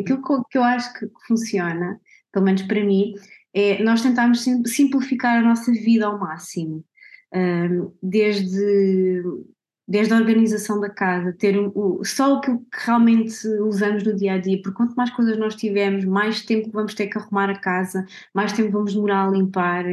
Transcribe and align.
aquilo 0.00 0.22
que 0.50 0.58
eu 0.58 0.62
acho 0.62 0.92
que 0.94 1.06
funciona, 1.26 2.00
pelo 2.32 2.44
menos 2.44 2.62
para 2.62 2.84
mim, 2.84 3.14
é 3.54 3.82
nós 3.82 4.02
tentarmos 4.02 4.44
simplificar 4.66 5.38
a 5.38 5.42
nossa 5.42 5.72
vida 5.72 6.06
ao 6.06 6.18
máximo. 6.18 6.84
desde 8.02 9.22
desde 9.88 10.12
a 10.12 10.18
organização 10.18 10.78
da 10.78 10.90
casa, 10.90 11.32
ter 11.32 11.58
o, 11.58 12.04
só 12.04 12.34
o 12.34 12.40
que 12.42 12.50
realmente 12.84 13.34
usamos 13.62 14.04
no 14.04 14.14
dia 14.14 14.34
a 14.34 14.38
dia, 14.38 14.60
porque 14.62 14.76
quanto 14.76 14.94
mais 14.94 15.08
coisas 15.08 15.38
nós 15.38 15.56
tivermos, 15.56 16.04
mais 16.04 16.44
tempo 16.44 16.70
vamos 16.70 16.94
ter 16.94 17.06
que 17.06 17.16
arrumar 17.16 17.48
a 17.48 17.58
casa, 17.58 18.04
mais 18.34 18.52
tempo 18.52 18.70
vamos 18.70 18.92
demorar 18.92 19.26
a 19.26 19.30
limpar, 19.30 19.86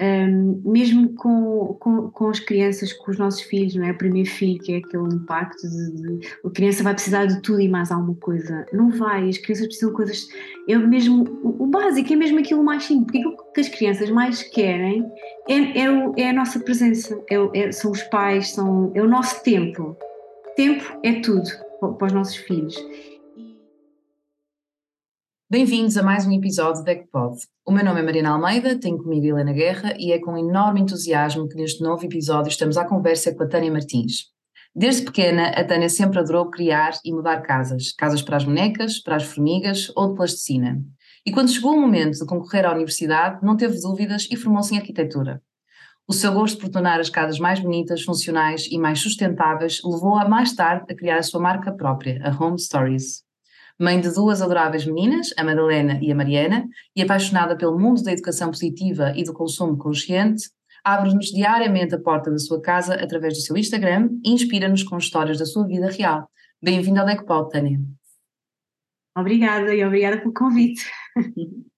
um, 0.00 0.62
mesmo 0.64 1.14
com, 1.14 1.76
com, 1.78 2.10
com, 2.10 2.28
as 2.28 2.40
crianças, 2.40 2.92
com 2.92 3.10
os 3.10 3.18
nossos 3.18 3.42
filhos, 3.42 3.74
não 3.74 3.84
é? 3.84 3.90
O 3.90 3.98
primeiro 3.98 4.28
filho, 4.28 4.58
que 4.58 4.72
é 4.72 4.76
aquele 4.78 5.14
impacto 5.14 5.68
de, 5.68 5.92
de, 5.92 6.28
a 6.44 6.50
criança 6.50 6.82
vai 6.82 6.94
precisar 6.94 7.26
de 7.26 7.42
tudo 7.42 7.60
e 7.60 7.68
mais 7.68 7.92
alguma 7.92 8.14
coisa. 8.14 8.64
Não 8.72 8.90
vai, 8.90 9.28
as 9.28 9.36
crianças 9.36 9.66
precisam 9.66 9.90
de 9.90 9.96
coisas. 9.96 10.28
É 10.68 10.76
mesmo 10.78 11.24
o, 11.42 11.64
o 11.64 11.66
básico, 11.66 12.12
é 12.12 12.16
mesmo 12.16 12.38
aquilo 12.38 12.64
mais 12.64 12.84
simples. 12.84 13.04
Porque 13.04 13.18
aquilo 13.18 13.52
que 13.52 13.60
as 13.60 13.68
crianças 13.68 14.10
mais 14.10 14.42
querem 14.42 15.04
é, 15.48 15.82
é, 15.82 15.90
o, 15.90 16.14
é 16.16 16.30
a 16.30 16.32
nossa 16.32 16.58
presença, 16.60 17.20
é, 17.30 17.36
é, 17.54 17.72
são 17.72 17.90
os 17.90 18.02
pais, 18.04 18.52
são, 18.52 18.90
é 18.94 19.02
o 19.02 19.08
nosso 19.08 19.42
tempo. 19.42 19.96
Tempo 20.56 20.98
é 21.02 21.20
tudo 21.20 21.48
para 21.98 22.06
os 22.06 22.12
nossos 22.12 22.36
filhos. 22.36 22.76
Bem-vindos 25.52 25.96
a 25.96 26.02
mais 26.04 26.24
um 26.24 26.30
episódio 26.30 26.84
da 26.84 26.92
ECPOD. 26.92 27.38
O 27.66 27.72
meu 27.72 27.84
nome 27.84 27.98
é 27.98 28.04
Mariana 28.04 28.30
Almeida, 28.30 28.78
tenho 28.78 28.98
comigo 28.98 29.26
Helena 29.26 29.52
Guerra 29.52 29.96
e 29.98 30.12
é 30.12 30.20
com 30.20 30.38
enorme 30.38 30.80
entusiasmo 30.80 31.48
que 31.48 31.56
neste 31.56 31.82
novo 31.82 32.04
episódio 32.04 32.48
estamos 32.48 32.76
à 32.76 32.84
conversa 32.84 33.34
com 33.34 33.42
a 33.42 33.48
Tânia 33.48 33.72
Martins. 33.72 34.26
Desde 34.72 35.02
pequena, 35.02 35.48
a 35.48 35.64
Tânia 35.64 35.88
sempre 35.88 36.20
adorou 36.20 36.48
criar 36.48 36.92
e 37.04 37.12
mudar 37.12 37.40
casas, 37.40 37.90
casas 37.90 38.22
para 38.22 38.36
as 38.36 38.44
bonecas, 38.44 39.00
para 39.00 39.16
as 39.16 39.24
formigas 39.24 39.90
ou 39.96 40.10
de 40.10 40.14
plasticina. 40.14 40.80
E 41.26 41.32
quando 41.32 41.50
chegou 41.50 41.74
o 41.74 41.80
momento 41.80 42.20
de 42.20 42.26
concorrer 42.26 42.64
à 42.64 42.72
universidade, 42.72 43.44
não 43.44 43.56
teve 43.56 43.80
dúvidas 43.80 44.28
e 44.30 44.36
formou-se 44.36 44.72
em 44.72 44.78
arquitetura. 44.78 45.42
O 46.06 46.12
seu 46.12 46.32
gosto 46.32 46.60
por 46.60 46.68
tornar 46.68 47.00
as 47.00 47.10
casas 47.10 47.40
mais 47.40 47.58
bonitas, 47.58 48.02
funcionais 48.02 48.68
e 48.70 48.78
mais 48.78 49.00
sustentáveis 49.00 49.80
levou-a 49.84 50.28
mais 50.28 50.54
tarde 50.54 50.84
a 50.88 50.94
criar 50.94 51.18
a 51.18 51.24
sua 51.24 51.40
marca 51.40 51.72
própria, 51.72 52.22
a 52.24 52.30
Home 52.40 52.56
Stories. 52.56 53.28
Mãe 53.80 53.98
de 53.98 54.12
duas 54.12 54.42
adoráveis 54.42 54.84
meninas, 54.84 55.32
a 55.38 55.42
Madalena 55.42 55.98
e 56.02 56.12
a 56.12 56.14
Mariana, 56.14 56.68
e 56.94 57.00
apaixonada 57.00 57.56
pelo 57.56 57.78
mundo 57.78 58.02
da 58.02 58.12
educação 58.12 58.50
positiva 58.50 59.14
e 59.16 59.24
do 59.24 59.32
consumo 59.32 59.78
consciente, 59.78 60.50
abre-nos 60.84 61.28
diariamente 61.28 61.94
a 61.94 61.98
porta 61.98 62.30
da 62.30 62.38
sua 62.38 62.60
casa 62.60 62.92
através 62.96 63.32
do 63.32 63.40
seu 63.40 63.56
Instagram 63.56 64.10
e 64.22 64.32
inspira-nos 64.32 64.82
com 64.82 64.98
histórias 64.98 65.38
da 65.38 65.46
sua 65.46 65.66
vida 65.66 65.90
real. 65.90 66.30
Bem-vinda 66.62 67.00
ao 67.00 67.06
Decopod, 67.06 67.48
Tânia. 67.48 67.80
Obrigada 69.16 69.74
e 69.74 69.82
obrigada 69.82 70.18
pelo 70.18 70.34
convite. 70.34 70.84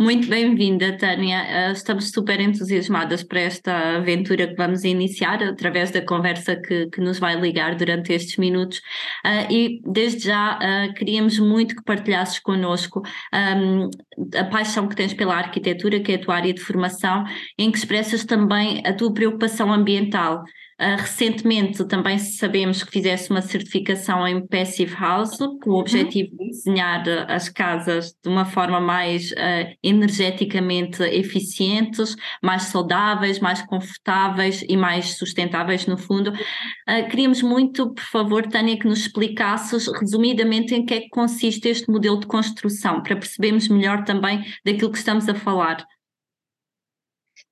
Muito 0.00 0.28
bem-vinda, 0.28 0.96
Tânia. 0.98 1.38
Eh, 1.38 1.70
estamos 1.70 2.10
super 2.10 2.40
entusiasmadas 2.40 3.22
para 3.22 3.40
esta 3.40 3.96
aventura 3.96 4.48
que 4.48 4.56
vamos 4.56 4.82
iniciar 4.82 5.40
através 5.40 5.92
da 5.92 6.02
conversa 6.02 6.56
que, 6.56 6.86
que 6.90 7.00
nos 7.00 7.20
vai 7.20 7.40
ligar 7.40 7.76
durante 7.76 8.12
estes 8.12 8.36
minutos. 8.38 8.78
Uh, 9.24 9.52
e 9.52 9.80
desde 9.86 10.26
já 10.26 10.58
uh, 10.58 10.94
queríamos 10.94 11.38
muito 11.38 11.76
que 11.76 11.84
partilhasses 11.84 12.40
connosco 12.40 13.02
um, 13.32 13.88
a 14.36 14.44
paixão 14.44 14.88
que 14.88 14.96
tens 14.96 15.14
pela 15.14 15.36
arquitetura, 15.36 16.00
que 16.00 16.12
é 16.12 16.14
a 16.16 16.20
tua 16.20 16.34
área 16.34 16.52
de 16.52 16.60
formação, 16.60 17.22
em 17.56 17.70
que 17.70 17.78
expressas 17.78 18.24
também 18.24 18.82
a 18.84 18.92
tua 18.92 19.14
preocupação 19.14 19.72
ambiental. 19.72 20.42
Uh, 20.78 21.00
recentemente 21.00 21.82
também 21.86 22.18
sabemos 22.18 22.82
que 22.82 22.92
fizeste 22.92 23.30
uma 23.30 23.40
certificação 23.40 24.28
em 24.28 24.46
Passive 24.46 24.94
House, 24.94 25.38
com 25.38 25.70
o 25.70 25.72
uhum. 25.72 25.80
objetivo 25.80 26.36
de 26.36 26.50
desenhar 26.50 27.02
as 27.28 27.48
casas 27.48 28.14
de 28.22 28.28
uma 28.28 28.44
forma 28.44 28.78
mais 28.78 29.32
uh, 29.32 29.74
energeticamente 29.82 31.02
eficientes, 31.02 32.14
mais 32.42 32.64
saudáveis, 32.64 33.38
mais 33.38 33.62
confortáveis 33.62 34.62
e 34.68 34.76
mais 34.76 35.16
sustentáveis 35.16 35.86
no 35.86 35.96
fundo. 35.96 36.30
Uh, 36.30 37.08
queríamos 37.08 37.40
muito, 37.40 37.94
por 37.94 38.04
favor, 38.04 38.46
Tânia, 38.46 38.78
que 38.78 38.86
nos 38.86 38.98
explicasses 38.98 39.88
resumidamente 39.88 40.74
em 40.74 40.84
que 40.84 40.92
é 40.92 41.00
que 41.00 41.08
consiste 41.08 41.68
este 41.68 41.90
modelo 41.90 42.20
de 42.20 42.26
construção, 42.26 43.02
para 43.02 43.16
percebermos 43.16 43.68
melhor 43.68 44.04
também 44.04 44.44
daquilo 44.62 44.92
que 44.92 44.98
estamos 44.98 45.26
a 45.26 45.34
falar. 45.34 45.86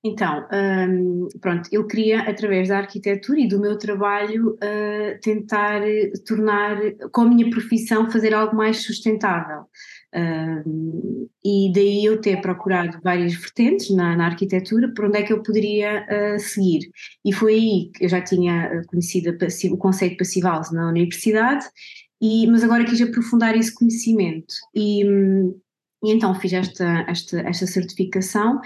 Então, 0.07 0.47
um, 0.53 1.29
pronto, 1.41 1.67
eu 1.73 1.87
queria, 1.87 2.21
através 2.29 2.69
da 2.69 2.77
arquitetura 2.77 3.41
e 3.41 3.49
do 3.49 3.59
meu 3.59 3.79
trabalho, 3.79 4.51
uh, 4.51 5.19
tentar 5.23 5.81
tornar, 6.27 6.77
com 7.11 7.23
a 7.23 7.25
minha 7.25 7.49
profissão, 7.49 8.11
fazer 8.11 8.35
algo 8.35 8.55
mais 8.55 8.85
sustentável. 8.85 9.65
Um, 10.15 11.27
e 11.43 11.73
daí 11.73 12.05
eu 12.05 12.21
ter 12.21 12.39
procurado 12.43 13.01
várias 13.03 13.35
vertentes 13.35 13.91
na, 13.97 14.15
na, 14.15 14.27
arquitetura, 14.27 14.93
por 14.95 15.07
onde 15.07 15.19
é 15.19 15.23
que 15.23 15.33
eu 15.33 15.43
poderia 15.43 16.07
uh, 16.07 16.39
seguir. 16.39 16.91
E 17.25 17.33
foi 17.33 17.55
aí 17.55 17.91
que 17.95 18.05
eu 18.05 18.09
já 18.11 18.21
tinha 18.21 18.83
conhecido 18.87 19.35
o 19.73 19.79
conceito 19.79 20.19
Passive 20.19 20.47
na 20.73 20.87
universidade, 20.87 21.65
e, 22.21 22.47
mas 22.47 22.63
agora 22.63 22.85
quis 22.85 23.01
aprofundar 23.01 23.57
esse 23.57 23.75
conhecimento. 23.75 24.55
E, 24.75 25.03
um, 25.09 25.59
e 26.05 26.13
então 26.13 26.35
fiz 26.35 26.53
esta, 26.53 27.07
esta, 27.09 27.41
esta 27.41 27.67
certificação 27.67 28.61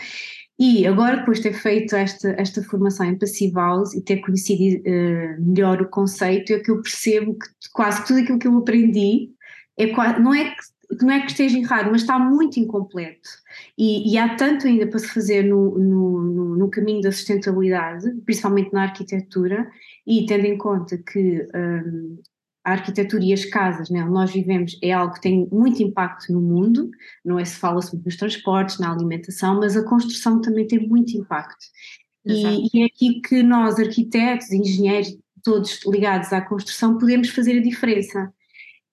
e 0.58 0.86
agora, 0.86 1.18
depois 1.18 1.38
de 1.38 1.44
ter 1.44 1.54
feito 1.54 1.94
esta, 1.94 2.30
esta 2.38 2.62
formação 2.62 3.06
em 3.06 3.16
Passive 3.16 3.54
House 3.54 3.94
e 3.94 4.00
ter 4.00 4.16
conhecido 4.18 4.80
uh, 4.80 5.40
melhor 5.40 5.80
o 5.80 5.88
conceito, 5.88 6.52
é 6.52 6.58
que 6.58 6.70
eu 6.70 6.82
percebo 6.82 7.34
que 7.34 7.46
quase 7.72 8.04
tudo 8.04 8.20
aquilo 8.20 8.38
que 8.38 8.48
eu 8.48 8.58
aprendi 8.58 9.30
é 9.78 9.86
quase, 9.88 10.20
não 10.20 10.34
é 10.34 10.50
que 10.50 10.78
não 11.02 11.10
é 11.10 11.20
que 11.20 11.30
esteja 11.30 11.58
errado, 11.58 11.90
mas 11.90 12.00
está 12.00 12.18
muito 12.18 12.58
incompleto. 12.58 13.28
E, 13.76 14.10
e 14.10 14.18
há 14.18 14.36
tanto 14.36 14.66
ainda 14.66 14.86
para 14.86 14.98
se 14.98 15.08
fazer 15.08 15.42
no, 15.42 15.78
no, 15.78 16.56
no, 16.56 16.70
caminho 16.70 17.02
da 17.02 17.12
sustentabilidade, 17.12 18.10
principalmente 18.24 18.72
na 18.72 18.84
arquitetura, 18.84 19.70
e 20.06 20.24
tendo 20.26 20.46
em 20.46 20.56
conta 20.56 20.96
que 20.96 21.46
um, 21.54 22.18
a 22.68 22.72
arquitetura 22.72 23.24
e 23.24 23.32
as 23.32 23.44
casas 23.46 23.88
né, 23.88 24.02
onde 24.02 24.12
nós 24.12 24.30
vivemos 24.30 24.78
é 24.82 24.92
algo 24.92 25.14
que 25.14 25.22
tem 25.22 25.48
muito 25.50 25.82
impacto 25.82 26.32
no 26.32 26.40
mundo, 26.40 26.90
não 27.24 27.38
é 27.38 27.44
se 27.44 27.56
fala 27.56 27.80
sobre 27.80 28.04
nos 28.04 28.16
transportes, 28.16 28.78
na 28.78 28.92
alimentação, 28.92 29.58
mas 29.58 29.76
a 29.76 29.84
construção 29.84 30.40
também 30.40 30.66
tem 30.66 30.86
muito 30.86 31.16
impacto. 31.16 31.64
E, 32.26 32.68
e, 32.72 32.82
é 32.82 32.86
aqui 32.86 33.20
que 33.22 33.42
nós, 33.42 33.78
arquitetos, 33.78 34.52
engenheiros, 34.52 35.16
todos 35.42 35.80
ligados 35.86 36.30
à 36.32 36.42
construção, 36.42 36.98
podemos 36.98 37.30
fazer 37.30 37.58
a 37.58 37.62
diferença. 37.62 38.30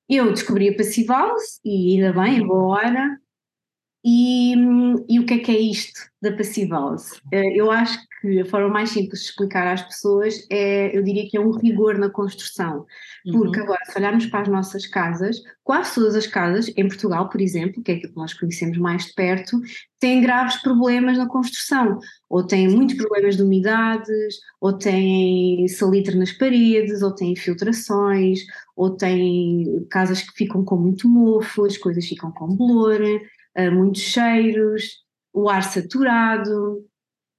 Eu 0.07 0.31
descobri 0.31 0.69
a 0.69 0.75
Passivals, 0.75 1.59
e 1.63 1.96
ainda 1.96 2.13
bem, 2.13 2.38
é 2.38 2.46
boa 2.46 2.78
hora, 2.78 3.19
e, 4.08 4.54
e, 5.10 5.20
o 5.20 5.26
que 5.26 5.34
é 5.34 5.40
que 5.40 5.52
é 5.52 5.60
isto 5.60 6.00
da 6.22 6.32
Passivals? 6.32 7.20
Eh, 7.32 7.60
eu 7.60 7.72
acho 7.72 7.98
que 8.22 8.40
a 8.40 8.46
forma 8.46 8.70
mais 8.70 8.92
simples 8.92 9.22
de 9.22 9.26
explicar 9.30 9.66
às 9.66 9.82
pessoas 9.82 10.46
é, 10.52 10.96
eu 10.96 11.02
diria 11.02 11.28
que 11.28 11.36
é 11.36 11.40
um 11.40 11.50
rigor 11.50 11.98
na 11.98 12.10
construção. 12.10 12.86
Porque 13.32 13.58
uhum. 13.58 13.66
agora, 13.66 13.80
se 13.86 13.98
olharmos 13.98 14.28
para 14.28 14.42
as 14.42 14.48
nossas 14.48 14.86
casas, 14.86 15.42
quase 15.64 15.96
todas 15.96 16.16
as 16.16 16.28
casas, 16.28 16.72
em 16.78 16.88
Portugal, 16.88 17.30
por 17.30 17.42
exemplo, 17.42 17.82
que 17.82 17.92
é 17.92 17.96
aquilo 17.96 18.14
que 18.14 18.20
nós 18.20 18.34
conhecemos 18.36 18.78
mais 18.78 19.06
de 19.06 19.14
perto, 19.14 19.60
têm 20.00 20.22
graves 20.22 20.58
problemas 20.62 21.18
na 21.18 21.28
construção. 21.28 21.98
Ou 22.30 22.46
têm 22.46 22.68
muitos 22.68 22.96
problemas 22.98 23.38
de 23.38 23.42
umidades, 23.42 24.36
ou 24.62 24.74
têm 24.74 25.68
salitre 25.68 26.16
nas 26.16 26.32
paredes, 26.32 27.02
ou 27.02 27.14
têm 27.14 27.32
infiltrações, 27.32 28.42
ou 28.76 28.96
têm 28.96 29.86
casas 29.90 30.22
que 30.22 30.34
ficam 30.34 30.64
com 30.64 30.76
muito 30.76 31.08
mofo, 31.08 31.66
as 31.66 31.78
coisas 31.78 32.06
ficam 32.06 32.32
com 32.32 32.56
bolor, 32.56 33.00
muitos 33.70 34.02
cheiros, 34.02 35.04
o 35.34 35.50
ar 35.50 35.64
saturado. 35.64 36.86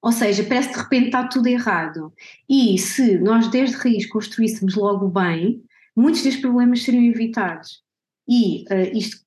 Ou 0.03 0.13
seja, 0.13 0.45
parece 0.45 0.69
que 0.69 0.75
de 0.75 0.83
repente 0.83 1.07
está 1.07 1.27
tudo 1.27 1.49
errado. 1.49 2.13
E 2.49 2.79
se 2.79 3.19
nós 3.19 3.49
desde 3.49 3.77
raiz 3.77 4.07
construíssemos 4.07 4.75
logo 4.75 5.09
bem, 5.09 5.63
muitos 5.97 6.23
destes 6.23 6.43
problemas 6.43 6.83
seriam 6.83 7.05
evitados. 7.05 7.83
E 8.29 8.65
uh, 8.71 8.97
isto 8.97 9.27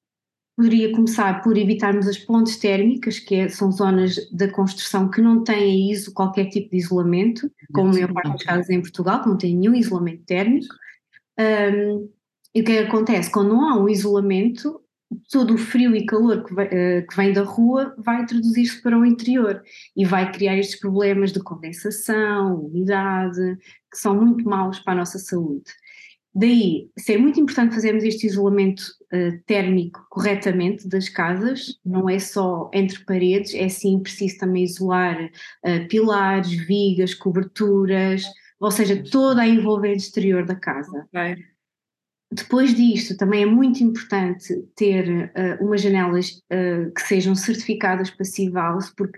poderia 0.55 0.91
começar 0.91 1.41
por 1.41 1.57
evitarmos 1.57 2.05
as 2.05 2.17
pontes 2.17 2.57
térmicas, 2.57 3.17
que 3.17 3.35
é, 3.35 3.47
são 3.47 3.71
zonas 3.71 4.15
da 4.29 4.51
construção 4.51 5.09
que 5.09 5.21
não 5.21 5.41
têm 5.41 5.89
ISO, 5.89 6.13
qualquer 6.13 6.49
tipo 6.49 6.71
de 6.71 6.77
isolamento, 6.77 7.49
como 7.73 7.91
a 7.91 7.93
maior 7.93 8.13
parte 8.13 8.31
das 8.33 8.43
casas 8.43 8.69
em 8.69 8.81
Portugal, 8.81 9.21
que 9.21 9.29
não 9.29 9.37
têm 9.37 9.55
nenhum 9.55 9.73
isolamento 9.73 10.23
térmico. 10.25 10.75
Um, 11.39 12.09
e 12.53 12.59
o 12.59 12.63
que, 12.65 12.71
é 12.73 12.83
que 12.83 12.89
acontece? 12.89 13.31
Quando 13.31 13.49
não 13.49 13.69
há 13.69 13.79
um 13.79 13.87
isolamento, 13.87 14.81
todo 15.29 15.53
o 15.53 15.57
frio 15.57 15.95
e 15.95 16.05
calor 16.05 16.43
que, 16.43 16.53
uh, 16.53 17.07
que 17.07 17.15
vem 17.15 17.31
da 17.31 17.43
rua 17.43 17.93
vai 17.97 18.25
traduzir-se 18.25 18.81
para 18.81 18.97
o 18.97 19.05
interior 19.05 19.61
e 19.95 20.05
vai 20.05 20.31
criar 20.31 20.57
estes 20.57 20.79
problemas 20.79 21.31
de 21.31 21.39
condensação, 21.39 22.65
umidade, 22.65 23.57
que 23.91 23.97
são 23.97 24.15
muito 24.15 24.43
maus 24.47 24.79
para 24.79 24.93
a 24.93 24.97
nossa 24.97 25.19
saúde. 25.19 25.71
Daí, 26.33 26.89
ser 26.97 27.17
muito 27.17 27.39
importante 27.39 27.73
fazermos 27.73 28.03
este 28.03 28.27
isolamento 28.27 28.81
uh, 29.13 29.43
térmico 29.45 30.05
corretamente 30.09 30.87
das 30.87 31.09
casas, 31.09 31.79
não 31.83 32.09
é 32.09 32.19
só 32.19 32.69
entre 32.73 33.03
paredes, 33.03 33.53
é 33.55 33.67
sim 33.67 33.99
preciso 33.99 34.37
também 34.37 34.63
isolar 34.63 35.25
uh, 35.25 35.87
pilares, 35.87 36.51
vigas, 36.51 37.13
coberturas, 37.13 38.23
ou 38.59 38.69
seja, 38.69 39.03
toda 39.09 39.41
a 39.41 39.47
envolvente 39.47 40.03
exterior 40.03 40.45
da 40.45 40.55
casa. 40.55 41.07
Depois 42.31 42.75
disto, 42.75 43.17
também 43.17 43.41
é 43.41 43.45
muito 43.45 43.83
importante 43.83 44.55
ter 44.75 45.31
uh, 45.35 45.65
umas 45.65 45.81
janelas 45.81 46.43
uh, 46.51 46.91
que 46.93 47.01
sejam 47.01 47.33
certificadas 47.33 48.11
Passive 48.11 48.53
porque 48.95 49.17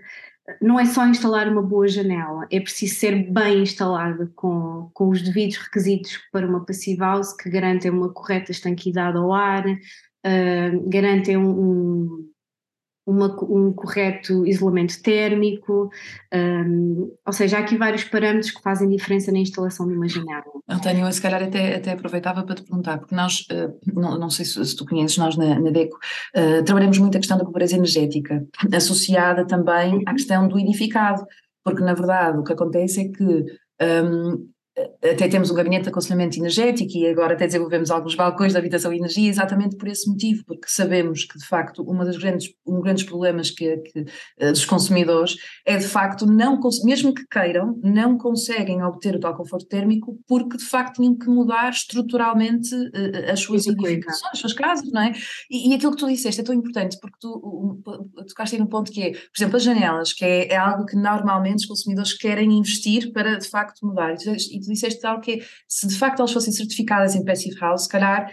não 0.60 0.80
é 0.80 0.86
só 0.86 1.06
instalar 1.06 1.48
uma 1.48 1.62
boa 1.62 1.86
janela, 1.86 2.46
é 2.50 2.58
preciso 2.58 2.96
ser 2.96 3.30
bem 3.30 3.62
instalada 3.62 4.30
com, 4.34 4.90
com 4.92 5.08
os 5.08 5.22
devidos 5.22 5.56
requisitos 5.58 6.18
para 6.32 6.48
uma 6.48 6.64
Passive 6.64 7.00
House 7.00 7.32
que 7.34 7.50
garantem 7.50 7.90
uma 7.90 8.12
correta 8.12 8.50
estanquidade 8.50 9.16
ao 9.16 9.32
ar, 9.32 9.64
uh, 9.66 10.90
garantem 10.90 11.36
um, 11.36 11.50
um 11.50 12.31
uma, 13.06 13.26
um 13.44 13.72
correto 13.72 14.46
isolamento 14.46 15.02
térmico, 15.02 15.90
um, 16.32 17.10
ou 17.26 17.32
seja, 17.32 17.56
há 17.56 17.60
aqui 17.60 17.76
vários 17.76 18.04
parâmetros 18.04 18.52
que 18.52 18.62
fazem 18.62 18.88
diferença 18.88 19.32
na 19.32 19.38
instalação 19.38 19.88
de 19.88 19.94
uma 19.94 20.08
janela. 20.08 20.44
António, 20.68 21.06
eu 21.06 21.12
se 21.12 21.20
calhar 21.20 21.42
até, 21.42 21.76
até 21.76 21.92
aproveitava 21.92 22.44
para 22.44 22.54
te 22.54 22.62
perguntar, 22.62 22.98
porque 22.98 23.14
nós, 23.14 23.46
uh, 23.50 23.76
não, 23.92 24.18
não 24.18 24.30
sei 24.30 24.44
se, 24.44 24.64
se, 24.64 24.76
tu 24.76 24.86
conheces, 24.86 25.18
nós 25.18 25.36
na, 25.36 25.58
na 25.58 25.70
DECO 25.70 25.96
uh, 26.36 26.64
trabalhamos 26.64 26.98
muito 26.98 27.16
a 27.16 27.20
questão 27.20 27.38
da 27.38 27.44
pobreza 27.44 27.76
energética, 27.76 28.44
associada 28.72 29.44
também 29.46 29.94
à 30.06 30.10
uhum. 30.10 30.16
questão 30.16 30.48
do 30.48 30.58
edificado, 30.58 31.24
porque 31.64 31.82
na 31.82 31.94
verdade 31.94 32.38
o 32.38 32.44
que 32.44 32.52
acontece 32.52 33.00
é 33.00 33.08
que 33.08 33.44
um, 34.04 34.48
até 35.02 35.28
temos 35.28 35.50
um 35.50 35.54
gabinete 35.54 35.82
de 35.82 35.88
aconselhamento 35.90 36.38
energético 36.38 36.96
e 36.96 37.06
agora 37.06 37.34
até 37.34 37.46
desenvolvemos 37.46 37.90
alguns 37.90 38.14
balcões 38.14 38.52
de 38.52 38.58
habitação 38.58 38.92
e 38.92 38.96
energia 38.96 39.28
exatamente 39.28 39.76
por 39.76 39.86
esse 39.88 40.08
motivo, 40.08 40.44
porque 40.46 40.66
sabemos 40.66 41.24
que 41.24 41.38
de 41.38 41.44
facto 41.44 41.82
uma 41.82 42.04
das 42.04 42.16
grandes, 42.16 42.54
um 42.66 42.74
dos 42.74 42.82
grandes 42.82 43.04
problemas 43.04 43.50
que, 43.50 43.76
que, 43.78 44.06
eh, 44.38 44.50
dos 44.50 44.64
consumidores 44.64 45.36
é 45.66 45.76
de 45.76 45.86
facto 45.86 46.24
não, 46.24 46.58
mesmo 46.84 47.12
que 47.12 47.26
queiram, 47.26 47.78
não 47.82 48.16
conseguem 48.16 48.82
obter 48.82 49.14
o 49.14 49.20
tal 49.20 49.36
conforto 49.36 49.66
térmico 49.66 50.18
porque 50.26 50.56
de 50.56 50.64
facto 50.64 50.96
tinham 50.96 51.18
que 51.18 51.26
mudar 51.26 51.70
estruturalmente 51.70 52.74
uh, 52.74 53.30
as 53.30 53.40
suas 53.40 53.66
edificações, 53.66 54.32
as 54.32 54.38
suas 54.38 54.52
casas, 54.54 54.90
não 54.90 55.02
é? 55.02 55.12
E, 55.50 55.70
e, 55.70 55.74
aquilo 55.74 55.92
que 55.92 55.98
tu 55.98 56.08
disseste 56.08 56.40
é 56.40 56.44
tão 56.44 56.54
importante 56.54 56.98
porque 57.00 57.18
tu 57.20 57.82
tocaste 58.28 58.56
aí 58.56 58.60
num 58.60 58.68
ponto 58.68 58.90
que 58.90 59.02
é, 59.02 59.10
por 59.10 59.36
exemplo, 59.36 59.56
as 59.56 59.62
janelas, 59.62 60.12
que 60.12 60.24
é, 60.24 60.52
é 60.52 60.56
algo 60.56 60.86
que 60.86 60.96
normalmente 60.96 61.58
os 61.58 61.66
consumidores 61.66 62.12
querem 62.14 62.58
investir 62.58 63.12
para 63.12 63.36
de 63.36 63.48
facto 63.48 63.86
mudar. 63.86 64.14
E, 64.14 64.61
tu 64.62 64.72
disseste 64.72 65.04
algo 65.06 65.20
que 65.20 65.32
é, 65.32 65.38
se 65.68 65.86
de 65.86 65.98
facto 65.98 66.20
elas 66.20 66.32
fossem 66.32 66.52
certificadas 66.52 67.14
em 67.14 67.24
Passive 67.24 67.58
House, 67.58 67.82
se 67.82 67.88
calhar 67.88 68.32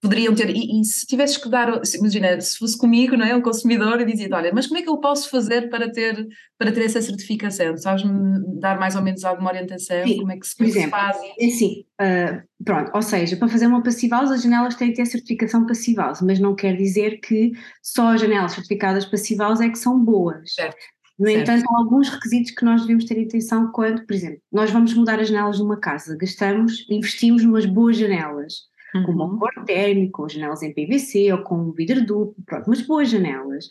poderiam 0.00 0.34
ter, 0.34 0.50
e, 0.50 0.80
e, 0.80 0.84
se 0.84 1.06
tivesses 1.06 1.36
que 1.36 1.48
dar, 1.48 1.80
imagina, 1.98 2.40
se 2.40 2.58
fosse 2.58 2.76
comigo, 2.76 3.16
não 3.16 3.24
é, 3.24 3.34
um 3.34 3.40
consumidor, 3.40 4.00
e 4.00 4.04
dizia 4.04 4.28
olha, 4.32 4.52
mas 4.54 4.66
como 4.66 4.78
é 4.78 4.82
que 4.82 4.88
eu 4.88 4.98
posso 4.98 5.30
fazer 5.30 5.68
para 5.68 5.90
ter, 5.90 6.26
para 6.58 6.70
ter 6.70 6.84
essa 6.84 7.00
certificação? 7.00 7.76
Sabes-me 7.76 8.60
dar 8.60 8.78
mais 8.78 8.94
ou 8.94 9.02
menos 9.02 9.24
alguma 9.24 9.50
orientação? 9.50 10.06
Sim, 10.06 10.18
como 10.18 10.32
é 10.32 10.36
que 10.38 10.46
se, 10.46 10.56
por 10.56 10.66
exemplo, 10.66 10.90
faz? 10.90 11.16
É 11.38 11.46
assim, 11.46 11.84
uh, 12.00 12.64
pronto, 12.64 12.90
ou 12.94 13.02
seja, 13.02 13.36
para 13.36 13.48
fazer 13.48 13.66
uma 13.66 13.82
Passive 13.82 14.12
House, 14.12 14.30
as 14.30 14.42
janelas 14.42 14.74
têm 14.74 14.90
que 14.90 14.96
ter 14.96 15.06
certificação 15.06 15.66
Passive 15.66 15.96
House, 15.98 16.20
mas 16.20 16.38
não 16.38 16.54
quer 16.54 16.76
dizer 16.76 17.18
que 17.20 17.52
só 17.82 18.12
as 18.12 18.20
janelas 18.20 18.52
certificadas 18.52 19.04
Passive 19.04 19.40
House 19.40 19.60
é 19.60 19.68
que 19.68 19.78
são 19.78 19.98
boas. 19.98 20.54
Certo. 20.54 20.76
No 21.18 21.26
certo. 21.26 21.40
entanto, 21.40 21.64
há 21.70 21.78
alguns 21.78 22.08
requisitos 22.08 22.50
que 22.50 22.64
nós 22.64 22.82
devemos 22.82 23.04
ter 23.06 23.22
atenção 23.22 23.72
quando, 23.72 24.04
por 24.04 24.14
exemplo, 24.14 24.40
nós 24.52 24.70
vamos 24.70 24.92
mudar 24.94 25.18
as 25.18 25.28
janelas 25.28 25.56
de 25.56 25.62
uma 25.62 25.78
casa, 25.78 26.16
gastamos, 26.16 26.86
investimos 26.90 27.42
numas 27.42 27.64
boas 27.64 27.96
janelas, 27.96 28.64
uhum. 28.94 29.04
com 29.04 29.12
um 29.12 29.30
conforto 29.30 29.64
térmico, 29.64 30.22
com 30.22 30.28
janelas 30.28 30.62
em 30.62 30.74
PVC 30.74 31.32
ou 31.32 31.42
com 31.42 31.72
vidro 31.72 32.04
duplo, 32.04 32.36
pronto, 32.44 32.68
mas 32.68 32.82
boas 32.82 33.08
janelas. 33.08 33.68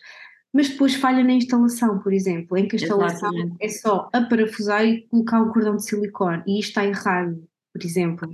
Mas 0.51 0.69
depois 0.69 0.95
falha 0.95 1.23
na 1.23 1.33
instalação, 1.33 1.99
por 1.99 2.13
exemplo, 2.13 2.57
em 2.57 2.67
que 2.67 2.77
a 2.77 2.79
instalação 2.79 3.29
Exatamente. 3.29 3.57
é 3.59 3.69
só 3.69 4.09
aparafusar 4.13 4.85
e 4.85 5.01
colocar 5.09 5.41
um 5.41 5.51
cordão 5.51 5.75
de 5.75 5.83
silicone, 5.83 6.43
e 6.47 6.59
isto 6.59 6.69
está 6.69 6.85
errado, 6.85 7.43
por 7.73 7.83
exemplo. 7.83 8.29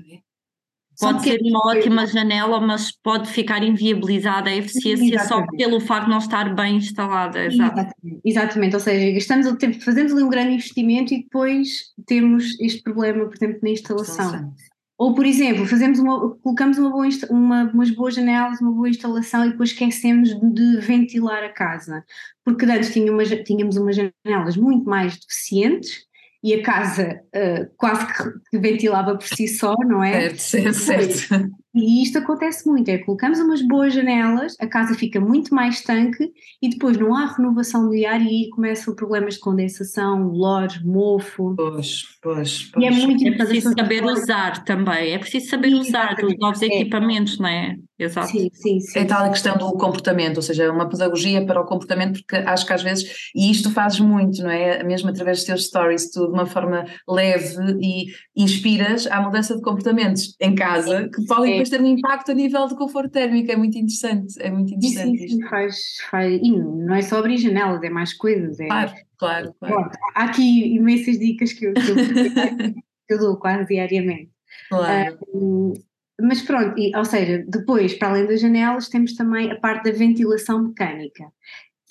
Pode 1.01 1.23
ser 1.23 1.39
uma 1.41 1.59
ótima 1.67 2.05
janela, 2.05 2.61
mas 2.61 2.91
pode 2.91 3.27
ficar 3.27 3.63
inviabilizada 3.63 4.49
a 4.49 4.55
eficiência 4.55 5.15
Exatamente. 5.15 5.49
só 5.49 5.57
pelo 5.57 5.79
facto 5.79 6.05
de 6.05 6.11
não 6.11 6.19
estar 6.19 6.55
bem 6.55 6.77
instalada. 6.77 7.45
Exatamente. 7.45 8.21
Exatamente, 8.23 8.75
ou 8.75 8.79
seja, 8.79 9.11
gastamos 9.11 9.47
o 9.47 9.57
tempo, 9.57 9.81
fazemos 9.81 10.13
ali 10.13 10.23
um 10.23 10.29
grande 10.29 10.53
investimento 10.53 11.13
e 11.13 11.23
depois 11.23 11.91
temos 12.05 12.59
este 12.59 12.83
problema, 12.83 13.25
por 13.25 13.35
exemplo, 13.35 13.59
na 13.63 13.69
instalação. 13.69 14.53
Ou, 15.01 15.15
por 15.15 15.25
exemplo, 15.25 15.65
fazemos 15.65 15.97
uma, 15.97 16.35
colocamos 16.35 16.77
uma 16.77 16.91
boa, 16.91 17.07
uma, 17.31 17.63
umas 17.73 17.89
boas 17.89 18.13
janelas, 18.13 18.61
uma 18.61 18.71
boa 18.71 18.87
instalação 18.87 19.43
e 19.43 19.49
depois 19.49 19.71
esquecemos 19.71 20.29
de 20.29 20.77
ventilar 20.77 21.43
a 21.43 21.49
casa. 21.49 22.05
Porque 22.45 22.65
antes 22.65 22.93
tínhamos, 22.93 23.27
tínhamos 23.43 23.77
umas 23.77 23.95
janelas 23.95 24.55
muito 24.55 24.85
mais 24.85 25.17
deficientes 25.17 26.05
e 26.43 26.53
a 26.55 26.63
casa 26.63 27.21
uh, 27.35 27.69
quase 27.77 28.07
que 28.51 28.57
ventilava 28.57 29.15
por 29.15 29.27
si 29.27 29.47
só, 29.47 29.75
não 29.85 30.03
é? 30.03 30.33
Certo, 30.35 30.73
certo, 30.73 31.13
certo. 31.13 31.61
E 31.73 32.03
isto 32.03 32.17
acontece 32.17 32.67
muito, 32.67 32.89
é 32.89 32.97
colocamos 32.97 33.39
umas 33.39 33.61
boas 33.61 33.93
janelas, 33.93 34.57
a 34.59 34.67
casa 34.67 34.93
fica 34.93 35.21
muito 35.21 35.55
mais 35.55 35.81
tanque 35.81 36.29
e 36.61 36.69
depois 36.69 36.97
não 36.97 37.15
há 37.15 37.27
renovação 37.27 37.89
de 37.89 38.05
ar 38.05 38.21
e 38.21 38.27
aí 38.27 38.49
começam 38.49 38.93
problemas 38.93 39.35
de 39.35 39.39
condensação, 39.39 40.27
lores, 40.27 40.83
mofo. 40.83 41.55
Pois, 41.55 42.03
pois, 42.21 42.69
pois. 42.73 42.83
E 42.83 42.85
é 42.85 42.91
muito 42.91 43.25
é 43.25 43.31
preciso 43.31 43.73
saber 43.73 44.03
usar 44.03 44.65
também, 44.65 45.13
é 45.13 45.17
preciso 45.17 45.49
saber 45.49 45.69
sim, 45.69 45.79
usar 45.79 46.17
os 46.21 46.37
novos 46.37 46.61
é. 46.61 46.65
equipamentos, 46.65 47.39
não 47.39 47.47
é? 47.47 47.77
Exato. 48.03 48.29
Sim, 48.29 48.49
sim, 48.51 48.79
sim. 48.79 48.99
É 48.99 49.05
tal 49.05 49.23
a 49.23 49.29
questão 49.29 49.55
do 49.55 49.71
comportamento, 49.73 50.37
ou 50.37 50.41
seja, 50.41 50.71
uma 50.71 50.89
pedagogia 50.89 51.45
para 51.45 51.61
o 51.61 51.65
comportamento, 51.65 52.19
porque 52.19 52.35
acho 52.35 52.65
que 52.65 52.73
às 52.73 52.81
vezes, 52.81 53.29
e 53.35 53.51
isto 53.51 53.69
fazes 53.69 53.99
muito, 53.99 54.41
não 54.41 54.49
é? 54.49 54.83
Mesmo 54.83 55.09
através 55.09 55.37
dos 55.37 55.45
teus 55.45 55.67
stories, 55.67 56.09
tu 56.09 56.25
de 56.25 56.33
uma 56.33 56.47
forma 56.47 56.83
leve 57.07 57.77
e 57.79 58.05
inspiras 58.35 59.05
à 59.05 59.21
mudança 59.21 59.55
de 59.55 59.61
comportamentos 59.61 60.35
em 60.41 60.55
casa, 60.55 61.09
que 61.13 61.23
podem 61.27 61.51
depois 61.51 61.69
ter 61.69 61.79
um 61.79 61.85
impacto 61.85 62.31
a 62.31 62.33
nível 62.33 62.67
de 62.67 62.75
conforto 62.75 63.11
térmico, 63.11 63.51
é 63.51 63.55
muito 63.55 63.77
interessante, 63.77 64.33
é 64.39 64.49
muito 64.49 64.73
interessante 64.73 65.19
sim, 65.19 65.27
sim, 65.27 65.47
faz, 65.47 65.75
faz, 66.09 66.41
e 66.41 66.51
não 66.51 66.95
é 66.95 67.03
só 67.03 67.19
abrir 67.19 67.37
janelas, 67.37 67.83
é 67.83 67.89
mais 67.89 68.13
coisas. 68.13 68.59
É, 68.59 68.65
claro, 68.65 68.93
claro, 69.19 69.55
claro. 69.59 69.75
Bom, 69.75 69.89
há 70.15 70.23
aqui 70.23 70.75
imensas 70.75 71.19
dicas 71.19 71.53
que 71.53 71.67
eu, 71.67 71.73
que 71.73 71.91
eu, 71.91 71.95
que 73.07 73.13
eu 73.13 73.19
dou 73.19 73.37
quase 73.37 73.67
diariamente. 73.67 74.31
Claro. 74.69 75.19
Um, 75.33 75.73
mas 76.21 76.41
pronto, 76.41 76.77
e, 76.77 76.95
ou 76.95 77.05
seja, 77.05 77.43
depois, 77.47 77.93
para 77.93 78.09
além 78.09 78.27
das 78.27 78.41
janelas, 78.41 78.89
temos 78.89 79.13
também 79.13 79.51
a 79.51 79.59
parte 79.59 79.91
da 79.91 79.97
ventilação 79.97 80.63
mecânica. 80.63 81.25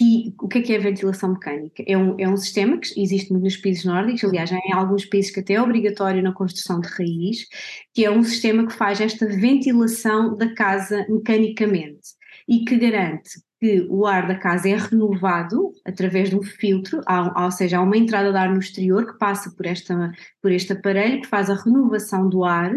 E 0.00 0.34
o 0.40 0.48
que 0.48 0.58
é 0.58 0.62
que 0.62 0.72
é 0.72 0.78
a 0.78 0.80
ventilação 0.80 1.34
mecânica? 1.34 1.84
É 1.86 1.96
um, 1.96 2.18
é 2.18 2.26
um 2.26 2.36
sistema 2.36 2.78
que 2.78 3.00
existe 3.00 3.30
nos 3.34 3.58
países 3.58 3.84
nórdicos, 3.84 4.24
aliás, 4.24 4.50
em 4.50 4.72
alguns 4.72 5.04
países 5.04 5.30
que 5.30 5.40
até 5.40 5.54
é 5.54 5.62
obrigatório 5.62 6.22
na 6.22 6.32
construção 6.32 6.80
de 6.80 6.88
raiz, 6.88 7.46
que 7.92 8.04
é 8.04 8.10
um 8.10 8.22
sistema 8.22 8.66
que 8.66 8.72
faz 8.72 8.98
esta 8.98 9.26
ventilação 9.26 10.34
da 10.36 10.54
casa 10.54 11.04
mecanicamente 11.06 12.14
e 12.48 12.64
que 12.64 12.78
garante 12.78 13.30
que 13.60 13.86
o 13.90 14.06
ar 14.06 14.26
da 14.26 14.36
casa 14.36 14.70
é 14.70 14.76
renovado 14.76 15.70
através 15.84 16.30
de 16.30 16.36
um 16.36 16.42
filtro, 16.42 17.02
ou 17.36 17.50
seja, 17.50 17.76
há 17.76 17.82
uma 17.82 17.98
entrada 17.98 18.32
de 18.32 18.38
ar 18.38 18.48
no 18.48 18.58
exterior 18.58 19.06
que 19.06 19.18
passa 19.18 19.50
por, 19.54 19.66
esta, 19.66 20.12
por 20.40 20.50
este 20.50 20.72
aparelho 20.72 21.20
que 21.20 21.28
faz 21.28 21.50
a 21.50 21.54
renovação 21.54 22.26
do 22.26 22.42
ar 22.42 22.72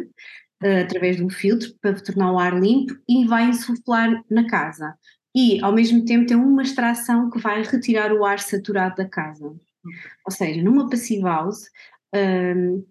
uh, 0.63 0.83
através 0.83 1.17
de 1.17 1.23
um 1.23 1.29
filtro 1.29 1.73
para 1.81 1.93
tornar 2.01 2.31
o 2.31 2.39
ar 2.39 2.59
limpo 2.59 2.93
e 3.07 3.25
vai 3.25 3.45
insuflar 3.45 4.23
na 4.29 4.47
casa 4.47 4.95
e, 5.35 5.59
ao 5.63 5.73
mesmo 5.73 6.05
tempo, 6.05 6.27
tem 6.27 6.37
uma 6.37 6.61
extração 6.61 7.29
que 7.29 7.39
vai 7.39 7.63
retirar 7.63 8.13
o 8.13 8.23
ar 8.23 8.39
saturado 8.39 8.95
da 8.97 9.09
casa. 9.09 9.45
Ou 9.45 10.31
seja, 10.31 10.61
numa 10.61 10.89
passive 10.89 11.23
house, 11.23 11.69
um, 12.13 12.85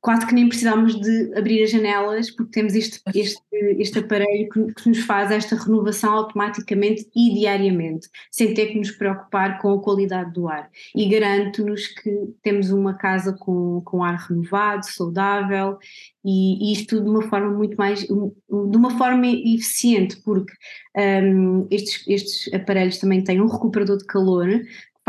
quase 0.00 0.26
que 0.26 0.34
nem 0.34 0.48
precisamos 0.48 0.98
de 0.98 1.32
abrir 1.36 1.62
as 1.62 1.70
janelas 1.70 2.30
porque 2.30 2.52
temos 2.52 2.74
este, 2.74 3.00
este, 3.14 3.42
este 3.52 3.98
aparelho 3.98 4.48
que, 4.48 4.72
que, 4.74 4.88
nos 4.88 5.00
faz 5.00 5.30
esta 5.30 5.56
renovação 5.56 6.14
automaticamente 6.14 7.06
e 7.14 7.34
diariamente, 7.34 8.08
sem 8.30 8.54
ter 8.54 8.68
que 8.68 8.78
nos 8.78 8.90
preocupar 8.90 9.60
com 9.60 9.72
a 9.72 9.82
qualidade 9.82 10.32
do 10.32 10.48
ar. 10.48 10.70
E 10.94 11.08
garanto-nos 11.08 11.86
que 11.88 12.10
temos 12.42 12.70
uma 12.70 12.94
casa 12.94 13.36
com, 13.38 13.82
com 13.84 14.02
ar 14.02 14.16
renovado, 14.16 14.86
saudável 14.86 15.78
e, 16.24 16.70
e 16.70 16.72
isto 16.72 17.00
de 17.00 17.08
uma 17.08 17.22
forma 17.22 17.50
muito 17.50 17.76
mais, 17.76 18.00
de 18.00 18.12
uma 18.50 18.96
forma 18.96 19.26
eficiente, 19.26 20.16
porque 20.22 20.52
um, 20.96 21.66
estes, 21.70 22.06
estes 22.08 22.54
aparelhos 22.54 22.98
também 22.98 23.22
têm 23.22 23.40
um 23.40 23.46
recuperador 23.46 23.98
de 23.98 24.06
calor 24.06 24.48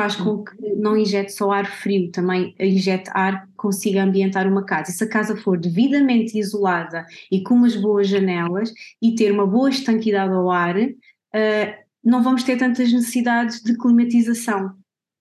faz 0.01 0.15
com 0.15 0.43
que 0.43 0.55
não 0.77 0.98
injete 0.98 1.31
só 1.31 1.51
ar 1.51 1.67
frio, 1.67 2.10
também 2.10 2.55
injete 2.60 3.12
ar 3.13 3.46
que 3.46 3.53
consiga 3.55 4.01
ambientar 4.01 4.48
uma 4.48 4.65
casa. 4.65 4.89
E 4.89 4.93
se 4.93 5.03
a 5.03 5.08
casa 5.08 5.36
for 5.36 5.60
devidamente 5.60 6.39
isolada 6.39 7.05
e 7.31 7.43
com 7.43 7.53
umas 7.53 7.75
boas 7.75 8.08
janelas 8.08 8.74
e 9.00 9.13
ter 9.13 9.31
uma 9.31 9.46
boa 9.46 9.70
estanquidade 9.70 10.34
ao 10.34 10.50
ar, 10.50 10.75
uh, 10.75 10.91
não 12.03 12.24
vamos 12.24 12.43
ter 12.43 12.58
tantas 12.58 12.91
necessidades 12.91 13.62
de 13.62 13.77
climatização. 13.77 14.74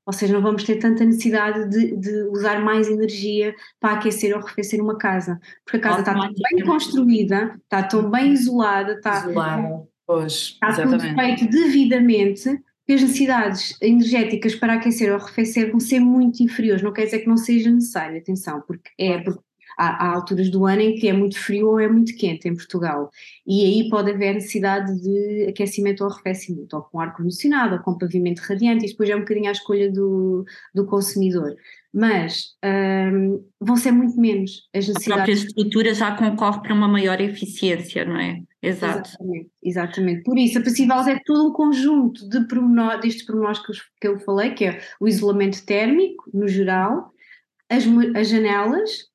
Ou 0.07 0.15
seja, 0.15 0.33
não 0.33 0.41
vamos 0.41 0.65
ter 0.65 0.77
tanta 0.77 1.05
necessidade 1.05 1.69
de, 1.69 1.95
de 1.95 2.23
usar 2.31 2.65
mais 2.65 2.89
energia 2.89 3.55
para 3.79 3.99
aquecer 3.99 4.35
ou 4.35 4.43
arrefecer 4.43 4.81
uma 4.83 4.97
casa. 4.97 5.39
Porque 5.63 5.77
a 5.77 5.81
casa 5.81 6.01
está 6.01 6.15
tão 6.15 6.33
bem 6.33 6.65
construída, 6.65 7.55
está 7.65 7.83
tão 7.83 8.11
bem 8.11 8.33
isolada, 8.33 8.95
está, 8.95 9.19
isolada. 9.21 9.83
Pois, 10.07 10.33
está 10.33 10.73
tudo 10.73 10.99
feito 11.01 11.51
devidamente 11.51 12.59
que 12.91 12.95
as 12.95 13.03
necessidades 13.03 13.77
energéticas 13.81 14.57
para 14.57 14.75
aquecer 14.75 15.13
ou 15.13 15.17
arrefecer 15.17 15.71
vão 15.71 15.79
ser 15.79 16.01
muito 16.01 16.43
inferiores. 16.43 16.83
Não 16.83 16.93
quer 16.93 17.05
dizer 17.05 17.21
que 17.21 17.29
não 17.29 17.37
seja 17.37 17.71
necessário, 17.71 18.19
atenção, 18.19 18.61
porque 18.67 18.91
é 18.99 19.19
porque 19.19 19.41
há, 19.79 20.09
há, 20.09 20.15
alturas 20.15 20.51
do 20.51 20.67
ano 20.67 20.83
em 20.83 20.97
que 20.97 21.07
é 21.07 21.13
muito 21.13 21.39
frio 21.39 21.69
ou 21.69 21.79
é 21.79 21.87
muito 21.87 22.17
quente 22.17 22.49
em 22.49 22.55
Portugal, 22.57 23.09
e 23.47 23.65
aí 23.65 23.89
pode 23.89 24.11
haver 24.11 24.35
necessidade 24.35 25.01
de 25.01 25.47
aquecimento 25.49 26.03
ou 26.03 26.11
arrefecimento, 26.11 26.75
ou 26.75 26.83
com 26.83 26.99
ar-condicionado, 26.99 27.77
ou 27.77 27.81
com 27.81 27.97
pavimento 27.97 28.43
radiante, 28.43 28.85
e 28.85 28.89
depois 28.89 29.09
é 29.09 29.15
um 29.15 29.21
bocadinho 29.21 29.49
à 29.51 29.53
escolha 29.53 29.89
do, 29.89 30.45
do 30.75 30.85
consumidor. 30.85 31.55
Mas 31.95 32.57
um, 32.65 33.41
vão 33.61 33.77
ser 33.77 33.93
muito 33.93 34.21
menos 34.21 34.69
as 34.75 34.89
necessidades. 34.89 35.13
A 35.13 35.15
própria 35.15 35.33
estrutura 35.33 35.95
já 35.95 36.17
concorre 36.17 36.61
para 36.61 36.75
uma 36.75 36.89
maior 36.89 37.21
eficiência, 37.21 38.05
não 38.05 38.19
é? 38.19 38.43
Exato. 38.63 39.09
Exatamente, 39.09 39.51
exatamente. 39.63 40.23
Por 40.23 40.39
isso, 40.39 40.59
a 40.59 40.63
Passivals 40.63 41.07
é 41.07 41.19
todo 41.25 41.49
um 41.49 41.53
conjunto 41.53 42.29
de 42.29 42.47
pormenor, 42.47 43.01
destes 43.01 43.25
pormenores 43.25 43.59
que 43.59 43.73
eu, 43.73 43.77
que 44.01 44.09
eu 44.09 44.21
falei, 44.21 44.53
que 44.53 44.67
é 44.67 44.81
o 45.01 45.09
isolamento 45.09 45.65
térmico, 45.65 46.29
no 46.33 46.47
geral, 46.47 47.13
as, 47.71 47.85
as 48.15 48.29
janelas, 48.29 49.09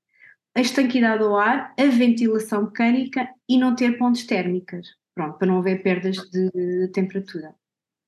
a 0.55 0.61
estanquidade 0.61 1.21
ao 1.21 1.37
ar, 1.37 1.73
a 1.77 1.85
ventilação 1.85 2.63
mecânica 2.63 3.27
e 3.47 3.59
não 3.59 3.75
ter 3.75 3.97
pontes 3.97 4.25
térmicas, 4.25 4.87
pronto, 5.13 5.37
para 5.37 5.47
não 5.47 5.59
haver 5.59 5.83
perdas 5.83 6.17
de 6.31 6.89
temperatura. 6.93 7.53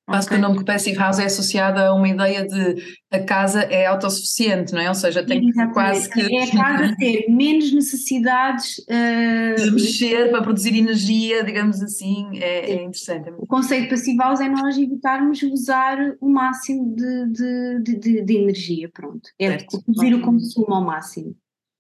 Okay. 0.07 0.27
que 0.27 0.35
o 0.35 0.39
nome 0.39 0.63
Passive 0.63 0.97
House 0.97 1.19
é 1.19 1.25
associado 1.25 1.79
a 1.81 1.93
uma 1.93 2.07
ideia 2.07 2.45
de 2.47 2.75
a 3.11 3.19
casa 3.19 3.61
é 3.61 3.85
autossuficiente, 3.85 4.73
não 4.73 4.81
é? 4.81 4.87
Ou 4.87 4.95
seja, 4.95 5.25
tem 5.25 5.39
Exatamente. 5.49 5.73
quase 5.73 6.09
que. 6.09 6.35
É 6.35 6.43
a 6.43 6.51
casa 6.51 6.95
ter 6.99 7.25
menos 7.29 7.73
necessidades 7.73 8.77
uh... 8.79 9.61
de 9.61 9.71
mexer 9.71 10.29
para 10.31 10.41
produzir 10.41 10.77
energia, 10.77 11.43
digamos 11.43 11.81
assim, 11.81 12.25
é, 12.35 12.71
é 12.71 12.75
interessante. 12.75 13.29
É 13.29 13.33
o 13.37 13.45
conceito 13.45 13.83
de 13.83 13.89
Passive 13.89 14.17
House 14.17 14.39
é 14.39 14.47
nós 14.47 14.77
evitarmos 14.77 15.41
usar 15.43 15.97
o 16.21 16.29
máximo 16.29 16.95
de, 16.95 17.31
de, 17.31 17.99
de, 17.99 18.21
de 18.23 18.37
energia, 18.37 18.89
pronto. 18.93 19.29
É 19.37 19.49
certo. 19.49 19.83
reduzir 19.87 20.13
o 20.13 20.21
consumo 20.21 20.73
ao 20.73 20.85
máximo. 20.85 21.35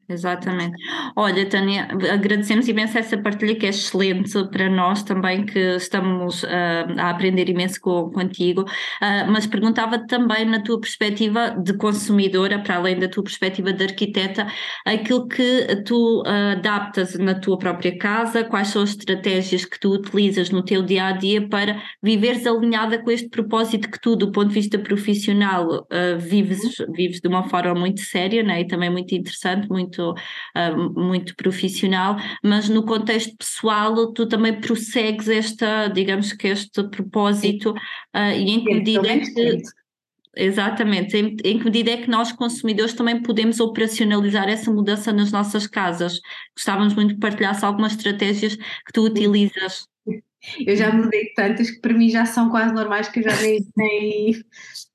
Exatamente. 0.09 0.77
Olha, 1.17 1.45
Tânia, 1.49 1.89
agradecemos 2.13 2.65
imenso 2.69 2.97
essa 2.97 3.17
partilha 3.17 3.55
que 3.55 3.65
é 3.65 3.69
excelente 3.69 4.31
para 4.49 4.69
nós 4.69 5.03
também, 5.03 5.45
que 5.45 5.59
estamos 5.59 6.43
uh, 6.43 6.47
a 6.97 7.09
aprender 7.09 7.49
imenso 7.49 7.81
com, 7.81 8.09
contigo, 8.11 8.61
uh, 8.61 9.29
mas 9.29 9.45
perguntava 9.45 9.99
também 10.07 10.45
na 10.45 10.63
tua 10.63 10.79
perspectiva 10.79 11.49
de 11.61 11.73
consumidora, 11.73 12.57
para 12.57 12.77
além 12.77 12.97
da 12.97 13.09
tua 13.09 13.21
perspectiva 13.21 13.73
de 13.73 13.83
arquiteta, 13.83 14.47
aquilo 14.85 15.27
que 15.27 15.83
tu 15.85 16.21
uh, 16.21 16.51
adaptas 16.53 17.15
na 17.15 17.35
tua 17.35 17.57
própria 17.57 17.97
casa, 17.97 18.45
quais 18.45 18.69
são 18.69 18.83
as 18.83 18.91
estratégias 18.91 19.65
que 19.65 19.77
tu 19.77 19.91
utilizas 19.91 20.49
no 20.51 20.63
teu 20.63 20.83
dia 20.83 21.07
a 21.07 21.11
dia 21.11 21.45
para 21.49 21.83
viveres 22.01 22.47
alinhada 22.47 22.97
com 23.03 23.11
este 23.11 23.27
propósito 23.27 23.91
que 23.91 23.99
tu, 23.99 24.15
do 24.15 24.31
ponto 24.31 24.47
de 24.47 24.53
vista 24.53 24.79
profissional, 24.79 25.85
vives, 26.17 26.77
vives 26.95 27.19
de 27.19 27.27
uma 27.27 27.43
forma 27.49 27.75
muito 27.75 27.99
séria 28.01 28.41
né? 28.41 28.61
e 28.61 28.67
também 28.67 28.89
muito 28.89 29.13
interessante, 29.13 29.67
muito 29.67 29.96
muito, 29.97 30.15
uh, 30.55 30.99
muito 30.99 31.35
profissional, 31.35 32.17
mas 32.43 32.69
no 32.69 32.85
contexto 32.85 33.35
pessoal 33.37 34.13
tu 34.13 34.27
também 34.27 34.59
prossegues 34.59 35.27
esta, 35.27 35.87
digamos 35.87 36.33
que 36.33 36.47
este 36.47 36.83
propósito 36.89 37.71
uh, 37.71 38.31
e 38.35 38.51
em 38.51 38.63
que 38.63 38.73
medida 38.73 39.07
é 39.07 39.19
que 39.19 39.61
Exatamente, 40.39 41.17
em, 41.17 41.35
em, 41.43 41.57
que 41.57 41.65
medida 41.65 41.89
é 41.89 41.97
que 41.97 42.07
nós 42.07 42.31
consumidores 42.31 42.93
também 42.93 43.23
podemos 43.23 43.59
operacionalizar 43.59 44.47
essa 44.47 44.71
mudança 44.71 45.11
nas 45.11 45.31
nossas 45.31 45.65
casas? 45.65 46.21
Gostávamos 46.55 46.93
muito 46.93 47.15
de 47.15 47.19
partilhar 47.19 47.57
algumas 47.65 47.93
estratégias 47.93 48.55
que 48.55 48.93
tu 48.93 49.01
utilizas. 49.03 49.87
Eu 50.63 50.75
já 50.75 50.93
mudei 50.93 51.33
tantas 51.35 51.71
que 51.71 51.79
para 51.79 51.91
mim 51.91 52.11
já 52.11 52.23
são 52.23 52.51
quase 52.51 52.71
normais 52.71 53.09
que 53.09 53.17
eu 53.17 53.23
já 53.23 53.35
nem, 53.41 53.65
nem, 53.75 54.35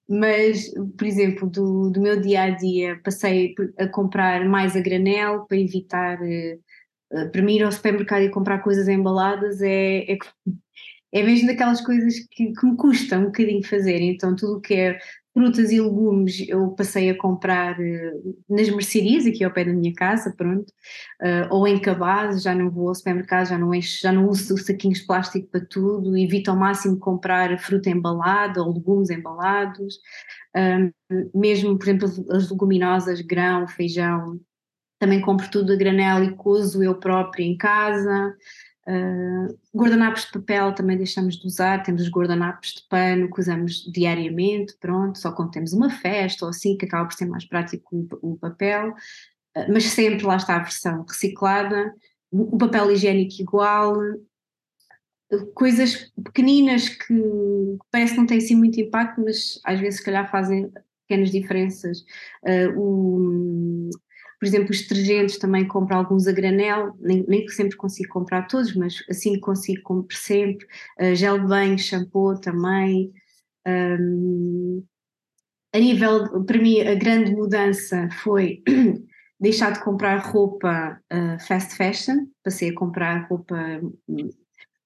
mas, 0.09 0.69
por 0.97 1.07
exemplo, 1.07 1.49
do, 1.49 1.91
do 1.91 2.01
meu 2.01 2.21
dia 2.21 2.43
a 2.43 2.51
dia, 2.51 3.01
passei 3.03 3.55
a 3.79 3.87
comprar 3.87 4.45
mais 4.49 4.77
a 4.77 4.81
granel 4.81 5.47
para 5.47 5.59
evitar. 5.59 6.19
Uh, 6.21 7.31
para 7.31 7.43
mim, 7.43 7.57
ir 7.57 7.63
ao 7.63 7.73
supermercado 7.73 8.23
e 8.23 8.31
comprar 8.31 8.61
coisas 8.61 8.89
embaladas 8.89 9.61
é, 9.61 10.13
é, 10.13 10.19
é 11.13 11.23
mesmo 11.23 11.47
daquelas 11.47 11.81
coisas 11.81 12.15
que, 12.31 12.53
que 12.53 12.67
me 12.67 12.77
custa 12.77 13.19
um 13.19 13.27
bocadinho 13.27 13.63
fazer. 13.65 14.01
Então, 14.01 14.35
tudo 14.35 14.59
o 14.59 14.61
que 14.61 14.75
é 14.75 14.99
frutas 15.35 15.71
e 15.71 15.81
legumes 15.81 16.47
eu 16.49 16.71
passei 16.71 17.11
a 17.11 17.17
comprar 17.17 17.79
uh, 17.79 18.37
nas 18.49 18.69
mercearias 18.69 19.27
aqui 19.27 19.43
ao 19.43 19.53
pé 19.53 19.65
da 19.65 19.73
minha 19.73 19.93
casa, 19.95 20.33
pronto, 20.37 20.71
uh, 21.23 21.49
ou 21.51 21.67
em 21.67 21.81
cabazes, 21.81 22.43
já 22.43 22.55
não 22.55 22.71
vou 22.71 22.89
ao 22.89 22.95
supermercado, 22.95 23.49
já 23.49 23.59
não 23.59 23.75
encho, 23.75 24.01
já 24.01 24.13
não 24.13 24.29
uso 24.29 24.57
saquinhos 24.59 25.01
de 25.01 25.07
plástico 25.07 25.49
para 25.49 25.65
tudo, 25.65 26.17
evito 26.17 26.51
ao 26.51 26.57
máximo 26.57 26.99
comprar 26.99 27.59
fruta 27.59 27.91
embalada 27.91 28.63
ou 28.63 28.75
legumes 28.75 29.11
embalados, 29.11 29.99
um, 30.55 30.93
mesmo, 31.35 31.79
por 31.79 31.89
exemplo, 31.89 32.09
as 32.31 32.51
leguminosas, 32.51 33.21
grão, 33.23 33.67
feijão, 33.67 34.39
também 34.99 35.21
compro 35.21 35.51
tudo 35.51 35.73
a 35.73 35.77
granel 35.77 36.23
e 36.23 36.37
cozo 36.37 36.83
eu 36.83 36.95
própria 36.95 37.43
em 37.43 37.57
casa, 37.57 38.37
Uh, 38.87 39.57
guardanapos 39.73 40.25
de 40.25 40.33
papel 40.33 40.75
também 40.75 40.97
deixamos 40.97 41.37
de 41.37 41.47
usar, 41.47 41.83
temos 41.85 42.03
os 42.03 42.11
guardanapos 42.11 42.75
de 42.75 42.83
pano 42.89 43.33
que 43.33 43.41
usamos 43.41 43.89
diariamente, 43.93 44.77
pronto, 44.81 45.19
só 45.19 45.31
quando 45.31 45.53
temos 45.53 45.73
uma 45.73 45.89
festa 45.89 46.45
ou 46.45 46.51
assim, 46.51 46.77
que 46.77 46.87
acaba 46.87 47.07
por 47.09 47.15
ser 47.15 47.27
mais 47.27 47.45
prático 47.45 48.09
o, 48.21 48.37
papel, 48.37 48.91
uh, 48.91 49.73
mas 49.73 49.85
sempre 49.85 50.25
lá 50.27 50.37
está 50.37 50.57
a 50.57 50.63
versão 50.63 51.05
reciclada, 51.05 51.95
o 52.33 52.59
papel 52.59 52.91
higiênico 52.91 53.41
igual, 53.41 53.95
coisas 55.55 56.13
pequeninas 56.23 56.89
que 56.89 57.15
parece 57.91 58.15
que 58.15 58.19
não 58.19 58.27
têm 58.27 58.39
assim 58.39 58.55
muito 58.55 58.81
impacto, 58.81 59.21
mas 59.21 59.61
às 59.65 59.79
vezes 59.81 60.01
se 60.01 60.05
calhar 60.05 60.31
fazem 60.31 60.71
pequenas 61.07 61.31
diferenças. 61.31 62.01
Uh, 62.43 62.79
o, 62.79 63.91
por 64.43 64.47
exemplo, 64.47 64.73
os 64.73 64.81
detergentes 64.81 65.39
também 65.39 65.69
compro 65.69 65.95
alguns 65.95 66.27
a 66.27 66.33
granel, 66.33 66.97
nem, 66.99 67.25
nem 67.29 67.47
sempre 67.47 67.77
consigo 67.77 68.13
comprar 68.13 68.49
todos, 68.49 68.75
mas 68.75 68.97
assim 69.09 69.39
consigo 69.39 69.81
comprar 69.85 70.17
sempre. 70.17 70.67
Uh, 71.01 71.15
gel 71.15 71.39
de 71.39 71.47
banho, 71.47 71.79
shampoo 71.79 72.35
também. 72.41 73.13
Um, 73.65 74.85
a 75.73 75.79
nível, 75.79 76.45
para 76.45 76.59
mim, 76.59 76.81
a 76.81 76.97
grande 76.97 77.31
mudança 77.31 78.09
foi 78.25 78.65
deixar 79.39 79.75
de 79.75 79.85
comprar 79.85 80.19
roupa 80.19 81.01
uh, 81.13 81.47
fast 81.47 81.77
fashion, 81.77 82.27
passei 82.43 82.71
a 82.71 82.75
comprar 82.75 83.29
roupa 83.29 83.55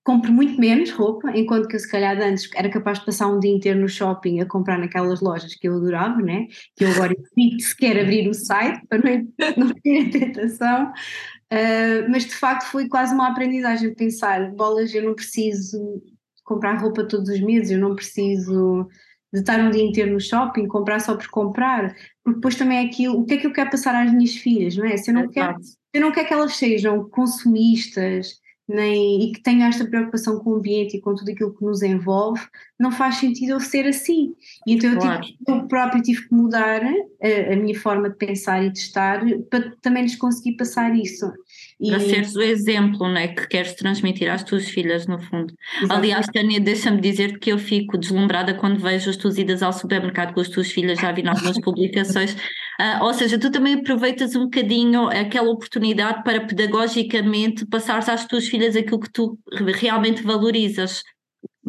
compro 0.06 0.32
muito 0.32 0.60
menos 0.60 0.92
roupa, 0.92 1.36
enquanto 1.36 1.66
que 1.66 1.74
eu 1.74 1.80
se 1.80 1.90
calhar 1.90 2.16
antes 2.22 2.48
era 2.54 2.68
capaz 2.68 3.00
de 3.00 3.06
passar 3.06 3.26
um 3.26 3.40
dia 3.40 3.50
inteiro 3.50 3.80
no 3.80 3.88
shopping 3.88 4.38
a 4.38 4.46
comprar 4.46 4.78
naquelas 4.78 5.20
lojas 5.20 5.56
que 5.56 5.66
eu 5.66 5.74
adorava, 5.74 6.22
né? 6.22 6.46
que 6.76 6.84
eu 6.84 6.92
agora 6.92 7.12
evito 7.12 7.64
sequer 7.64 7.98
abrir 7.98 8.28
o 8.28 8.32
site 8.32 8.86
para 8.86 8.98
não, 8.98 9.26
não 9.66 9.74
ter 9.74 10.06
a 10.06 10.10
tentação, 10.10 10.92
uh, 10.92 12.08
mas 12.08 12.24
de 12.24 12.34
facto 12.36 12.70
foi 12.70 12.88
quase 12.88 13.12
uma 13.12 13.28
aprendizagem 13.28 13.92
pensar, 13.96 14.48
bolas, 14.52 14.94
eu 14.94 15.02
não 15.02 15.12
preciso 15.12 16.00
comprar 16.44 16.80
roupa 16.80 17.02
todos 17.02 17.28
os 17.28 17.40
meses, 17.40 17.72
eu 17.72 17.80
não 17.80 17.96
preciso 17.96 18.88
de 19.32 19.40
estar 19.40 19.58
um 19.58 19.72
dia 19.72 19.82
inteiro 19.82 20.12
no 20.12 20.20
shopping, 20.20 20.68
comprar 20.68 21.00
só 21.00 21.16
por 21.16 21.26
comprar, 21.26 21.96
porque 22.22 22.36
depois 22.36 22.54
também 22.54 22.78
é 22.78 22.82
aquilo, 22.82 23.18
o 23.18 23.26
que 23.26 23.34
é 23.34 23.36
que 23.38 23.46
eu 23.48 23.52
quero 23.52 23.70
passar 23.70 23.92
às 23.92 24.12
minhas 24.12 24.36
filhas, 24.36 24.76
não 24.76 24.86
é? 24.86 24.96
Se 24.96 25.10
eu 25.10 25.14
não, 25.14 25.22
é 25.22 25.28
quero, 25.28 25.56
eu 25.92 26.00
não 26.00 26.12
quero 26.12 26.28
que 26.28 26.32
elas 26.32 26.54
sejam 26.54 27.10
consumistas, 27.10 28.40
nem, 28.68 29.22
e 29.22 29.32
que 29.32 29.40
tenha 29.40 29.68
esta 29.68 29.84
preocupação 29.84 30.38
com 30.40 30.50
o 30.50 30.54
ambiente 30.56 30.96
e 30.96 31.00
com 31.00 31.14
tudo 31.14 31.30
aquilo 31.30 31.54
que 31.54 31.64
nos 31.64 31.82
envolve, 31.82 32.40
não 32.78 32.90
faz 32.90 33.16
sentido 33.16 33.50
eu 33.50 33.60
ser 33.60 33.86
assim. 33.86 34.34
E 34.66 34.74
então 34.74 34.90
eu, 34.90 34.98
claro. 34.98 35.22
tive, 35.22 35.38
eu 35.46 35.68
próprio 35.68 36.02
tive 36.02 36.28
que 36.28 36.34
mudar 36.34 36.82
a, 36.82 37.52
a, 37.52 37.56
minha 37.56 37.78
forma 37.78 38.10
de 38.10 38.16
pensar 38.16 38.64
e 38.64 38.70
de 38.70 38.78
estar 38.78 39.22
para 39.48 39.72
também 39.80 40.02
lhes 40.02 40.16
conseguir 40.16 40.56
passar 40.56 40.94
isso. 40.96 41.30
E... 41.78 41.90
Para 41.90 42.00
seres 42.00 42.34
o 42.34 42.40
exemplo 42.40 43.06
né, 43.08 43.28
que 43.28 43.46
queres 43.48 43.74
transmitir 43.74 44.30
às 44.30 44.42
tuas 44.42 44.68
filhas, 44.68 45.06
no 45.06 45.18
fundo. 45.18 45.52
Exatamente. 45.76 45.92
Aliás, 45.92 46.26
Tânia, 46.26 46.58
deixa-me 46.58 47.00
dizer 47.00 47.38
que 47.38 47.52
eu 47.52 47.58
fico 47.58 47.98
deslumbrada 47.98 48.54
quando 48.54 48.80
vejo 48.80 49.10
as 49.10 49.16
tuas 49.16 49.36
idas 49.36 49.62
ao 49.62 49.72
supermercado 49.72 50.32
com 50.32 50.40
as 50.40 50.48
tuas 50.48 50.70
filhas, 50.70 50.98
já 50.98 51.12
vi 51.12 51.22
em 51.22 51.28
algumas 51.28 51.60
publicações. 51.60 52.34
Uh, 52.34 53.02
ou 53.04 53.12
seja, 53.12 53.38
tu 53.38 53.50
também 53.50 53.74
aproveitas 53.74 54.34
um 54.34 54.44
bocadinho 54.44 55.08
aquela 55.08 55.50
oportunidade 55.50 56.22
para 56.24 56.46
pedagogicamente 56.46 57.66
passares 57.66 58.08
às 58.08 58.26
tuas 58.26 58.48
filhas 58.48 58.74
aquilo 58.74 59.00
que 59.00 59.12
tu 59.12 59.38
realmente 59.74 60.22
valorizas. 60.22 61.02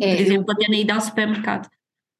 É, 0.01 0.15
Por 0.15 0.21
exemplo, 0.21 0.45
eu... 0.47 0.53
a 0.53 0.55
Tânia 0.55 0.81
ir 0.81 0.91
ao 0.91 1.01
supermercado. 1.01 1.67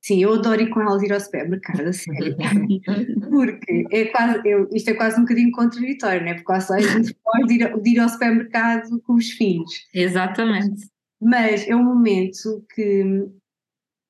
Sim, 0.01 0.24
eu 0.24 0.34
adoro 0.34 0.62
ir 0.62 0.70
com 0.70 0.82
elas 0.82 1.01
ir 1.04 1.12
ao 1.12 1.20
supermercado, 1.20 1.82
a 1.82 1.94
sério. 1.94 2.36
Porque 3.30 3.86
é 3.92 4.06
quase, 4.06 4.42
eu, 4.46 4.70
isto 4.72 4.89
é 4.89 4.94
quase 4.94 5.18
um 5.18 5.24
bocadinho 5.24 5.51
contraditório, 5.51 6.22
não 6.22 6.30
é? 6.30 6.34
Porque 6.34 6.46
quase 6.46 6.74
a 6.74 6.80
gente 6.80 7.16
pode 7.24 7.54
ir, 7.54 7.82
de 7.82 7.89
ir 7.89 8.00
ao 8.00 8.10
supermercado 8.10 9.01
com 9.01 9.13
os 9.13 9.32
filhos. 9.32 9.72
Exatamente. 9.94 10.88
Mas 11.22 11.68
é 11.68 11.75
um 11.75 11.84
momento 11.84 12.63
que. 12.74 13.27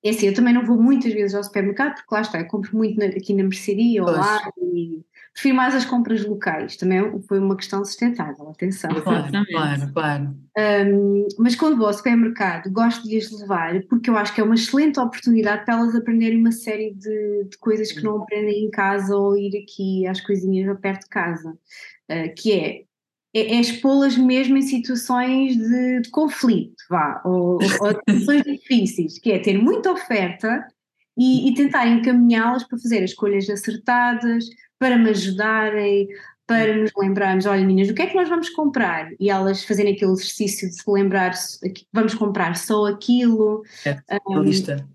É 0.03 0.11
assim, 0.11 0.27
eu 0.27 0.33
também 0.33 0.53
não 0.53 0.63
vou 0.65 0.81
muitas 0.81 1.11
vezes 1.11 1.33
ao 1.33 1.43
supermercado, 1.43 1.95
porque 1.95 2.13
lá 2.13 2.21
está, 2.21 2.39
eu 2.39 2.47
compro 2.47 2.77
muito 2.77 2.97
na, 2.99 3.05
aqui 3.05 3.33
na 3.33 3.43
mercearia 3.43 4.03
ou 4.03 4.11
lá 4.11 4.39
e 4.61 5.01
prefiro 5.37 5.55
mais 5.55 5.75
as 5.75 5.85
compras 5.85 6.25
locais, 6.25 6.75
também 6.75 7.21
foi 7.27 7.37
uma 7.37 7.55
questão 7.55 7.85
sustentável, 7.85 8.49
atenção. 8.49 8.89
Claro, 8.89 9.31
claro, 9.51 9.93
claro. 9.93 10.35
Um, 10.57 11.27
mas 11.37 11.55
quando 11.55 11.77
vou 11.77 11.85
ao 11.85 11.93
supermercado, 11.93 12.71
gosto 12.71 13.07
de 13.07 13.15
as 13.17 13.29
levar 13.31 13.79
porque 13.83 14.09
eu 14.09 14.17
acho 14.17 14.33
que 14.33 14.41
é 14.41 14.43
uma 14.43 14.55
excelente 14.55 14.99
oportunidade 14.99 15.63
para 15.63 15.75
elas 15.75 15.93
aprenderem 15.93 16.39
uma 16.39 16.51
série 16.51 16.91
de, 16.91 17.43
de 17.51 17.57
coisas 17.59 17.91
que 17.91 18.01
não 18.01 18.23
aprendem 18.23 18.65
em 18.65 18.71
casa 18.71 19.15
ou 19.15 19.37
ir 19.37 19.63
aqui 19.63 20.07
às 20.07 20.19
coisinhas 20.19 20.75
perto 20.79 21.03
de 21.03 21.09
casa. 21.09 21.51
Uh, 22.09 22.33
que 22.35 22.53
é 22.53 22.87
é, 23.35 23.41
é 23.57 23.59
expô-las 23.59 24.17
mesmo 24.17 24.57
em 24.57 24.63
situações 24.63 25.55
de, 25.55 26.01
de 26.01 26.09
conflito, 26.09 26.73
vá, 26.89 27.21
ou, 27.23 27.59
ou 27.59 27.59
situações 28.09 28.41
difíceis, 28.41 29.19
que 29.19 29.31
é 29.31 29.37
ter 29.37 29.61
muita 29.61 29.91
oferta 29.91 30.65
e, 31.15 31.49
e 31.49 31.53
tentar 31.53 31.85
encaminhá-las 31.87 32.63
para 32.63 32.79
fazer 32.79 33.03
as 33.03 33.11
escolhas 33.11 33.47
acertadas, 33.49 34.45
para 34.79 34.97
me 34.97 35.09
ajudarem, 35.09 36.07
para 36.45 36.75
nos 36.75 36.91
lembrarmos, 36.97 37.45
olha 37.45 37.65
meninas, 37.65 37.89
o 37.89 37.93
que 37.93 38.01
é 38.01 38.07
que 38.07 38.15
nós 38.15 38.29
vamos 38.29 38.49
comprar? 38.49 39.09
E 39.19 39.29
elas 39.29 39.65
fazerem 39.65 39.93
aquele 39.93 40.11
exercício 40.11 40.69
de 40.69 40.75
se 40.75 40.89
lembrar, 40.89 41.33
vamos 41.91 42.13
comprar 42.13 42.55
só 42.55 42.85
aquilo. 42.85 43.63
É, 43.85 44.17
um, 44.27 44.41
lista 44.41 44.87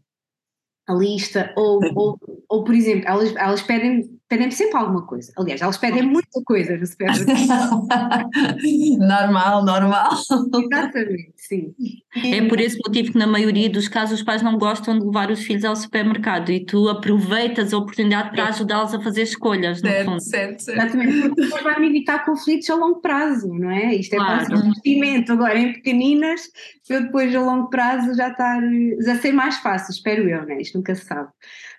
a 0.86 0.94
lista, 0.94 1.52
ou, 1.56 1.80
ou, 1.94 2.18
ou 2.48 2.64
por 2.64 2.74
exemplo, 2.74 3.08
elas, 3.08 3.34
elas 3.36 3.62
pedem, 3.62 4.18
pedem 4.32 4.50
sempre 4.50 4.78
alguma 4.78 5.02
coisa. 5.02 5.30
Aliás, 5.36 5.60
elas 5.60 5.76
pedem 5.76 6.04
muita 6.04 6.42
coisa 6.46 6.74
no 6.74 6.86
supermercado. 6.86 7.86
normal, 8.98 9.62
normal. 9.62 10.10
Exatamente, 10.12 11.34
sim. 11.36 11.74
É 12.16 12.40
por 12.48 12.58
esse 12.58 12.78
motivo 12.78 13.12
que, 13.12 13.18
na 13.18 13.26
maioria 13.26 13.68
dos 13.68 13.88
casos, 13.88 14.20
os 14.20 14.24
pais 14.24 14.40
não 14.40 14.56
gostam 14.56 14.98
de 14.98 15.04
levar 15.04 15.30
os 15.30 15.42
filhos 15.42 15.66
ao 15.66 15.76
supermercado 15.76 16.50
e 16.50 16.64
tu 16.64 16.88
aproveitas 16.88 17.74
a 17.74 17.78
oportunidade 17.78 18.30
para 18.30 18.48
ajudá-los 18.48 18.94
a 18.94 19.02
fazer 19.02 19.22
escolhas, 19.22 19.82
no 19.82 19.88
certo, 19.90 20.04
fundo. 20.06 20.22
Certo, 20.22 20.62
certo. 20.62 20.78
Exatamente, 20.78 21.28
porque 21.28 21.42
depois 21.42 21.62
vai-me 21.62 21.88
evitar 21.88 22.24
conflitos 22.24 22.70
a 22.70 22.74
longo 22.74 23.02
prazo, 23.02 23.48
não 23.52 23.70
é? 23.70 23.94
Isto 23.94 24.14
é 24.14 24.16
claro. 24.16 24.46
para 24.46 24.56
um 24.56 24.66
investimento 24.68 25.32
agora 25.32 25.58
em 25.58 25.74
pequeninas, 25.74 26.40
eu 26.88 27.02
depois 27.02 27.34
a 27.34 27.40
longo 27.40 27.68
prazo 27.68 28.14
já 28.14 28.28
estar, 28.28 28.62
já 29.04 29.16
ser 29.16 29.32
mais 29.32 29.56
fácil, 29.58 29.92
espero 29.92 30.26
eu, 30.26 30.46
não 30.46 30.54
é? 30.54 30.62
Isto 30.62 30.78
nunca 30.78 30.94
se 30.94 31.04
sabe. 31.04 31.28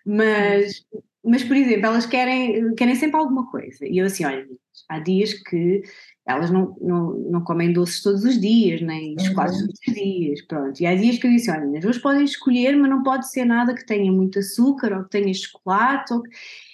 Mas, 0.05 0.85
mas 1.23 1.43
por 1.43 1.55
exemplo, 1.55 1.85
elas 1.85 2.05
querem, 2.05 2.73
querem 2.75 2.95
sempre 2.95 3.17
alguma 3.17 3.49
coisa. 3.49 3.85
E 3.85 3.97
eu 3.97 4.05
assim, 4.05 4.25
olha, 4.25 4.45
há 4.89 4.99
dias 4.99 5.33
que 5.33 5.81
elas 6.25 6.49
não, 6.51 6.75
não, 6.81 7.13
não 7.31 7.43
comem 7.43 7.73
doces 7.73 8.01
todos 8.01 8.23
os 8.23 8.39
dias, 8.39 8.81
nem 8.81 9.15
uhum. 9.17 9.25
chocolate 9.25 9.59
todos 9.59 9.79
os 9.87 9.93
dias, 9.93 10.41
pronto. 10.45 10.79
E 10.79 10.85
há 10.85 10.95
dias 10.95 11.17
que 11.17 11.27
eu 11.27 11.31
disse, 11.31 11.51
olha, 11.51 11.77
as 11.77 11.83
duas 11.83 11.97
podem 11.97 12.23
escolher, 12.23 12.75
mas 12.77 12.89
não 12.89 13.03
pode 13.03 13.29
ser 13.29 13.45
nada 13.45 13.73
que 13.73 13.85
tenha 13.85 14.11
muito 14.11 14.39
açúcar 14.39 14.97
ou 14.97 15.03
que 15.03 15.09
tenha 15.09 15.33
chocolate. 15.33 16.13
Ou... 16.13 16.23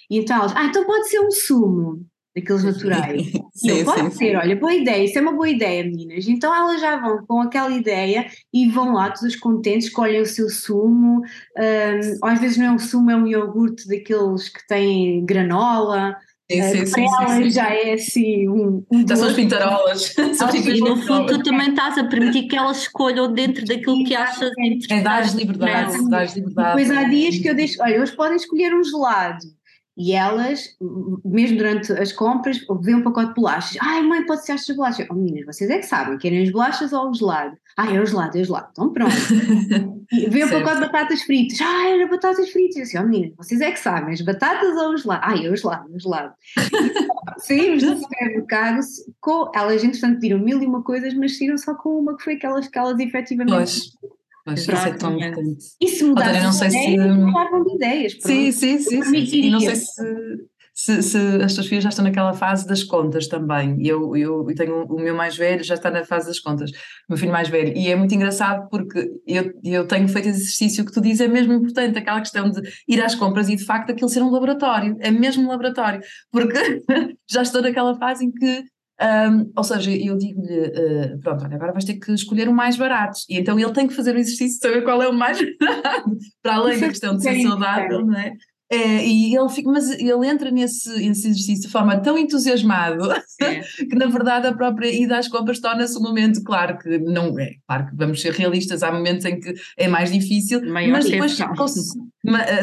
E 0.08 0.18
então 0.18 0.36
elas, 0.36 0.52
ah, 0.56 0.66
então 0.66 0.84
pode 0.84 1.08
ser 1.08 1.20
um 1.20 1.30
sumo 1.30 2.06
daqueles 2.34 2.64
naturais. 2.64 3.32
sim, 3.54 3.84
pode 3.84 4.00
sim, 4.00 4.10
ser, 4.10 4.30
sim. 4.30 4.36
olha, 4.36 4.56
boa 4.56 4.74
ideia, 4.74 5.04
isso 5.04 5.18
é 5.18 5.22
uma 5.22 5.32
boa 5.32 5.48
ideia, 5.48 5.84
meninas. 5.84 6.28
Então 6.28 6.54
elas 6.54 6.80
já 6.80 6.96
vão 6.96 7.24
com 7.26 7.40
aquela 7.40 7.70
ideia 7.70 8.26
e 8.52 8.68
vão 8.68 8.92
lá 8.92 9.10
todas 9.10 9.36
contentes, 9.36 9.88
escolhem 9.88 10.20
o 10.20 10.26
seu 10.26 10.48
sumo, 10.48 11.20
um, 11.20 12.18
ou 12.22 12.28
às 12.28 12.40
vezes 12.40 12.56
não 12.56 12.66
é 12.66 12.72
um 12.72 12.78
sumo, 12.78 13.10
é 13.10 13.16
um 13.16 13.26
iogurte 13.26 13.88
daqueles 13.88 14.48
que 14.48 14.66
têm 14.66 15.24
granola. 15.24 16.16
Sim, 16.50 16.62
sim, 16.62 16.86
sim, 16.86 17.06
sim, 17.28 17.50
já 17.50 17.72
é 17.72 17.92
assim 17.92 18.48
um, 18.48 18.84
um 18.90 19.06
já 19.06 19.14
são 19.14 19.28
as 19.28 19.34
pintarolas 19.34 20.12
e 20.16 20.80
no 20.80 20.96
fundo 20.96 21.26
tu 21.26 21.44
também 21.44 21.68
estás 21.68 21.96
a 21.96 22.02
permitir 22.02 22.48
que 22.48 22.56
elas 22.56 22.78
escolham 22.78 23.32
dentro 23.32 23.64
daquilo 23.64 24.02
que 24.02 24.16
achas 24.16 24.50
é 24.90 25.00
dar 25.00 25.32
liberdade, 25.32 26.10
dar 26.10 26.26
liberdade 26.34 26.80
depois 26.80 26.90
há 26.90 27.04
dias 27.04 27.38
que 27.38 27.48
eu 27.48 27.54
deixo, 27.54 27.80
olha, 27.80 28.02
hoje 28.02 28.16
podem 28.16 28.34
escolher 28.34 28.74
um 28.74 28.82
gelado 28.82 29.46
e 30.00 30.12
elas, 30.14 30.74
mesmo 31.22 31.58
durante 31.58 31.92
as 31.92 32.10
compras, 32.10 32.58
vê 32.80 32.94
um 32.94 33.02
pacote 33.02 33.28
de 33.28 33.34
bolachas. 33.34 33.76
Ai, 33.82 34.00
mãe, 34.00 34.24
pode 34.24 34.46
ser 34.46 34.52
estas 34.52 34.74
bolachas? 34.74 35.06
Oh, 35.10 35.14
meninas, 35.14 35.44
vocês 35.44 35.68
é 35.68 35.76
que 35.76 35.84
sabem, 35.84 36.16
querem 36.16 36.42
as 36.42 36.50
bolachas 36.50 36.90
ou 36.94 37.10
o 37.10 37.14
gelado? 37.14 37.54
Ah, 37.76 37.94
é 37.94 38.00
o 38.00 38.06
gelado, 38.06 38.38
é 38.38 38.40
o 38.40 38.44
gelado. 38.46 38.68
Então 38.72 38.90
pronto. 38.94 39.12
vê 40.30 40.42
um 40.42 40.48
pacote 40.48 40.76
de 40.76 40.80
batatas 40.86 41.22
fritas. 41.22 41.60
Ah, 41.60 41.88
era 41.90 42.06
batatas 42.06 42.48
fritas. 42.50 42.76
Eu 42.76 42.82
assim, 42.84 42.98
oh, 42.98 43.02
meninas, 43.02 43.36
vocês 43.36 43.60
é 43.60 43.70
que 43.72 43.78
sabem, 43.78 44.14
as 44.14 44.22
batatas 44.22 44.74
ou 44.74 44.94
o 44.94 44.96
gelado? 44.96 45.20
Ah, 45.22 45.36
é 45.36 45.50
o 45.50 45.54
gelado, 45.54 45.92
é 45.92 45.94
o 45.94 46.00
gelado. 46.00 46.32
Saímos 47.36 47.82
do 47.82 47.98
supermercado, 47.98 48.80
com, 49.20 49.52
elas 49.54 49.84
entretanto 49.84 50.14
pediram 50.14 50.38
mil 50.38 50.62
e 50.62 50.66
uma 50.66 50.82
coisas, 50.82 51.12
mas 51.12 51.36
saíram 51.36 51.58
só 51.58 51.74
com 51.74 51.90
uma 52.00 52.16
que 52.16 52.24
foi 52.24 52.34
aquelas 52.36 52.66
que 52.68 52.78
elas 52.78 52.98
efetivamente... 52.98 53.54
Pois 53.54 54.19
Pois, 54.44 54.60
isso 54.60 54.70
é 54.72 54.92
tão 54.94 55.16
importante. 55.16 55.64
E 55.80 55.88
se 55.88 55.98
sei 55.98 56.08
ideias, 56.12 56.54
se... 56.54 56.98
mudavam 56.98 57.64
de 57.64 57.74
ideias. 57.74 58.14
Pronto. 58.14 58.26
Sim, 58.28 58.52
sim, 58.52 58.78
sim. 58.78 59.02
sim. 59.02 59.36
E 59.36 59.50
não 59.50 59.60
sei 59.60 59.76
se, 59.76 60.40
se, 60.72 61.02
se, 61.02 61.18
as 61.42 61.54
tuas 61.54 61.66
filhas 61.66 61.84
já 61.84 61.90
estão 61.90 62.04
naquela 62.04 62.32
fase 62.32 62.66
das 62.66 62.82
contas 62.82 63.28
também. 63.28 63.76
E 63.80 63.88
eu, 63.88 64.16
eu, 64.16 64.48
eu 64.48 64.54
tenho 64.54 64.84
o 64.84 64.98
meu 64.98 65.14
mais 65.14 65.36
velho, 65.36 65.62
já 65.62 65.74
está 65.74 65.90
na 65.90 66.04
fase 66.04 66.26
das 66.28 66.40
contas, 66.40 66.70
o 66.70 66.74
meu 67.10 67.18
filho 67.18 67.32
mais 67.32 67.48
velho. 67.48 67.76
E 67.76 67.88
é 67.88 67.96
muito 67.96 68.14
engraçado 68.14 68.66
porque 68.70 69.10
eu, 69.26 69.52
eu 69.62 69.86
tenho 69.86 70.08
feito 70.08 70.28
esse 70.28 70.40
exercício 70.40 70.84
que 70.84 70.92
tu 70.92 71.00
dizes, 71.00 71.20
é 71.20 71.28
mesmo 71.28 71.52
importante, 71.52 71.98
aquela 71.98 72.20
questão 72.20 72.50
de 72.50 72.62
ir 72.88 73.02
às 73.02 73.14
compras 73.14 73.48
e 73.48 73.56
de 73.56 73.64
facto 73.64 73.90
aquilo 73.90 74.08
ser 74.08 74.22
um 74.22 74.30
laboratório, 74.30 74.96
é 75.00 75.10
mesmo 75.10 75.44
um 75.44 75.48
laboratório. 75.48 76.00
Porque 76.30 76.82
já 77.28 77.42
estou 77.42 77.60
naquela 77.60 77.94
fase 77.98 78.24
em 78.24 78.32
que 78.32 78.64
um, 79.00 79.50
ou 79.56 79.64
seja, 79.64 79.90
eu 79.90 80.16
digo-lhe, 80.18 80.60
uh, 80.60 81.18
pronto, 81.20 81.44
olha, 81.44 81.56
agora 81.56 81.72
vais 81.72 81.84
ter 81.84 81.94
que 81.94 82.12
escolher 82.12 82.48
o 82.48 82.54
mais 82.54 82.76
barato. 82.76 83.18
E 83.28 83.38
então 83.38 83.58
ele 83.58 83.72
tem 83.72 83.86
que 83.86 83.94
fazer 83.94 84.14
o 84.14 84.18
exercício 84.18 84.60
de 84.60 84.68
saber 84.68 84.82
qual 84.82 85.02
é 85.02 85.08
o 85.08 85.12
mais 85.12 85.38
barato, 85.58 86.16
para 86.42 86.56
além 86.56 86.78
da 86.78 86.88
questão 86.88 87.16
de 87.16 87.22
ser 87.22 87.42
saudável, 87.42 88.04
não 88.04 88.18
é? 88.18 88.32
É, 88.72 89.04
e 89.04 89.34
ele 89.34 89.48
fica, 89.48 89.68
mas 89.68 89.90
ele 89.90 90.28
entra 90.28 90.48
nesse, 90.48 90.88
nesse 90.90 91.26
exercício 91.26 91.62
de 91.62 91.72
forma 91.72 91.98
tão 91.98 92.16
entusiasmado 92.16 93.10
é. 93.42 93.62
que 93.84 93.96
na 93.96 94.06
verdade 94.06 94.46
a 94.46 94.54
própria 94.54 94.88
ida 94.88 95.18
às 95.18 95.26
compras 95.26 95.58
torna-se 95.58 95.98
um 95.98 96.02
momento, 96.02 96.40
claro 96.44 96.78
que 96.78 96.96
não 97.00 97.36
é, 97.36 97.54
claro 97.66 97.86
que 97.88 97.96
vamos 97.96 98.20
ser 98.20 98.32
realistas, 98.32 98.84
há 98.84 98.92
momentos 98.92 99.24
em 99.24 99.40
que 99.40 99.52
é 99.76 99.88
mais 99.88 100.12
difícil, 100.12 100.64
Maior 100.70 100.92
mas 100.92 101.04
depois 101.10 101.36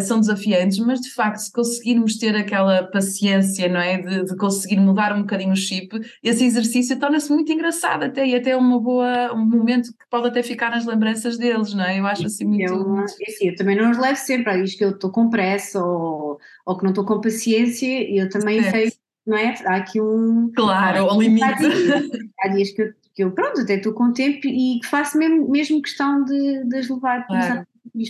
são 0.02 0.20
desafiantes, 0.20 0.80
mas 0.80 1.02
de 1.02 1.12
facto 1.13 1.39
se 1.39 1.52
conseguirmos 1.52 2.17
ter 2.17 2.36
aquela 2.36 2.84
paciência, 2.84 3.67
não 3.67 3.80
é, 3.80 3.98
de, 3.98 4.26
de 4.26 4.36
conseguir 4.38 4.80
mudar 4.80 5.15
um 5.15 5.22
bocadinho 5.22 5.54
o 5.54 5.56
chip, 5.56 5.89
esse 6.24 6.46
exercício 6.46 7.00
torna-se 7.00 7.32
muito 7.32 7.52
engraçado 7.52 8.04
até 8.04 8.26
e 8.26 8.36
até 8.36 8.56
uma 8.56 8.80
boa, 8.80 9.34
um 9.34 9.46
momento 9.46 9.89
que 9.89 10.06
pode 10.10 10.28
até 10.28 10.43
ficar 10.43 10.72
nas 10.72 10.86
lembranças 10.86 11.38
deles, 11.38 11.74
não 11.74 11.84
é? 11.84 12.00
Eu 12.00 12.06
acho 12.06 12.26
assim 12.26 12.46
muito... 12.46 12.63
Eu, 12.63 12.88
muito... 12.88 13.13
Assim, 13.28 13.50
eu 13.50 13.56
também 13.56 13.76
não 13.76 13.91
os 13.91 13.98
levo 13.98 14.17
sempre 14.17 14.52
a 14.52 14.58
dizer 14.58 14.78
que 14.78 14.86
eu 14.86 14.91
estou 14.91 15.12
com 15.12 15.30
pressa 15.30 15.84
ou 15.84 16.28
ou, 16.28 16.39
ou 16.65 16.78
que 16.78 16.84
não 16.84 16.91
estou 16.91 17.06
com 17.06 17.22
paciência, 17.22 17.86
e 17.86 18.17
eu 18.17 18.30
também 18.30 18.60
é. 18.60 18.72
sei, 18.72 18.91
não 19.26 19.38
é? 19.38 19.56
Há 19.65 19.76
aqui 19.78 20.02
um. 20.02 20.52
Claro, 20.56 21.13
um 21.13 21.22
limite. 21.22 21.43
Há 21.43 21.54
dias, 21.54 22.10
há 22.41 22.48
dias 22.50 22.72
que, 22.72 22.82
eu, 22.82 22.93
que 23.15 23.24
eu, 23.24 23.32
pronto, 23.32 23.62
até 23.62 23.76
estou 23.76 23.93
com 23.93 24.12
tempo 24.13 24.46
e 24.46 24.80
que 24.80 24.88
faço 24.88 25.17
mesmo, 25.17 25.50
mesmo 25.50 25.82
questão 25.82 26.24
de, 26.24 26.65
de 26.65 26.78
as 26.78 26.89
levar 26.89 27.26
claro. 27.26 27.65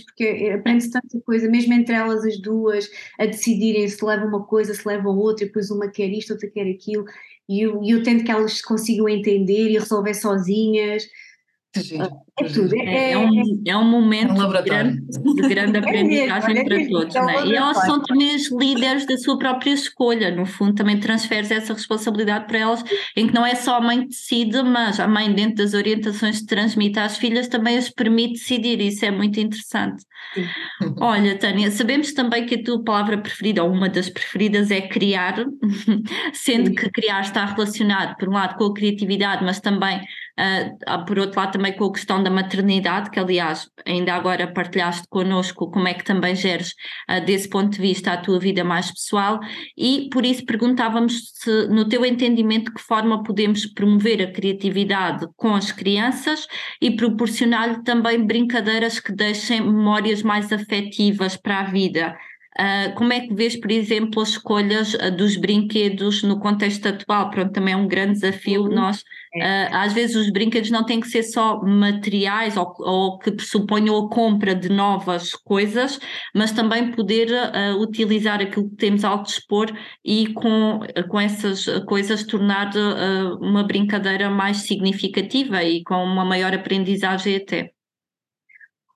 Porque 0.06 0.52
aprende-se 0.54 0.90
tanta 0.90 1.20
coisa, 1.20 1.48
mesmo 1.48 1.72
entre 1.74 1.94
elas 1.94 2.24
as 2.24 2.40
duas, 2.40 2.90
a 3.18 3.26
decidirem 3.26 3.88
se 3.88 4.04
levam 4.04 4.28
uma 4.28 4.44
coisa, 4.44 4.74
se 4.74 4.86
levam 4.86 5.16
outra, 5.16 5.44
e 5.44 5.48
depois 5.48 5.70
uma 5.70 5.88
quer 5.88 6.08
isto, 6.08 6.32
outra 6.32 6.48
quer 6.48 6.68
aquilo, 6.68 7.04
e 7.48 7.62
eu, 7.62 7.82
eu 7.82 8.02
tento 8.02 8.24
que 8.24 8.30
elas 8.30 8.60
consigam 8.60 9.08
entender 9.08 9.70
e 9.70 9.78
resolver 9.78 10.14
sozinhas. 10.14 11.08
É 11.76 12.44
tudo. 12.44 12.74
É, 12.76 13.10
é, 13.10 13.12
é, 13.12 13.18
um, 13.18 13.62
é 13.66 13.76
um 13.76 13.84
momento 13.84 14.30
é 14.30 14.46
um 14.46 14.52
de, 14.52 14.62
grande, 14.62 15.02
de 15.02 15.48
grande 15.48 15.76
é 15.76 15.80
aprendizagem 15.80 16.58
é 16.58 16.64
para 16.64 16.88
todos. 16.88 17.14
É 17.14 17.20
um 17.20 17.46
e 17.46 17.54
elas 17.54 17.76
são 17.84 18.02
também 18.02 18.34
as 18.34 18.50
líderes 18.50 19.06
da 19.06 19.16
sua 19.18 19.38
própria 19.38 19.72
escolha. 19.72 20.34
No 20.34 20.46
fundo, 20.46 20.74
também 20.74 20.98
transferes 20.98 21.50
essa 21.50 21.74
responsabilidade 21.74 22.46
para 22.46 22.58
elas, 22.58 22.82
em 23.14 23.26
que 23.26 23.34
não 23.34 23.44
é 23.44 23.54
só 23.54 23.76
a 23.76 23.80
mãe 23.80 24.02
que 24.02 24.08
decide, 24.08 24.62
mas 24.62 24.98
a 24.98 25.06
mãe, 25.06 25.32
dentro 25.32 25.56
das 25.56 25.74
orientações 25.74 26.40
que 26.40 26.46
transmite 26.46 26.98
às 26.98 27.18
filhas, 27.18 27.48
também 27.48 27.76
as 27.76 27.90
permite 27.90 28.34
decidir. 28.34 28.80
Isso 28.80 29.04
é 29.04 29.10
muito 29.10 29.38
interessante. 29.38 30.02
Sim. 30.34 30.46
Olha, 31.00 31.36
Tânia, 31.36 31.70
sabemos 31.70 32.12
também 32.12 32.46
que 32.46 32.54
a 32.54 32.62
tua 32.62 32.82
palavra 32.82 33.18
preferida, 33.18 33.62
ou 33.62 33.70
uma 33.70 33.88
das 33.88 34.08
preferidas, 34.08 34.70
é 34.70 34.80
criar, 34.80 35.34
sendo 36.32 36.68
Sim. 36.68 36.74
que 36.74 36.90
criar 36.90 37.20
está 37.20 37.44
relacionado, 37.44 38.16
por 38.16 38.28
um 38.28 38.32
lado, 38.32 38.56
com 38.56 38.64
a 38.64 38.74
criatividade, 38.74 39.44
mas 39.44 39.60
também 39.60 40.00
Uh, 40.38 41.04
por 41.04 41.18
outro 41.18 41.40
lado, 41.40 41.52
também 41.52 41.72
com 41.72 41.86
a 41.86 41.92
questão 41.92 42.22
da 42.22 42.30
maternidade, 42.30 43.10
que 43.10 43.18
aliás 43.18 43.68
ainda 43.84 44.14
agora 44.14 44.46
partilhaste 44.46 45.06
connosco 45.08 45.68
como 45.68 45.88
é 45.88 45.94
que 45.94 46.04
também 46.04 46.36
geres 46.36 46.74
uh, 47.10 47.24
desse 47.24 47.48
ponto 47.48 47.70
de 47.72 47.80
vista 47.80 48.12
a 48.12 48.16
tua 48.16 48.38
vida 48.38 48.62
mais 48.62 48.92
pessoal 48.92 49.40
e 49.76 50.08
por 50.12 50.24
isso 50.24 50.44
perguntávamos 50.46 51.32
se, 51.34 51.66
no 51.66 51.88
teu 51.88 52.04
entendimento, 52.04 52.72
que 52.72 52.80
forma 52.80 53.22
podemos 53.24 53.66
promover 53.66 54.22
a 54.22 54.30
criatividade 54.30 55.26
com 55.36 55.54
as 55.54 55.72
crianças 55.72 56.46
e 56.80 56.92
proporcionar-lhe 56.92 57.82
também 57.82 58.24
brincadeiras 58.24 59.00
que 59.00 59.12
deixem 59.12 59.60
memórias 59.60 60.22
mais 60.22 60.52
afetivas 60.52 61.36
para 61.36 61.60
a 61.60 61.64
vida. 61.64 62.16
Uh, 62.58 62.92
como 62.96 63.12
é 63.12 63.20
que 63.20 63.32
vês, 63.34 63.54
por 63.54 63.70
exemplo, 63.70 64.20
as 64.20 64.30
escolhas 64.30 64.94
uh, 64.94 65.14
dos 65.16 65.36
brinquedos 65.36 66.24
no 66.24 66.40
contexto 66.40 66.86
atual? 66.86 67.30
Pronto, 67.30 67.52
também 67.52 67.74
é 67.74 67.76
um 67.76 67.86
grande 67.86 68.14
desafio. 68.14 68.62
Uhum. 68.62 68.74
Nós, 68.74 69.00
uh, 69.00 69.68
às 69.70 69.92
vezes, 69.92 70.16
os 70.16 70.30
brinquedos 70.32 70.68
não 70.68 70.84
têm 70.84 70.98
que 70.98 71.06
ser 71.08 71.22
só 71.22 71.62
materiais 71.62 72.56
ou, 72.56 72.74
ou 72.80 73.18
que 73.18 73.30
pressuponham 73.30 73.96
a 73.96 74.08
compra 74.08 74.56
de 74.56 74.68
novas 74.68 75.34
coisas, 75.34 76.00
mas 76.34 76.50
também 76.50 76.90
poder 76.90 77.28
utilizar 77.78 78.40
aquilo 78.40 78.68
que 78.70 78.76
temos 78.76 79.04
ao 79.04 79.22
dispor 79.22 79.66
e 80.04 80.32
com, 80.32 80.80
com 81.08 81.20
essas 81.20 81.64
coisas 81.86 82.24
tornar 82.24 82.70
uma 83.40 83.62
brincadeira 83.62 84.30
mais 84.30 84.58
significativa 84.58 85.62
e 85.62 85.82
com 85.84 86.02
uma 86.02 86.24
maior 86.24 86.52
aprendizagem 86.54 87.36
até. 87.36 87.77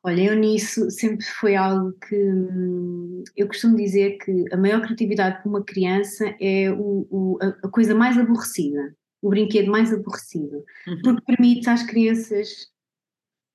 Olha, 0.04 0.22
eu 0.22 0.36
nisso 0.36 0.90
sempre 0.90 1.24
foi 1.24 1.54
algo 1.54 1.92
que 1.92 2.16
hum, 2.16 3.22
eu 3.36 3.46
costumo 3.46 3.76
dizer 3.76 4.18
que 4.18 4.44
a 4.52 4.56
maior 4.56 4.82
criatividade 4.82 5.40
para 5.40 5.48
uma 5.48 5.64
criança 5.64 6.34
é 6.40 6.70
o, 6.72 7.06
o, 7.08 7.38
a, 7.40 7.68
coisa 7.68 7.94
mais 7.94 8.18
aborrecida. 8.18 8.94
o 9.22 9.30
brinquedo 9.30 9.70
mais 9.70 9.92
aborrecido, 9.92 10.64
uhum. 10.88 11.00
porque 11.04 11.22
permite 11.24 11.70
às 11.70 11.84
crianças 11.84 12.72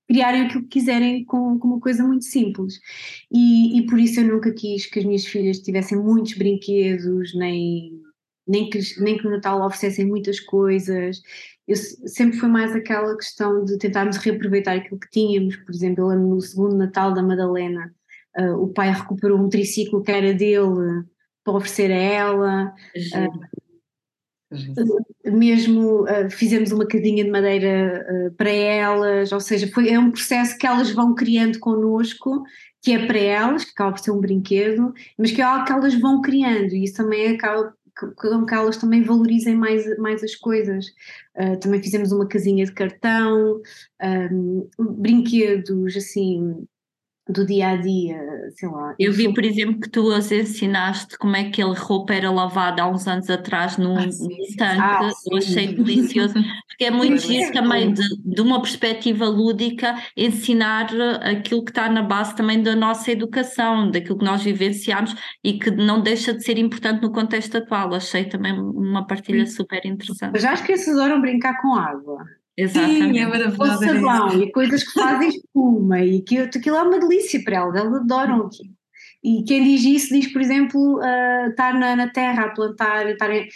criarem 0.08 0.44
aquilo 0.44 0.64
que 0.64 0.80
quiserem 0.80 1.26
com, 1.26 1.60
com 1.60 1.68
uma 1.68 1.80
coisa 1.82 2.04
muito 2.04 2.24
simples. 2.24 2.80
E, 3.30 3.78
e, 3.78 3.86
por 3.86 4.00
isso 4.00 4.22
eu 4.22 4.28
nunca 4.28 4.54
quis 4.54 4.86
que 4.86 5.00
as 5.00 5.06
minhas 5.06 5.26
filhas 5.26 5.60
tivessem 5.60 5.98
muitos 5.98 6.34
brinquedos, 6.38 7.36
nem, 7.36 7.92
nem, 8.48 8.70
que, 8.70 8.80
nem 9.02 9.18
que 9.18 9.26
no 9.26 9.32
Natal 9.32 9.62
oferecessem 9.62 10.06
muitas 10.08 10.40
coisas. 10.40 11.22
Eu 11.68 11.76
sempre 11.76 12.38
foi 12.38 12.48
mais 12.48 12.74
aquela 12.74 13.16
questão 13.18 13.66
de 13.66 13.78
tentarmos 13.78 14.18
reaproveitar 14.18 14.78
aquilo 14.78 15.00
que 15.00 15.10
tínhamos. 15.10 15.58
Por 15.58 15.76
exemplo, 15.76 16.16
no 16.16 16.40
segundo 16.40 16.78
Natal 16.78 17.14
da 17.14 17.22
Madalena, 17.22 17.94
uh, 18.40 18.54
o 18.54 18.70
pai 18.70 18.92
recuperou 18.92 19.38
um 19.38 19.50
triciclo 19.50 20.02
que 20.02 20.12
era 20.12 20.34
dele 20.34 21.04
para 21.44 21.56
oferecer 21.56 21.92
a 21.92 21.96
ela. 21.96 22.74
Uh, 24.50 25.30
mesmo 25.30 26.04
uh, 26.04 26.30
fizemos 26.32 26.72
uma 26.72 26.88
casinha 26.88 27.26
de 27.26 27.30
madeira 27.30 28.32
para 28.38 28.50
elas, 28.50 29.34
ou 29.34 29.42
seja, 29.42 29.68
foi, 29.68 29.90
é 29.90 30.00
um 30.00 30.12
processo 30.12 30.58
que 30.58 30.66
elas 30.66 30.90
vão 30.92 31.14
criando 31.14 31.60
connosco, 31.60 32.44
que 32.82 32.94
é 32.94 33.06
para 33.06 33.20
elas, 33.20 33.66
que 33.66 33.72
acaba 33.72 33.92
por 33.92 34.00
ser 34.00 34.12
um 34.12 34.22
brinquedo, 34.22 34.94
mas 35.18 35.32
que 35.32 35.42
é 35.42 35.44
algo 35.44 35.66
que 35.66 35.74
elas 35.74 35.94
vão 35.96 36.22
criando, 36.22 36.74
e 36.74 36.86
isso 36.86 36.96
também 36.96 37.36
acaba 37.36 37.74
com 38.16 38.46
que 38.46 38.54
elas 38.54 38.78
também 38.78 39.04
valorizem 39.04 39.56
mais, 39.56 39.98
mais 39.98 40.24
as 40.24 40.36
coisas. 40.36 40.88
Uh, 41.36 41.60
também 41.60 41.82
fizemos 41.82 42.12
uma 42.12 42.28
casinha 42.28 42.66
de 42.66 42.72
cartão, 42.72 43.62
um, 44.32 44.70
brinquedos 44.80 45.96
assim 45.96 46.68
do 47.30 47.46
dia 47.46 47.70
a 47.70 47.76
dia, 47.76 48.18
sei 48.56 48.70
lá. 48.70 48.96
Eu 48.98 49.12
vi, 49.12 49.34
por 49.34 49.44
exemplo, 49.44 49.80
que 49.80 49.90
tu 49.90 50.12
as 50.12 50.32
ensinaste 50.32 51.18
como 51.18 51.36
é 51.36 51.50
que 51.50 51.62
a 51.62 51.66
roupa 51.66 52.14
era 52.14 52.32
lavada 52.32 52.82
há 52.82 52.88
uns 52.88 53.08
anos 53.08 53.30
atrás 53.30 53.78
num, 53.78 53.98
ah, 53.98 54.08
tanque, 54.58 54.82
ah, 54.82 55.12
eu 55.32 55.38
achei 55.38 55.68
delicioso, 55.74 56.34
porque 56.68 56.86
é 56.86 56.92
muito 56.92 57.32
isso 57.32 57.52
também 57.52 57.92
de, 57.94 58.04
de 58.24 58.42
uma 58.42 58.62
perspectiva 58.62 59.26
lúdica, 59.26 59.96
ensinar 60.16 60.90
aquilo 61.22 61.64
que 61.64 61.72
está 61.72 61.90
na 61.90 62.02
base 62.02 62.36
também 62.36 62.62
da 62.62 62.76
nossa 62.76 63.12
educação, 63.12 63.92
daquilo 63.92 64.18
que 64.18 64.26
nós 64.26 64.44
vivenciamos 64.44 65.16
e 65.44 65.54
que 65.60 65.72
não 65.72 66.02
deixa 66.02 66.34
de 66.34 66.44
ser 66.44 66.58
importante 66.58 67.02
no 67.02 67.12
contexto 67.12 67.58
atual. 67.58 67.94
Achei 67.94 68.26
também 68.26 68.54
uma 68.54 69.06
partilha 69.06 69.46
super 69.46 69.86
interessante. 69.86 70.40
Já 70.40 70.54
as 70.54 70.62
crianças 70.62 70.98
adoram 70.98 71.22
brincar 71.22 71.62
com 71.62 71.76
água. 71.76 72.24
Exatamente. 72.58 73.14
Sim, 73.14 73.20
é 73.20 73.28
maravilhoso. 73.28 73.74
O 73.74 73.86
sabão 73.86 74.42
e 74.42 74.52
coisas 74.52 74.84
que 74.84 75.00
fazem 75.00 75.30
espuma 75.30 76.02
e 76.02 76.22
que 76.22 76.40
aquilo 76.40 76.76
é 76.76 76.82
uma 76.82 77.00
delícia 77.00 77.44
para 77.44 77.58
elas, 77.58 77.76
elas 77.76 77.94
adoram 77.94 78.48
aquilo. 78.48 78.74
E 79.24 79.44
quem 79.44 79.64
diz 79.64 79.84
isso 79.84 80.14
diz, 80.14 80.32
por 80.32 80.42
exemplo, 80.42 81.00
uh, 81.00 81.50
estar 81.50 81.74
na, 81.74 81.96
na, 81.96 82.10
terra 82.10 82.46
a 82.46 82.50
plantar, 82.50 83.08
estar 83.10 83.30
em, 83.32 83.48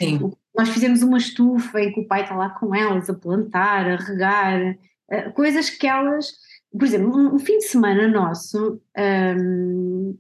nós 0.56 0.70
fizemos 0.70 1.02
uma 1.02 1.18
estufa 1.18 1.80
em 1.80 1.92
que 1.92 2.02
o 2.02 2.08
pai 2.08 2.24
está 2.24 2.36
lá 2.36 2.50
com 2.50 2.76
elas 2.76 3.10
a 3.10 3.14
plantar, 3.14 3.90
a 3.90 3.96
regar, 3.96 4.78
uh, 5.12 5.32
coisas 5.34 5.70
que 5.70 5.88
elas, 5.88 6.34
por 6.72 6.84
exemplo, 6.86 7.16
um, 7.16 7.36
um 7.36 7.40
fim 7.40 7.58
de 7.58 7.66
semana 7.66 8.08
nosso, 8.08 8.82
um, 8.98 10.18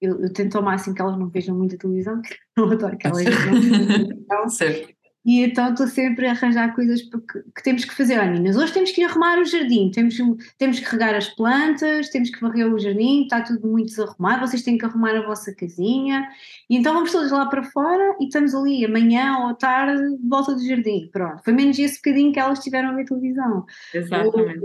eu, 0.00 0.20
eu, 0.20 0.32
tento 0.32 0.56
ao 0.56 0.64
máximo 0.64 0.94
que 0.94 1.00
elas 1.00 1.18
não 1.18 1.28
vejam 1.28 1.56
muita 1.56 1.78
televisão, 1.78 2.20
porque 2.54 2.60
eu 2.60 2.70
adoro 2.70 2.98
que 2.98 3.06
elas 3.06 3.24
não 4.28 4.48
certo. 4.48 4.91
E 5.24 5.44
então 5.44 5.70
estou 5.70 5.86
sempre 5.86 6.26
a 6.26 6.32
arranjar 6.32 6.74
coisas 6.74 7.00
que, 7.02 7.18
que 7.54 7.62
temos 7.62 7.84
que 7.84 7.94
fazer. 7.94 8.18
Olha, 8.18 8.32
meninas, 8.32 8.56
hoje 8.56 8.72
temos 8.72 8.90
que 8.90 9.02
ir 9.02 9.04
arrumar 9.04 9.38
o 9.38 9.44
jardim, 9.44 9.90
temos, 9.90 10.16
temos 10.58 10.80
que 10.80 10.90
regar 10.90 11.14
as 11.14 11.28
plantas, 11.28 12.08
temos 12.08 12.28
que 12.30 12.40
varrer 12.40 12.72
o 12.72 12.78
jardim, 12.78 13.22
está 13.22 13.40
tudo 13.40 13.68
muito 13.68 13.88
desarrumado, 13.88 14.46
vocês 14.46 14.62
têm 14.62 14.76
que 14.76 14.84
arrumar 14.84 15.16
a 15.16 15.24
vossa 15.24 15.54
casinha. 15.54 16.28
E 16.68 16.76
então 16.76 16.92
vamos 16.92 17.12
todos 17.12 17.30
lá 17.30 17.46
para 17.46 17.62
fora 17.62 18.16
e 18.20 18.24
estamos 18.24 18.52
ali 18.54 18.84
amanhã 18.84 19.46
ou 19.46 19.54
tarde 19.54 20.16
de 20.16 20.28
volta 20.28 20.54
do 20.54 20.66
jardim. 20.66 21.08
Pronto, 21.12 21.42
foi 21.44 21.52
menos 21.52 21.78
esse 21.78 21.96
bocadinho 21.96 22.32
que 22.32 22.40
elas 22.40 22.58
tiveram 22.58 22.90
a 22.90 22.94
ver 22.94 23.04
televisão. 23.04 23.64
Exatamente. 23.94 24.60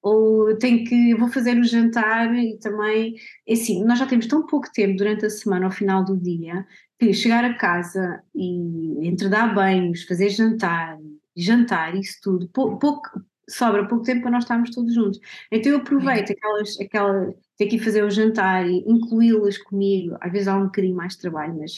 Ou, 0.00 0.46
ou 0.48 0.56
tenho 0.56 0.84
que, 0.84 1.14
vou 1.16 1.28
fazer 1.28 1.58
o 1.58 1.64
jantar 1.64 2.32
e 2.36 2.56
também, 2.58 3.16
é 3.44 3.54
assim, 3.54 3.84
nós 3.84 3.98
já 3.98 4.06
temos 4.06 4.28
tão 4.28 4.46
pouco 4.46 4.70
tempo 4.72 4.96
durante 4.96 5.26
a 5.26 5.30
semana, 5.30 5.66
ao 5.66 5.72
final 5.72 6.04
do 6.04 6.16
dia, 6.16 6.64
que 6.98 7.12
chegar 7.12 7.44
a 7.44 7.54
casa 7.54 8.22
e 8.34 9.06
entre 9.06 9.28
dar 9.28 9.54
banhos, 9.54 10.04
fazer 10.04 10.30
jantar, 10.30 10.98
jantar, 11.36 11.94
isso 11.94 12.18
tudo, 12.22 12.48
pouco, 12.48 12.78
pouco, 12.78 13.20
sobra 13.48 13.86
pouco 13.86 14.04
tempo 14.04 14.22
para 14.22 14.30
nós 14.30 14.44
estarmos 14.44 14.70
todos 14.70 14.94
juntos. 14.94 15.20
Então 15.52 15.72
eu 15.72 15.78
aproveito 15.78 16.32
aquelas, 16.32 16.80
aquela, 16.80 17.34
ter 17.56 17.66
que 17.66 17.76
ir 17.76 17.80
fazer 17.80 18.02
o 18.02 18.10
jantar 18.10 18.66
e 18.66 18.82
incluí-las 18.86 19.58
comigo, 19.58 20.16
às 20.20 20.32
vezes 20.32 20.48
há 20.48 20.56
um 20.56 20.64
bocadinho 20.64 20.96
mais 20.96 21.12
de 21.12 21.20
trabalho, 21.20 21.58
mas 21.58 21.72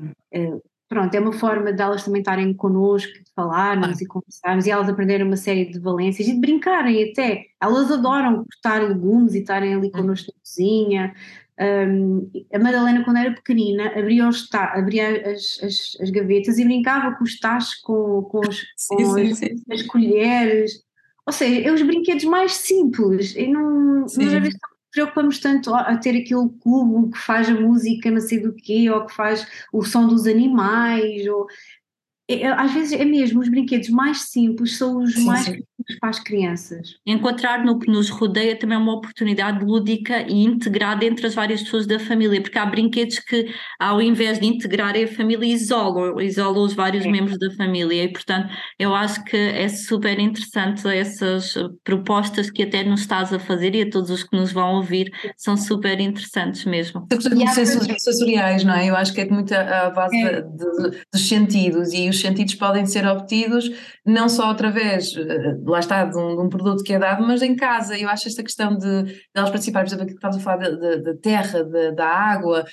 uh, 0.00 0.62
pronto, 0.88 1.14
é 1.14 1.20
uma 1.20 1.32
forma 1.32 1.72
de 1.72 1.82
elas 1.82 2.04
também 2.04 2.20
estarem 2.20 2.54
connosco, 2.54 3.12
de 3.12 3.30
falarmos 3.34 4.00
ah. 4.00 4.02
e 4.02 4.06
conversarmos, 4.06 4.66
e 4.66 4.70
elas 4.70 4.88
aprenderem 4.88 5.26
uma 5.26 5.36
série 5.36 5.66
de 5.66 5.78
valências 5.78 6.26
e 6.26 6.32
de 6.32 6.40
brincarem 6.40 7.10
até. 7.10 7.46
Elas 7.60 7.90
adoram 7.90 8.44
cortar 8.44 8.82
legumes 8.82 9.34
e 9.34 9.40
estarem 9.40 9.74
ali 9.74 9.88
hum. 9.88 9.92
connosco 9.92 10.32
na 10.32 10.40
cozinha, 10.40 11.14
um, 11.60 12.30
a 12.52 12.58
Madalena, 12.58 13.04
quando 13.04 13.18
era 13.18 13.32
pequenina, 13.32 13.86
abria, 13.96 14.28
os 14.28 14.48
abria 14.52 15.30
as, 15.30 15.60
as, 15.62 15.96
as, 16.00 16.10
gavetas 16.10 16.58
e 16.58 16.64
brincava 16.64 17.14
com 17.16 17.22
os 17.22 17.38
tachos, 17.38 17.76
com, 17.76 18.22
com, 18.22 18.40
os, 18.40 18.64
sim, 18.76 18.96
com 18.96 19.14
sim, 19.14 19.30
as, 19.30 19.38
sim. 19.38 19.56
as, 19.70 19.82
colheres. 19.82 20.82
Ou 21.26 21.32
seja, 21.32 21.68
é 21.68 21.72
os 21.72 21.82
brinquedos 21.82 22.24
mais 22.24 22.52
simples. 22.54 23.36
E 23.36 23.46
não, 23.46 24.08
sim. 24.08 24.24
não 24.24 24.50
preocupamos 24.92 25.38
tanto 25.38 25.74
a 25.74 25.96
ter 25.96 26.10
aquele 26.10 26.48
cubo 26.60 27.10
que 27.10 27.18
faz 27.18 27.48
a 27.48 27.54
música, 27.54 28.10
não 28.10 28.20
sei 28.20 28.40
do 28.40 28.52
quê, 28.52 28.90
ou 28.90 29.06
que 29.06 29.14
faz 29.14 29.46
o 29.72 29.84
som 29.84 30.06
dos 30.08 30.26
animais. 30.26 31.26
Ou, 31.28 31.46
é, 32.28 32.42
é, 32.42 32.52
às 32.52 32.72
vezes 32.72 32.92
é 32.98 33.04
mesmo, 33.04 33.40
os 33.40 33.48
brinquedos 33.50 33.90
mais 33.90 34.30
simples 34.30 34.78
são 34.78 35.02
os 35.02 35.14
sim, 35.14 35.26
mais 35.26 35.44
sim. 35.44 35.58
para 36.00 36.08
as 36.08 36.18
crianças. 36.18 36.96
Encontrar 37.06 37.62
no 37.62 37.78
que 37.78 37.90
nos 37.90 38.08
rodeia 38.08 38.56
também 38.56 38.76
é 38.76 38.80
uma 38.80 38.94
oportunidade 38.94 39.62
lúdica 39.62 40.22
e 40.22 40.42
integrada 40.42 41.04
entre 41.04 41.26
as 41.26 41.34
várias 41.34 41.62
pessoas 41.62 41.86
da 41.86 41.98
família, 41.98 42.40
porque 42.40 42.58
há 42.58 42.64
brinquedos 42.64 43.18
que, 43.18 43.46
ao 43.78 44.00
invés 44.00 44.38
de 44.38 44.46
integrarem 44.46 45.04
a 45.04 45.08
família, 45.08 45.46
isolam, 45.46 46.18
isolam 46.18 46.64
os 46.64 46.72
vários 46.72 47.04
é. 47.04 47.10
membros 47.10 47.38
da 47.38 47.50
família, 47.50 48.04
e 48.04 48.08
portanto 48.12 48.48
eu 48.78 48.94
acho 48.94 49.22
que 49.24 49.36
é 49.36 49.68
super 49.68 50.18
interessante 50.18 50.88
essas 50.88 51.54
propostas 51.82 52.50
que 52.50 52.62
até 52.62 52.82
nos 52.84 53.00
estás 53.00 53.34
a 53.34 53.38
fazer 53.38 53.74
e 53.74 53.82
a 53.82 53.90
todos 53.90 54.08
os 54.08 54.24
que 54.24 54.34
nos 54.34 54.50
vão 54.50 54.76
ouvir, 54.76 55.12
são 55.36 55.58
super 55.58 56.00
interessantes 56.00 56.64
mesmo. 56.64 57.06
Muito 57.10 58.00
sensoriais, 58.00 58.64
não 58.64 58.74
é? 58.74 58.88
Eu 58.88 58.96
acho 58.96 59.12
que 59.12 59.20
é 59.20 59.28
muito 59.28 59.52
a 59.52 59.90
base 59.90 60.16
é. 60.16 60.40
de, 60.40 60.48
de, 60.48 61.00
dos 61.12 61.28
sentidos 61.28 61.92
e 61.92 62.13
os 62.14 62.20
sentidos 62.20 62.54
podem 62.54 62.86
ser 62.86 63.06
obtidos 63.06 63.70
não 64.06 64.28
só 64.28 64.50
através, 64.50 65.16
eh, 65.16 65.56
lá 65.64 65.78
está, 65.78 66.04
de 66.04 66.16
um, 66.16 66.36
de 66.36 66.42
um 66.42 66.48
produto 66.48 66.82
que 66.82 66.92
é 66.92 66.98
dado, 66.98 67.26
mas 67.26 67.40
em 67.40 67.56
casa. 67.56 67.98
Eu 67.98 68.08
acho 68.08 68.28
esta 68.28 68.42
questão 68.42 68.76
de, 68.76 69.02
de 69.04 69.22
elas 69.34 69.50
participarem, 69.50 69.88
por 69.88 69.94
exemplo, 69.94 70.06
que 70.06 70.12
estamos 70.12 70.36
a 70.36 70.40
falar 70.40 70.68
da 70.68 71.14
terra, 71.22 71.64
de, 71.64 71.92
da 71.92 72.06
água, 72.06 72.64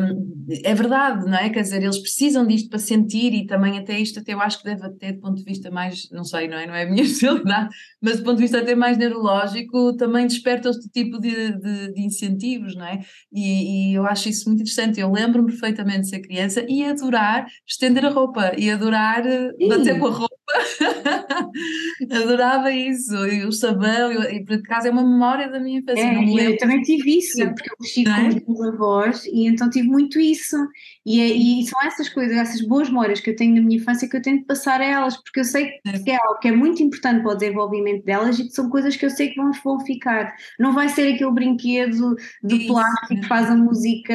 um, 0.00 0.46
é 0.64 0.74
verdade, 0.74 1.24
não 1.24 1.36
é? 1.36 1.50
Quer 1.50 1.62
dizer, 1.62 1.82
eles 1.82 1.98
precisam 1.98 2.46
disto 2.46 2.68
para 2.68 2.78
sentir 2.78 3.34
e 3.34 3.46
também 3.46 3.78
até 3.78 3.98
isto, 3.98 4.20
até 4.20 4.34
eu 4.34 4.40
acho 4.40 4.58
que 4.58 4.64
deve 4.64 4.86
até 4.86 5.12
do 5.12 5.20
ponto 5.20 5.36
de 5.36 5.44
vista 5.44 5.70
mais, 5.70 6.08
não 6.12 6.22
sei, 6.22 6.46
não 6.46 6.56
é? 6.56 6.66
Não 6.66 6.74
é 6.74 6.84
a 6.84 6.86
minha 6.90 7.02
especialidade, 7.04 7.70
mas 8.00 8.18
do 8.18 8.24
ponto 8.24 8.36
de 8.36 8.42
vista 8.42 8.58
até 8.58 8.74
mais 8.74 8.96
neurológico, 8.96 9.96
também 9.96 10.26
desperta 10.26 10.70
este 10.70 10.88
tipo 10.90 11.18
de, 11.18 11.58
de, 11.58 11.92
de 11.92 12.00
incentivos, 12.02 12.76
não 12.76 12.84
é? 12.84 13.00
E, 13.32 13.90
e, 13.90 13.94
eu 13.94 14.06
acho 14.06 14.28
isso 14.28 14.48
muito 14.48 14.60
interessante. 14.60 15.00
Eu 15.00 15.10
lembro-me 15.10 15.48
perfeitamente 15.48 16.02
de 16.02 16.08
ser 16.10 16.20
criança 16.20 16.64
e 16.68 16.84
adorar 16.84 17.46
estender 17.66 18.04
a 18.04 18.10
roupa 18.10 18.52
e 18.56 18.70
adorar 18.78 19.26
eh, 19.26 19.52
bater 19.68 19.98
com 19.98 20.06
a 20.06 20.10
roupa. 20.10 20.37
Adorava 22.10 22.72
isso, 22.72 23.14
e 23.26 23.44
o 23.44 23.52
sabão, 23.52 24.12
e 24.12 24.44
por 24.44 24.56
acaso 24.56 24.88
é 24.88 24.90
uma 24.90 25.02
memória 25.02 25.50
da 25.50 25.60
minha 25.60 25.80
infância. 25.80 26.02
É, 26.02 26.52
eu 26.52 26.56
também 26.56 26.82
tive 26.82 27.18
isso, 27.18 27.38
porque 27.54 27.70
eu 27.70 27.76
cresci 27.76 28.04
com 28.04 28.10
é? 28.10 28.28
os 28.28 28.34
meus 28.46 28.74
avós 28.74 29.24
e 29.26 29.46
então 29.46 29.68
tive 29.68 29.88
muito 29.88 30.18
isso. 30.18 30.56
E, 31.04 31.20
é, 31.20 31.26
e, 31.26 31.66
são 31.66 31.80
essas 31.82 32.08
coisas, 32.08 32.36
essas 32.36 32.60
boas 32.62 32.88
memórias 32.88 33.20
que 33.20 33.30
eu 33.30 33.36
tenho 33.36 33.54
na 33.54 33.62
minha 33.62 33.76
infância 33.76 34.08
que 34.08 34.16
eu 34.16 34.22
tento 34.22 34.46
passar 34.46 34.80
a 34.80 34.84
elas, 34.84 35.16
porque 35.16 35.40
eu 35.40 35.44
sei 35.44 35.70
que 36.04 36.10
é 36.10 36.16
algo 36.16 36.38
que 36.40 36.48
é 36.48 36.52
muito 36.52 36.82
importante 36.82 37.22
para 37.22 37.32
o 37.32 37.36
desenvolvimento 37.36 38.04
delas 38.04 38.38
e 38.38 38.44
que 38.44 38.50
são 38.50 38.68
coisas 38.70 38.96
que 38.96 39.04
eu 39.04 39.10
sei 39.10 39.28
que 39.28 39.36
vão, 39.36 39.50
vão 39.64 39.80
ficar. 39.80 40.34
Não 40.58 40.72
vai 40.72 40.88
ser 40.88 41.14
aquele 41.14 41.30
brinquedo 41.32 42.16
de 42.42 42.56
isso. 42.56 42.68
plástico 42.68 43.20
que 43.20 43.26
faz 43.26 43.50
a 43.50 43.56
música. 43.56 44.14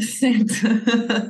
Certo. 0.00 0.54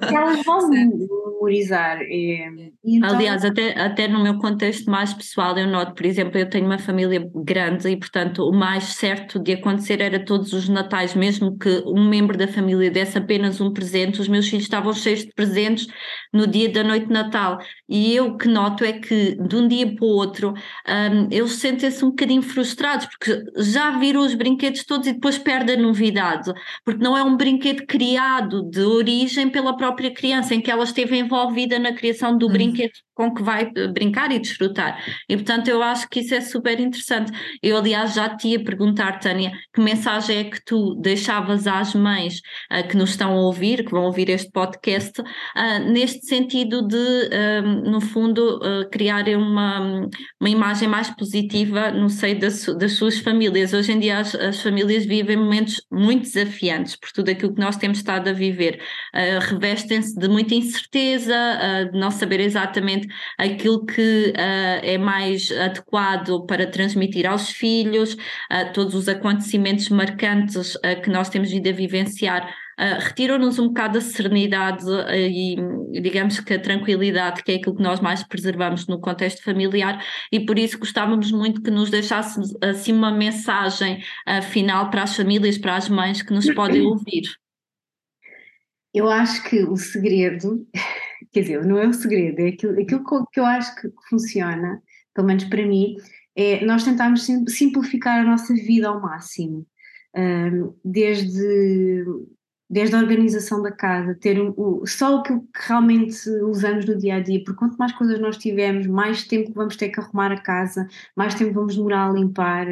Que 0.08 0.14
elas 0.14 0.44
vão 0.44 0.60
certo. 0.72 0.96
memorizar. 0.96 1.98
É, 2.02 2.50
então... 2.84 3.16
Aliás, 3.16 3.44
até, 3.44 3.78
até 3.80 4.07
no 4.08 4.22
meu 4.22 4.38
contexto 4.38 4.90
mais 4.90 5.12
pessoal, 5.12 5.56
eu 5.58 5.66
noto, 5.66 5.94
por 5.94 6.06
exemplo, 6.06 6.38
eu 6.38 6.48
tenho 6.48 6.66
uma 6.66 6.78
família 6.78 7.28
grande 7.34 7.88
e, 7.88 7.96
portanto, 7.96 8.42
o 8.48 8.52
mais 8.52 8.84
certo 8.84 9.38
de 9.38 9.52
acontecer 9.52 10.00
era 10.00 10.24
todos 10.24 10.52
os 10.52 10.68
natais, 10.68 11.14
mesmo 11.14 11.58
que 11.58 11.82
um 11.86 12.08
membro 12.08 12.36
da 12.36 12.48
família 12.48 12.90
desse 12.90 13.18
apenas 13.18 13.60
um 13.60 13.72
presente, 13.72 14.20
os 14.20 14.28
meus 14.28 14.48
filhos 14.48 14.64
estavam 14.64 14.92
cheios 14.92 15.20
de 15.20 15.32
presentes 15.32 15.86
no 16.32 16.46
dia 16.46 16.68
da 16.68 16.82
noite 16.82 17.06
de 17.06 17.12
Natal. 17.12 17.58
E 17.88 18.14
eu 18.14 18.36
que 18.36 18.48
noto 18.48 18.84
é 18.84 18.92
que 18.92 19.36
de 19.36 19.56
um 19.56 19.66
dia 19.68 19.94
para 19.94 20.04
o 20.04 20.08
outro 20.08 20.52
um, 20.52 21.28
eles 21.30 21.52
sentem-se 21.52 22.04
um 22.04 22.10
bocadinho 22.10 22.42
frustrados, 22.42 23.06
porque 23.06 23.42
já 23.58 23.98
viram 23.98 24.20
os 24.20 24.34
brinquedos 24.34 24.84
todos 24.84 25.06
e 25.06 25.12
depois 25.12 25.38
perdem 25.38 25.76
a 25.76 25.82
novidade, 25.82 26.52
porque 26.84 27.02
não 27.02 27.16
é 27.16 27.22
um 27.22 27.36
brinquedo 27.36 27.86
criado 27.86 28.68
de 28.70 28.80
origem 28.80 29.48
pela 29.48 29.76
própria 29.76 30.12
criança, 30.12 30.54
em 30.54 30.60
que 30.60 30.70
ela 30.70 30.84
esteve 30.84 31.16
envolvida 31.18 31.78
na 31.78 31.92
criação 31.92 32.36
do 32.36 32.46
uhum. 32.46 32.52
brinquedo 32.52 32.92
com 33.18 33.34
que 33.34 33.42
vai 33.42 33.68
eh, 33.74 33.88
brincar 33.88 34.30
e 34.30 34.38
desfrutar. 34.38 35.02
E 35.28 35.34
portanto 35.34 35.66
eu 35.66 35.82
acho 35.82 36.08
que 36.08 36.20
isso 36.20 36.36
é 36.36 36.40
super 36.40 36.78
interessante. 36.78 37.32
Eu 37.60 37.76
aliás 37.76 38.14
já 38.14 38.28
te 38.28 38.46
ia 38.46 38.62
perguntar, 38.62 39.18
Tânia, 39.18 39.50
que 39.74 39.80
mensagem 39.80 40.38
é 40.38 40.44
que 40.44 40.64
tu 40.64 40.94
deixavas 40.94 41.66
às 41.66 41.96
mães 41.96 42.40
uh, 42.70 42.86
que 42.86 42.96
nos 42.96 43.10
estão 43.10 43.32
a 43.32 43.40
ouvir, 43.40 43.84
que 43.84 43.90
vão 43.90 44.04
ouvir 44.04 44.30
este 44.30 44.52
podcast, 44.52 45.20
uh, 45.20 45.90
neste 45.90 46.26
sentido 46.26 46.86
de, 46.86 46.96
uh, 46.96 47.90
no 47.90 48.00
fundo, 48.00 48.60
criarem 48.92 49.34
uma, 49.34 50.06
uma 50.40 50.48
imagem 50.48 50.86
mais 50.86 51.10
positiva 51.10 51.90
no 51.90 52.08
seio 52.08 52.38
das, 52.38 52.66
das 52.78 52.92
suas 52.92 53.18
famílias. 53.18 53.72
Hoje 53.72 53.92
em 53.92 53.98
dia 53.98 54.18
as, 54.18 54.32
as, 54.36 54.62
famílias 54.62 55.04
vivem 55.04 55.36
momentos 55.36 55.82
muito 55.90 56.22
desafiantes 56.22 56.94
por 56.94 57.10
tudo 57.10 57.30
aquilo 57.30 57.52
que 57.52 57.60
nós 57.60 57.76
temos 57.76 57.98
estado 57.98 58.28
a 58.28 58.32
viver. 58.32 58.80
Revestem-se 59.48 60.14
de 60.14 60.28
muita 60.28 60.54
incerteza, 60.54 61.34
de 61.92 61.98
não 61.98 62.10
saber 62.10 62.40
exatamente 62.40 63.07
aquilo 63.36 63.84
que 63.84 64.32
é 64.36 64.98
mais 64.98 65.50
adequado 65.50 66.46
para 66.46 66.66
transmitir 66.66 67.26
aos 67.26 67.50
filhos, 67.50 68.16
todos 68.74 68.94
os 68.94 69.08
acontecimentos 69.08 69.88
marcantes 69.88 70.76
que 71.02 71.10
nós 71.10 71.28
temos 71.28 71.50
vindo 71.50 71.68
a 71.68 71.72
vivenciar 71.72 72.48
Uh, 72.78 72.94
retiram-nos 73.00 73.58
um 73.58 73.66
bocado 73.66 73.98
a 73.98 74.00
serenidade 74.00 74.84
uh, 74.88 75.10
e, 75.10 75.56
digamos 76.00 76.38
que 76.38 76.54
a 76.54 76.60
tranquilidade, 76.60 77.42
que 77.42 77.50
é 77.50 77.56
aquilo 77.56 77.74
que 77.74 77.82
nós 77.82 77.98
mais 77.98 78.22
preservamos 78.22 78.86
no 78.86 79.00
contexto 79.00 79.42
familiar, 79.42 80.00
e 80.30 80.46
por 80.46 80.56
isso 80.56 80.78
gostávamos 80.78 81.32
muito 81.32 81.60
que 81.60 81.72
nos 81.72 81.90
deixasse 81.90 82.40
assim 82.62 82.92
uma 82.92 83.10
mensagem 83.10 84.00
uh, 84.28 84.40
final 84.42 84.90
para 84.90 85.02
as 85.02 85.16
famílias, 85.16 85.58
para 85.58 85.74
as 85.74 85.88
mães 85.88 86.22
que 86.22 86.32
nos 86.32 86.48
podem 86.54 86.82
ouvir. 86.86 87.22
Eu 88.94 89.10
acho 89.10 89.42
que 89.50 89.64
o 89.64 89.76
segredo, 89.76 90.64
quer 91.32 91.40
dizer, 91.42 91.64
não 91.64 91.78
é 91.78 91.86
o 91.86 91.92
segredo, 91.92 92.40
é 92.40 92.48
aquilo, 92.48 92.80
aquilo 92.80 93.04
que 93.32 93.40
eu 93.40 93.44
acho 93.44 93.74
que 93.76 93.90
funciona, 94.08 94.82
pelo 95.14 95.26
menos 95.26 95.44
para 95.44 95.66
mim, 95.66 95.96
é 96.36 96.64
nós 96.64 96.84
tentarmos 96.84 97.26
simplificar 97.48 98.20
a 98.20 98.24
nossa 98.24 98.54
vida 98.54 98.88
ao 98.88 99.00
máximo. 99.00 99.66
desde 100.84 102.04
desde 102.70 102.94
a 102.94 102.98
organização 102.98 103.62
da 103.62 103.72
casa, 103.72 104.14
ter 104.14 104.38
o, 104.40 104.84
só 104.86 105.16
o 105.16 105.22
que 105.22 105.32
realmente 105.54 106.28
usamos 106.42 106.84
no 106.84 106.98
dia 106.98 107.14
a 107.14 107.20
dia, 107.20 107.42
porque 107.42 107.58
quanto 107.58 107.76
mais 107.76 107.92
coisas 107.92 108.20
nós 108.20 108.36
tivermos, 108.36 108.86
mais 108.86 109.24
tempo 109.24 109.52
vamos 109.54 109.76
ter 109.76 109.88
que 109.88 109.98
arrumar 110.00 110.30
a 110.32 110.40
casa, 110.40 110.86
mais 111.16 111.34
tempo 111.34 111.54
vamos 111.54 111.76
demorar 111.76 112.10
a 112.10 112.12
limpar, 112.12 112.66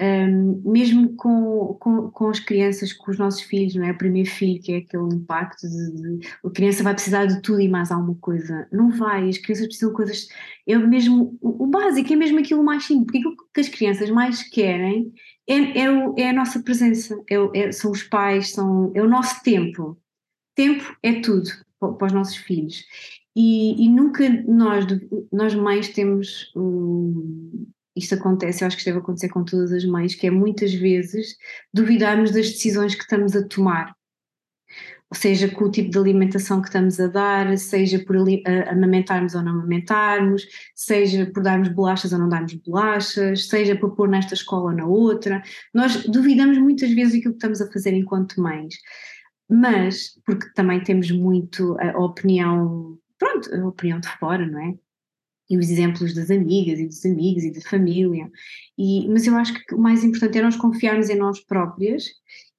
um, 0.00 0.62
mesmo 0.64 1.14
com, 1.16 1.76
com, 1.80 2.10
com, 2.10 2.28
as 2.28 2.40
crianças, 2.40 2.92
com 2.92 3.10
os 3.10 3.18
nossos 3.18 3.42
filhos, 3.42 3.74
não 3.74 3.84
é? 3.84 3.92
O 3.92 3.98
primeiro 3.98 4.30
filho, 4.30 4.60
que 4.60 4.72
é 4.72 4.76
aquele 4.78 5.14
impacto 5.14 5.68
de, 5.68 6.18
de, 6.18 6.28
a 6.44 6.50
criança 6.50 6.82
vai 6.82 6.94
precisar 6.94 7.26
de 7.26 7.40
tudo 7.42 7.60
e 7.60 7.68
mais 7.68 7.90
alguma 7.92 8.16
coisa. 8.16 8.66
Não 8.72 8.90
vai, 8.90 9.28
as 9.28 9.38
crianças 9.38 9.66
precisam 9.66 9.90
de 9.90 9.96
coisas, 9.96 10.28
é 10.66 10.76
mesmo 10.78 11.36
o, 11.40 11.64
o 11.64 11.66
básico, 11.66 12.12
é 12.12 12.16
mesmo 12.16 12.38
aquilo 12.38 12.64
mais 12.64 12.84
simples, 12.84 13.06
porque 13.06 13.18
aquilo 13.18 13.36
que 13.52 13.60
as 13.60 13.68
crianças 13.68 14.10
mais 14.10 14.42
querem 14.42 15.12
é, 15.48 15.80
é, 15.80 15.90
o, 15.90 16.14
é 16.18 16.28
a 16.28 16.32
nossa 16.32 16.60
presença, 16.62 17.18
é, 17.28 17.36
é, 17.58 17.72
são 17.72 17.90
os 17.90 18.02
pais, 18.02 18.52
são, 18.52 18.92
é 18.94 19.02
o 19.02 19.08
nosso 19.08 19.42
tempo. 19.42 19.98
Tempo 20.54 20.96
é 21.02 21.20
tudo 21.20 21.50
para 21.80 22.06
os 22.06 22.12
nossos 22.12 22.36
filhos. 22.36 22.84
E, 23.34 23.84
e 23.84 23.88
nunca 23.88 24.28
nós, 24.46 24.84
nós 25.32 25.54
mães 25.54 25.88
temos. 25.88 26.52
Um, 26.54 27.66
isto 27.96 28.14
acontece, 28.14 28.62
eu 28.62 28.68
acho 28.68 28.76
que 28.76 28.84
deve 28.84 28.98
acontecer 28.98 29.28
com 29.28 29.44
todas 29.44 29.72
as 29.72 29.84
mães, 29.84 30.14
que 30.14 30.28
é 30.28 30.30
muitas 30.30 30.72
vezes 30.72 31.36
duvidarmos 31.74 32.30
das 32.30 32.48
decisões 32.48 32.94
que 32.94 33.02
estamos 33.02 33.34
a 33.34 33.44
tomar 33.44 33.97
seja 35.12 35.48
com 35.48 35.64
o 35.64 35.70
tipo 35.70 35.90
de 35.90 35.98
alimentação 35.98 36.60
que 36.60 36.68
estamos 36.68 37.00
a 37.00 37.06
dar, 37.06 37.56
seja 37.56 37.98
por 37.98 38.16
amamentarmos 38.68 39.34
ou 39.34 39.42
não 39.42 39.52
amamentarmos, 39.52 40.46
seja 40.74 41.26
por 41.26 41.42
darmos 41.42 41.68
bolachas 41.68 42.12
ou 42.12 42.18
não 42.18 42.28
darmos 42.28 42.54
bolachas, 42.54 43.48
seja 43.48 43.74
por 43.74 43.94
pôr 43.94 44.08
nesta 44.08 44.34
escola 44.34 44.70
ou 44.70 44.76
na 44.76 44.86
outra. 44.86 45.42
Nós 45.72 46.04
duvidamos 46.04 46.58
muitas 46.58 46.90
vezes 46.90 47.14
daquilo 47.14 47.32
que 47.32 47.38
estamos 47.38 47.60
a 47.60 47.70
fazer 47.72 47.94
enquanto 47.94 48.40
mães, 48.40 48.74
mas 49.48 50.12
porque 50.26 50.50
também 50.54 50.82
temos 50.82 51.10
muito 51.10 51.76
a 51.80 51.98
opinião, 51.98 52.98
pronto, 53.18 53.54
a 53.54 53.66
opinião 53.66 54.00
de 54.00 54.08
fora, 54.18 54.46
não 54.46 54.60
é? 54.60 54.74
e 55.50 55.56
os 55.56 55.70
exemplos 55.70 56.14
das 56.14 56.30
amigas 56.30 56.78
e 56.78 56.86
dos 56.86 57.04
amigos 57.06 57.42
e 57.42 57.50
da 57.50 57.60
família. 57.62 58.30
E, 58.76 59.08
mas 59.08 59.26
eu 59.26 59.34
acho 59.34 59.54
que 59.54 59.74
o 59.74 59.78
mais 59.78 60.04
importante 60.04 60.38
é 60.38 60.42
nós 60.42 60.56
confiarmos 60.56 61.08
em 61.08 61.16
nós 61.16 61.40
próprias 61.40 62.04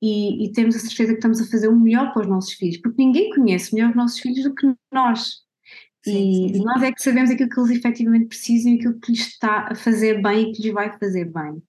e, 0.02 0.46
e 0.46 0.52
termos 0.52 0.76
a 0.76 0.80
certeza 0.80 1.12
que 1.12 1.20
estamos 1.20 1.42
a 1.42 1.46
fazer 1.46 1.68
o 1.68 1.80
melhor 1.80 2.14
para 2.14 2.24
os 2.24 2.28
nossos 2.28 2.54
filhos, 2.54 2.78
porque 2.78 3.04
ninguém 3.04 3.30
conhece 3.32 3.74
melhor 3.74 3.90
os 3.90 3.96
nossos 3.96 4.20
filhos 4.20 4.44
do 4.44 4.56
que 4.56 4.68
nós. 4.92 5.48
Sim, 6.04 6.12
e, 6.12 6.48
sim, 6.50 6.54
sim. 6.56 6.64
nós 6.64 6.82
é 6.82 6.92
que 6.92 7.02
sabemos 7.02 7.30
aquilo 7.30 7.50
que 7.50 7.60
eles 7.60 7.72
efetivamente 7.72 8.28
precisam 8.28 8.72
e 8.72 8.76
aquilo 8.76 9.00
que 9.00 9.12
lhes 9.12 9.28
está 9.28 9.68
a 9.72 9.76
fazer 9.76 10.22
bem 10.22 10.50
e 10.50 10.54
que 10.54 10.64
lhes 10.64 10.74
vai 10.74 10.98
fazer 10.98 11.26
bem. 11.26 11.62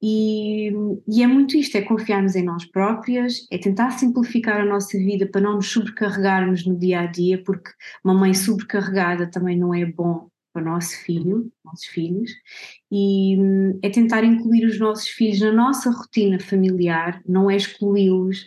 E, 0.00 0.70
e, 1.08 1.22
é 1.22 1.26
muito 1.26 1.56
isto: 1.56 1.76
é 1.76 1.82
confiarmos 1.82 2.36
em 2.36 2.44
nós 2.44 2.64
próprias, 2.66 3.46
é 3.50 3.58
tentar 3.58 3.90
simplificar 3.90 4.60
a 4.60 4.64
nossa 4.64 4.96
vida 4.98 5.26
para 5.26 5.40
não 5.40 5.56
nos 5.56 5.70
sobrecarregarmos 5.70 6.66
no 6.66 6.78
dia 6.78 7.00
a 7.00 7.06
dia, 7.06 7.42
porque 7.42 7.70
uma 8.04 8.14
mãe 8.14 8.34
sobrecarregada 8.34 9.28
também 9.28 9.58
não 9.58 9.74
é 9.74 9.84
bom 9.84 10.28
para 10.56 10.62
o 10.62 10.72
nosso 10.72 10.96
filho, 11.04 11.52
nossos 11.62 11.84
filhos, 11.84 12.30
e 12.90 13.36
hum, 13.38 13.78
é 13.82 13.90
tentar 13.90 14.24
incluir 14.24 14.64
os 14.64 14.78
nossos 14.78 15.08
filhos 15.08 15.40
na 15.40 15.52
nossa 15.52 15.90
rotina 15.90 16.40
familiar, 16.40 17.20
não 17.28 17.50
é 17.50 17.56
excluí-los 17.56 18.46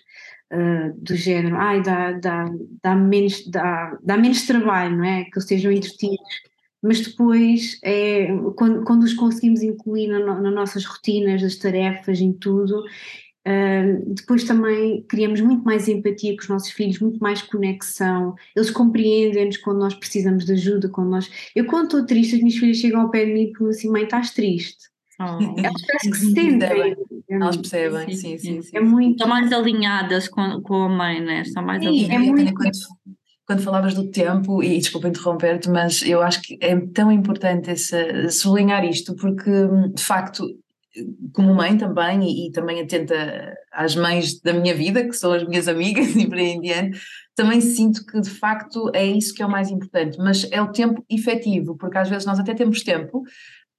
uh, 0.51 0.91
do 0.97 1.15
género, 1.15 1.55
ai, 1.55 1.83
dá, 1.83 2.13
dá, 2.13 2.45
dá, 2.81 2.95
menos, 2.95 3.47
dá, 3.47 3.95
dá 4.01 4.17
menos 4.17 4.47
trabalho, 4.47 4.97
não 4.97 5.03
é? 5.03 5.25
Que 5.25 5.31
eles 5.35 5.43
estejam 5.43 5.71
entretidos, 5.71 6.41
mas 6.81 6.99
depois 7.01 7.79
é, 7.83 8.27
quando, 8.55 8.83
quando 8.83 9.03
os 9.03 9.13
conseguimos 9.13 9.61
incluir 9.61 10.07
na, 10.07 10.41
nas 10.41 10.53
nossas 10.53 10.85
rotinas, 10.85 11.43
das 11.43 11.57
tarefas, 11.57 12.19
em 12.19 12.33
tudo, 12.33 12.83
Uh, 13.47 14.13
depois 14.13 14.43
também 14.43 15.03
criamos 15.07 15.39
muito 15.39 15.63
mais 15.63 15.87
empatia 15.87 16.35
com 16.35 16.43
os 16.43 16.49
nossos 16.49 16.71
filhos, 16.71 16.99
muito 16.99 17.19
mais 17.19 17.41
conexão. 17.41 18.35
Eles 18.55 18.69
compreendem-nos 18.69 19.57
quando 19.57 19.79
nós 19.79 19.93
precisamos 19.93 20.45
de 20.45 20.53
ajuda, 20.53 20.89
quando 20.89 21.09
nós. 21.09 21.29
Eu 21.55 21.65
quando 21.65 21.85
estou 21.85 22.05
triste, 22.05 22.35
as 22.35 22.41
minhas 22.41 22.57
filhas 22.57 22.77
chegam 22.77 23.01
ao 23.01 23.09
pé 23.09 23.25
de 23.25 23.33
mim 23.33 23.43
e 23.43 23.51
perguntam 23.51 23.69
assim: 23.69 23.89
mãe, 23.89 24.03
estás 24.03 24.31
triste? 24.31 24.89
Oh. 25.19 25.37
Elas 25.57 25.81
parece 25.85 26.11
que 26.11 26.17
se 26.17 26.31
sentem. 26.31 26.95
Elas 27.29 27.57
percebem, 27.57 28.15
sim, 28.15 28.37
sim, 28.37 28.61
sim. 28.61 28.77
É 28.77 28.79
muito... 28.79 29.11
Estão 29.11 29.27
mais 29.27 29.51
alinhadas 29.51 30.27
com, 30.27 30.61
com 30.61 30.83
a 30.83 30.89
mãe, 30.89 31.21
né? 31.21 31.41
Estão 31.41 31.63
mais 31.63 31.81
sim, 31.81 31.87
alinhadas. 31.87 32.27
É 32.27 32.31
muito... 32.31 32.53
quando, 32.53 32.71
quando 33.45 33.61
falavas 33.61 33.93
do 33.93 34.09
tempo, 34.09 34.63
e 34.63 34.77
desculpa 34.77 35.09
interromper-te, 35.09 35.69
mas 35.69 36.01
eu 36.03 36.21
acho 36.21 36.41
que 36.41 36.57
é 36.61 36.75
tão 36.79 37.11
importante 37.11 37.69
esse, 37.69 38.29
sublinhar 38.29 38.85
isto, 38.85 39.15
porque 39.15 39.51
de 39.93 40.03
facto 40.03 40.45
como 41.33 41.53
mãe 41.53 41.77
também, 41.77 42.23
e, 42.23 42.47
e, 42.47 42.51
também 42.51 42.81
atenta 42.81 43.55
às 43.71 43.95
mães 43.95 44.41
da 44.41 44.53
minha 44.53 44.73
vida, 44.73 45.03
que 45.03 45.13
são 45.13 45.31
as 45.31 45.47
minhas 45.47 45.67
amigas 45.67 46.07
e 46.15 46.27
por 46.27 46.37
aí 46.37 46.51
em 46.51 46.61
diante, 46.61 46.99
também 47.35 47.61
sinto 47.61 48.05
que 48.05 48.19
de 48.19 48.29
facto 48.29 48.89
é 48.93 49.05
isso 49.05 49.33
que 49.33 49.41
é 49.41 49.45
o 49.45 49.49
mais 49.49 49.69
importante, 49.69 50.17
mas 50.17 50.47
é 50.51 50.61
o 50.61 50.71
tempo 50.71 51.03
efetivo, 51.09 51.75
porque 51.77 51.97
às 51.97 52.09
vezes 52.09 52.25
nós 52.25 52.39
até 52.39 52.53
temos 52.53 52.83
tempo, 52.83 53.23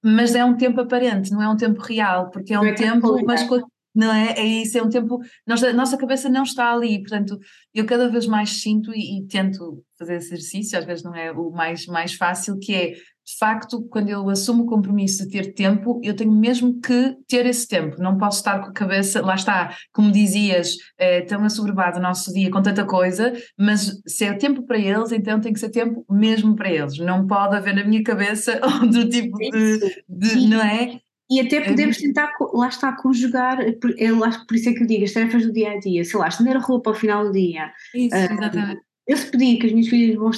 mas 0.03 0.33
é 0.33 0.43
um 0.43 0.57
tempo 0.57 0.81
aparente, 0.81 1.31
não 1.31 1.41
é 1.41 1.47
um 1.47 1.57
tempo 1.57 1.81
real, 1.81 2.31
porque 2.31 2.53
é 2.53 2.59
um 2.59 2.65
é 2.65 2.73
tempo, 2.73 3.23
mas 3.25 3.47
não 3.93 4.11
é? 4.13 4.33
É 4.37 4.45
isso, 4.45 4.77
é 4.77 4.81
um 4.81 4.89
tempo, 4.89 5.19
nós, 5.45 5.63
a 5.63 5.73
nossa 5.73 5.97
cabeça 5.97 6.29
não 6.29 6.43
está 6.43 6.71
ali, 6.71 6.99
portanto, 6.99 7.37
eu 7.73 7.85
cada 7.85 8.09
vez 8.09 8.25
mais 8.25 8.61
sinto 8.61 8.91
e, 8.93 9.19
e 9.19 9.27
tento 9.27 9.83
fazer 9.97 10.15
esse 10.15 10.33
exercício, 10.33 10.77
às 10.77 10.85
vezes 10.85 11.03
não 11.03 11.15
é 11.15 11.31
o 11.31 11.51
mais, 11.51 11.85
mais 11.85 12.13
fácil, 12.13 12.57
que 12.59 12.73
é 12.73 12.93
de 13.23 13.37
facto, 13.37 13.83
quando 13.83 14.09
eu 14.09 14.29
assumo 14.29 14.63
o 14.63 14.65
compromisso 14.65 15.23
de 15.23 15.29
ter 15.29 15.53
tempo, 15.53 16.01
eu 16.03 16.15
tenho 16.15 16.31
mesmo 16.31 16.81
que 16.81 17.15
ter 17.27 17.45
esse 17.45 17.67
tempo. 17.67 18.01
Não 18.01 18.17
posso 18.17 18.39
estar 18.39 18.59
com 18.59 18.69
a 18.69 18.73
cabeça, 18.73 19.21
lá 19.21 19.35
está, 19.35 19.75
como 19.93 20.11
dizias, 20.11 20.75
é, 20.97 21.21
tão 21.21 21.43
assoberbado 21.43 21.99
o 21.99 22.01
nosso 22.01 22.33
dia 22.33 22.49
com 22.49 22.61
tanta 22.61 22.83
coisa, 22.83 23.31
mas 23.57 24.01
se 24.07 24.25
é 24.25 24.33
tempo 24.33 24.63
para 24.63 24.77
eles, 24.77 25.11
então 25.11 25.39
tem 25.39 25.53
que 25.53 25.59
ser 25.59 25.69
tempo 25.69 26.05
mesmo 26.09 26.55
para 26.55 26.71
eles. 26.71 26.97
Não 26.97 27.27
pode 27.27 27.55
haver 27.55 27.75
na 27.75 27.83
minha 27.83 28.03
cabeça 28.03 28.59
outro 28.83 29.07
tipo 29.07 29.37
de, 29.37 30.03
de 30.09 30.47
não 30.47 30.61
é? 30.61 30.99
E 31.31 31.39
até 31.39 31.57
é 31.57 31.61
podemos 31.61 31.95
tentar, 31.95 32.29
lá 32.53 32.67
está, 32.67 32.91
conjugar, 32.91 33.57
por, 33.79 33.91
é, 33.91 34.09
por 34.45 34.55
isso 34.55 34.67
é 34.67 34.73
que 34.73 34.83
eu 34.83 34.87
digo, 34.87 35.05
as 35.05 35.13
tarefas 35.13 35.45
do 35.45 35.53
dia 35.53 35.71
a 35.71 35.79
dia, 35.79 36.03
sei 36.03 36.19
lá, 36.19 36.27
estender 36.27 36.57
a 36.57 36.59
roupa 36.59 36.89
ao 36.89 36.95
final 36.95 37.23
do 37.23 37.31
dia. 37.31 37.71
Isso, 37.95 38.13
uh, 38.13 38.33
exatamente. 38.33 38.81
Eu 39.07 39.15
se 39.15 39.31
pedir 39.31 39.57
que 39.57 39.67
as 39.67 39.71
minhas 39.71 39.87
filhas 39.87 40.15
vão 40.17 40.29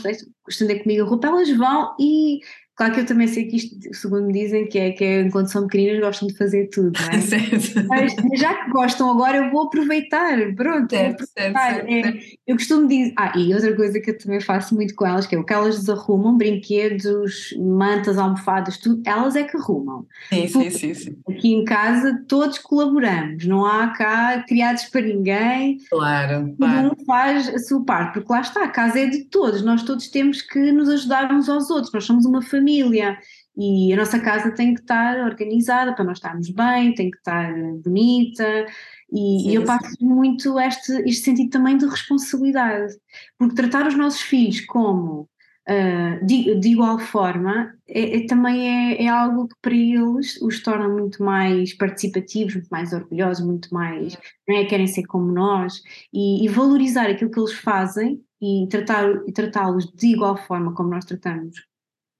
estender 0.48 0.84
comigo 0.84 1.04
a 1.04 1.08
roupa, 1.08 1.28
elas 1.28 1.50
vão 1.50 1.96
e 2.00 2.42
Claro 2.76 2.94
que 2.94 3.02
eu 3.02 3.06
também 3.06 3.28
sei 3.28 3.46
que 3.46 3.58
isto, 3.58 3.76
segundo 3.94 4.26
me 4.26 4.34
dizem, 4.34 4.68
que 4.68 4.80
é 4.80 4.92
que 4.92 5.04
é, 5.04 5.22
enquanto 5.22 5.48
são 5.48 5.68
pequeninas 5.68 6.00
gostam 6.00 6.28
de 6.28 6.36
fazer 6.36 6.70
tudo, 6.70 7.00
não 7.00 7.18
é? 7.18 7.22
certo. 7.22 7.88
Mas 7.88 8.40
já 8.40 8.66
que 8.66 8.72
gostam 8.72 9.12
agora, 9.12 9.38
eu 9.38 9.52
vou 9.52 9.68
aproveitar. 9.68 10.38
Pronto, 10.56 10.90
certo. 10.90 11.24
Certo, 11.28 11.54
certo, 11.54 11.88
é, 11.88 12.20
eu 12.48 12.56
costumo 12.56 12.88
dizer. 12.88 13.14
Ah, 13.16 13.32
e 13.38 13.54
outra 13.54 13.76
coisa 13.76 14.00
que 14.00 14.10
eu 14.10 14.18
também 14.18 14.42
faço 14.42 14.74
muito 14.74 14.96
com 14.96 15.06
elas, 15.06 15.28
que 15.28 15.36
é 15.36 15.40
o 15.40 15.44
que 15.44 15.54
elas 15.54 15.78
desarrumam, 15.82 16.36
brinquedos, 16.36 17.54
mantas, 17.60 18.18
almofadas, 18.18 18.80
tudo, 18.80 19.04
elas 19.06 19.36
é 19.36 19.44
que 19.44 19.56
arrumam. 19.56 20.08
Sim, 20.30 20.48
sim, 20.48 20.70
sim, 20.72 20.94
sim. 20.96 21.18
Aqui 21.30 21.54
em 21.54 21.64
casa 21.66 22.24
todos 22.28 22.58
colaboramos, 22.58 23.46
não 23.46 23.68
há 23.68 23.90
cá 23.90 24.44
criados 24.48 24.86
para 24.86 25.02
ninguém. 25.02 25.78
Claro. 25.92 26.56
Cada 26.60 26.90
um 26.90 27.06
faz 27.06 27.50
a 27.50 27.60
sua 27.60 27.86
parte, 27.86 28.14
porque 28.14 28.34
lá 28.34 28.42
está, 28.42 28.64
a 28.64 28.70
casa 28.70 29.00
é 29.00 29.06
de 29.06 29.26
todos, 29.26 29.62
nós 29.62 29.84
todos 29.84 30.08
temos 30.08 30.42
que 30.42 30.72
nos 30.72 30.90
ajudar 30.90 31.32
uns 31.32 31.48
aos 31.48 31.70
outros, 31.70 31.94
nós 31.94 32.04
somos 32.04 32.26
uma 32.26 32.42
família 32.42 32.63
família. 32.64 33.18
E 33.56 33.94
a 33.94 33.98
nossa 33.98 34.20
casa 34.20 34.52
tem 34.52 34.74
que 34.74 34.82
estar 34.82 35.18
organizada 35.20 35.94
para 35.94 36.06
nós 36.06 36.18
estarmos 36.18 36.50
bem, 36.50 36.96
tem 36.96 37.12
que 37.12 37.18
estar 37.18 37.54
bonita. 37.84 38.66
E, 39.12 39.42
sim, 39.42 39.50
e 39.50 39.56
eu 39.56 39.64
passo 39.64 39.92
sim. 39.92 40.06
muito 40.06 40.60
este, 40.60 40.92
este 41.08 41.26
sentido 41.26 41.52
também 41.52 41.78
de 41.78 41.86
responsabilidade, 41.86 42.96
porque 43.38 43.54
tratar 43.54 43.86
os 43.86 43.96
nossos 43.96 44.22
filhos 44.22 44.62
como 44.62 45.30
uh, 45.70 46.26
de, 46.26 46.56
de, 46.56 46.70
igual 46.70 46.98
forma 46.98 47.76
é, 47.88 48.18
é 48.18 48.26
também 48.26 48.96
é, 48.96 49.04
é, 49.04 49.08
algo 49.08 49.48
que 49.48 49.56
para 49.62 49.76
eles 49.76 50.42
os 50.42 50.64
torna 50.64 50.90
muito 50.90 51.22
mais 51.24 51.76
participativos, 51.76 52.56
muito 52.56 52.70
mais 52.70 52.92
orgulhosos, 52.92 53.46
muito 53.46 53.72
mais 53.72 54.18
é, 54.50 54.66
querem 54.66 54.88
ser 54.88 55.04
como 55.04 55.32
nós. 55.32 55.80
E, 56.12 56.44
e 56.44 56.48
valorizar 56.48 57.08
aquilo 57.08 57.30
que 57.30 57.40
eles 57.40 57.54
fazem 57.54 58.20
e 58.42 58.68
tratar 58.68 59.06
e 59.28 59.32
tratá-los 59.32 59.86
de 59.94 60.08
igual 60.08 60.36
forma 60.38 60.74
como 60.74 60.90
nós 60.90 61.06
tratamos 61.06 61.56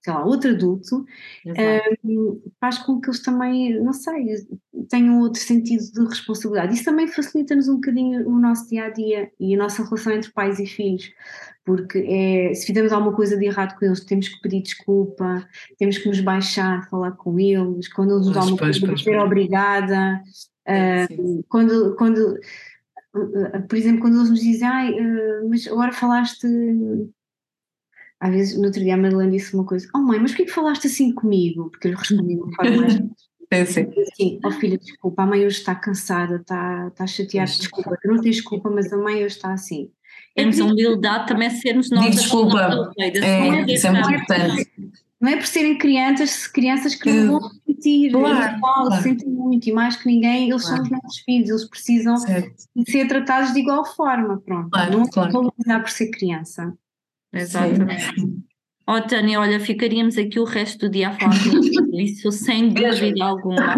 sei 0.04 0.14
lá, 0.14 0.26
outro 0.26 0.52
adulto, 0.52 1.06
um, 2.04 2.42
faz 2.60 2.78
com 2.80 3.00
que 3.00 3.10
eles 3.10 3.22
também, 3.22 3.82
não 3.82 3.94
sei, 3.94 4.36
tenham 4.90 5.22
outro 5.22 5.42
sentido 5.42 5.82
de 5.82 6.06
responsabilidade. 6.06 6.76
Isso 6.76 6.84
também 6.84 7.08
facilita-nos 7.08 7.70
um 7.70 7.76
bocadinho 7.76 8.28
o 8.28 8.38
nosso 8.38 8.68
dia 8.68 8.86
a 8.86 8.90
dia 8.90 9.32
e 9.40 9.56
a 9.56 9.58
nossa 9.58 9.82
relação 9.82 10.12
entre 10.12 10.30
pais 10.34 10.60
e 10.60 10.66
filhos, 10.66 11.10
porque 11.64 12.00
é, 12.00 12.54
se 12.54 12.68
fizermos 12.68 12.92
alguma 12.92 13.16
coisa 13.16 13.38
de 13.38 13.46
errado 13.46 13.80
com 13.80 13.86
eles, 13.86 14.04
temos 14.04 14.28
que 14.28 14.42
pedir 14.42 14.62
desculpa, 14.62 15.48
temos 15.78 15.98
que 15.98 16.10
nos 16.10 16.20
baixar, 16.20 16.90
falar 16.90 17.14
com 17.14 17.40
eles, 17.40 17.88
quando 17.88 18.16
eles 18.16 18.26
nos 18.26 18.36
dão 18.36 18.48
uma 18.48 18.58
coisa, 18.58 18.98
ser 18.98 19.20
obrigada. 19.20 20.22
Uh, 20.68 21.44
quando, 21.48 21.96
quando, 21.96 22.40
por 23.70 23.78
exemplo, 23.78 24.02
quando 24.02 24.18
eles 24.18 24.30
nos 24.30 24.42
dizem, 24.42 24.68
ai, 24.68 24.96
mas 25.50 25.66
agora 25.66 25.94
falaste 25.94 26.46
às 28.24 28.32
vezes, 28.32 28.58
no 28.58 28.64
outro 28.64 28.80
dia 28.82 28.94
a 28.94 28.98
Madeleine 28.98 29.38
disse 29.38 29.54
uma 29.54 29.66
coisa, 29.66 29.86
oh 29.94 30.00
mãe, 30.00 30.18
mas 30.18 30.32
porquê 30.32 30.46
que 30.46 30.52
falaste 30.52 30.88
assim 30.88 31.14
comigo? 31.14 31.70
Porque 31.70 31.88
eu 31.88 31.92
lhe 31.92 31.98
respondi 31.98 32.36
de 32.36 32.42
uma 32.42 32.56
forma 32.56 32.82
mais... 32.82 32.94
Sim, 32.94 33.66
sim. 33.66 33.90
Assim, 34.02 34.40
oh 34.46 34.52
filha, 34.52 34.78
desculpa, 34.78 35.24
a 35.24 35.26
mãe 35.26 35.46
hoje 35.46 35.58
está 35.58 35.76
cansada, 35.76 36.38
está, 36.38 36.88
está 36.88 37.06
chateada, 37.06 37.52
desculpa, 37.52 37.98
não 38.06 38.22
tens 38.22 38.38
desculpa, 38.38 38.70
mas 38.70 38.92
a 38.94 38.98
mãe 38.98 39.16
hoje 39.18 39.36
está 39.36 39.52
assim. 39.52 39.92
Temos 40.34 40.58
a 40.58 40.64
humildade 40.64 41.28
também 41.28 41.50
sermos 41.50 41.90
nós. 41.92 42.16
Desculpa, 42.16 42.94
é, 42.98 43.10
isso 43.74 43.88
é 43.88 43.92
muito 43.92 44.10
importante. 44.10 44.72
Não 45.20 45.30
é 45.30 45.36
por 45.36 45.46
serem 45.46 45.78
crianças, 45.78 46.48
crianças 46.48 46.96
que 46.96 47.12
não 47.12 47.42
vão 47.42 47.52
sentir, 47.68 48.12
claro, 48.12 48.60
claro. 48.60 49.04
sentem 49.04 49.30
muito 49.30 49.68
e 49.68 49.74
mais 49.74 49.98
que 49.98 50.08
ninguém, 50.08 50.50
eles 50.50 50.64
claro. 50.64 50.78
são 50.78 50.86
os 50.86 50.92
nossos 50.92 51.20
filhos, 51.20 51.50
eles 51.50 51.70
precisam 51.70 52.18
certo. 52.18 52.56
de 52.74 52.90
ser 52.92 53.08
tratados 53.08 53.54
de 53.54 53.60
igual 53.60 53.86
forma, 53.86 54.42
pronto. 54.46 54.70
Claro, 54.70 54.98
não 54.98 55.08
claro. 55.08 55.32
valorizar 55.32 55.80
por 55.82 55.90
ser 55.90 56.10
criança. 56.10 56.74
Exatamente. 57.34 58.44
Oh, 58.86 59.00
Tânia, 59.02 59.40
olha, 59.40 59.62
ficaríamos 59.62 60.18
aqui 60.18 60.40
o 60.40 60.44
resto 60.44 60.88
do 60.88 60.92
dia 60.92 61.08
a 61.08 61.14
falar 61.14 61.34
isso, 61.94 62.30
sem 62.34 62.68
dúvida 62.68 63.24
alguma, 63.24 63.78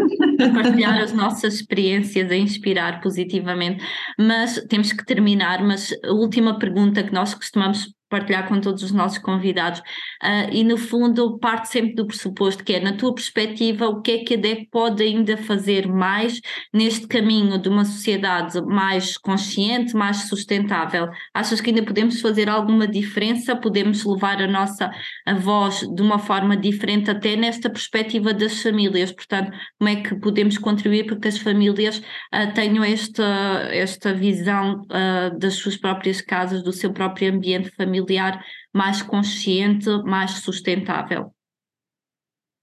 partilhar 0.53 0.99
as 0.99 1.13
nossas 1.13 1.55
experiências, 1.55 2.31
a 2.31 2.35
inspirar 2.35 3.01
positivamente, 3.01 3.83
mas 4.17 4.55
temos 4.67 4.91
que 4.91 5.05
terminar, 5.05 5.63
mas 5.63 5.93
a 6.03 6.11
última 6.11 6.57
pergunta 6.57 7.03
que 7.03 7.13
nós 7.13 7.35
costumamos 7.35 7.94
partilhar 8.15 8.47
com 8.47 8.61
todos 8.61 8.81
os 8.81 8.91
nossos 8.91 9.17
convidados. 9.17 9.81
Uh, 10.23 10.49
e 10.51 10.63
no 10.63 10.77
fundo 10.77 11.37
parte 11.37 11.67
sempre 11.67 11.95
do 11.95 12.07
pressuposto 12.07 12.63
que 12.63 12.73
é, 12.73 12.79
na 12.79 12.93
tua 12.93 13.13
perspectiva, 13.13 13.87
o 13.87 14.01
que 14.01 14.11
é 14.11 14.17
que 14.23 14.35
a 14.35 14.37
DEC 14.37 14.69
pode 14.71 15.03
ainda 15.03 15.35
fazer 15.35 15.85
mais 15.87 16.39
neste 16.73 17.07
caminho 17.07 17.57
de 17.59 17.67
uma 17.67 17.83
sociedade 17.83 18.61
mais 18.65 19.17
consciente, 19.17 19.93
mais 19.95 20.29
sustentável? 20.29 21.09
Achas 21.33 21.59
que 21.59 21.71
ainda 21.71 21.83
podemos 21.83 22.21
fazer 22.21 22.49
alguma 22.49 22.87
diferença? 22.87 23.55
Podemos 23.55 24.05
levar 24.05 24.41
a 24.41 24.47
nossa 24.47 24.89
a 25.25 25.33
voz 25.33 25.81
de 25.81 26.01
uma 26.01 26.17
forma 26.17 26.55
diferente 26.55 27.11
até 27.11 27.35
nesta 27.35 27.69
perspectiva 27.69 28.33
das 28.33 28.61
famílias? 28.61 29.11
Portanto, 29.11 29.51
como 29.77 29.89
é 29.89 29.97
que 29.97 30.15
podemos 30.15 30.57
contribuir 30.57 31.05
para 31.05 31.17
que 31.17 31.27
as 31.27 31.37
famílias 31.37 31.97
uh, 31.97 32.53
tenham 32.53 32.83
esta, 32.83 33.23
esta 33.71 34.13
visão 34.13 34.83
uh, 34.83 35.37
das 35.37 35.55
suas 35.55 35.75
próprias 35.75 36.21
casas, 36.21 36.63
do 36.63 36.71
seu 36.71 36.93
próprio 36.93 37.33
ambiente 37.33 37.69
familiar 37.71 38.04
familiar 38.05 38.43
mais 38.73 39.01
consciente, 39.01 39.89
mais 40.03 40.31
sustentável? 40.31 41.31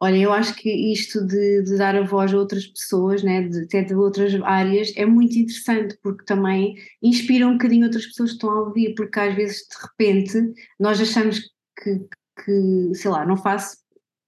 Olha, 0.01 0.17
eu 0.17 0.33
acho 0.33 0.57
que 0.57 0.69
isto 0.93 1.25
de, 1.25 1.63
de, 1.63 1.77
dar 1.79 1.95
a 1.95 2.03
voz 2.03 2.35
a 2.35 2.37
outras 2.37 2.67
pessoas, 2.67 3.23
né, 3.23 3.47
de, 3.47 3.63
até 3.63 3.83
de 3.83 3.95
outras 3.95 4.35
áreas, 4.43 4.93
é 4.97 5.07
muito 5.07 5.39
interessante, 5.39 5.97
porque 6.03 6.25
também 6.25 6.75
inspira 7.01 7.47
um 7.47 7.53
bocadinho 7.53 7.85
outras 7.85 8.07
pessoas 8.07 8.31
que 8.31 8.37
estão 8.37 8.51
a 8.51 8.63
ouvir, 8.63 8.97
porque 8.97 9.21
às 9.21 9.33
vezes, 9.37 9.59
de 9.59 9.77
repente, 9.81 10.61
nós 10.81 11.01
achamos 11.01 11.39
que, 11.81 12.01
que 12.45 12.95
sei 12.97 13.13
lá, 13.13 13.25
não 13.25 13.37
faço, 13.37 13.77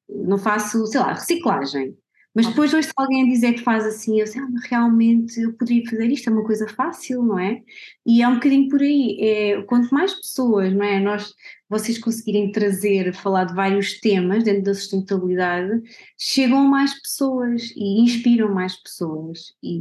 não 0.09 0.39
faço, 0.39 0.87
sei 0.87 1.01
lá, 1.01 1.15
reciclagem. 1.15 1.97
Mas 2.35 2.49
depois 2.49 2.75
ouço 2.75 2.91
alguém 2.97 3.29
dizer 3.29 3.53
que 3.53 3.63
faz 3.63 3.87
assim, 3.87 4.21
eu 4.21 4.27
sei, 4.27 4.41
ah, 4.41 4.49
realmente 4.69 5.41
eu 5.41 5.53
poderia 5.53 5.89
fazer 5.89 6.09
isto, 6.11 6.29
é 6.29 6.33
uma 6.33 6.45
coisa 6.45 6.67
fácil, 6.67 7.23
não 7.23 7.39
é? 7.39 7.63
E 8.05 8.23
é 8.23 8.29
um 8.29 8.35
bocadinho 8.35 8.69
por 8.69 8.81
aí, 8.81 9.19
é, 9.21 9.63
quanto 9.63 9.95
mais 9.95 10.13
pessoas, 10.15 10.73
não 10.75 10.85
é? 10.85 10.99
Nós, 10.99 11.33
vocês 11.69 11.97
conseguirem 11.97 12.51
trazer, 12.51 13.15
falar 13.15 13.45
de 13.45 13.55
vários 13.55 14.01
temas 14.01 14.43
dentro 14.43 14.65
da 14.65 14.75
sustentabilidade, 14.75 15.81
chegam 16.19 16.59
a 16.59 16.69
mais 16.69 17.01
pessoas 17.01 17.71
e 17.77 18.01
inspiram 18.03 18.53
mais 18.53 18.75
pessoas 18.83 19.55
e, 19.63 19.79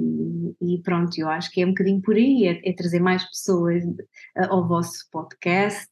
e 0.62 0.82
pronto, 0.84 1.18
eu 1.18 1.30
acho 1.30 1.50
que 1.52 1.62
é 1.62 1.66
um 1.66 1.70
bocadinho 1.70 2.02
por 2.02 2.16
aí, 2.16 2.46
é, 2.46 2.70
é 2.70 2.74
trazer 2.74 3.00
mais 3.00 3.24
pessoas 3.24 3.84
eh, 4.38 4.46
ao 4.46 4.68
vosso 4.68 5.10
podcast, 5.12 5.90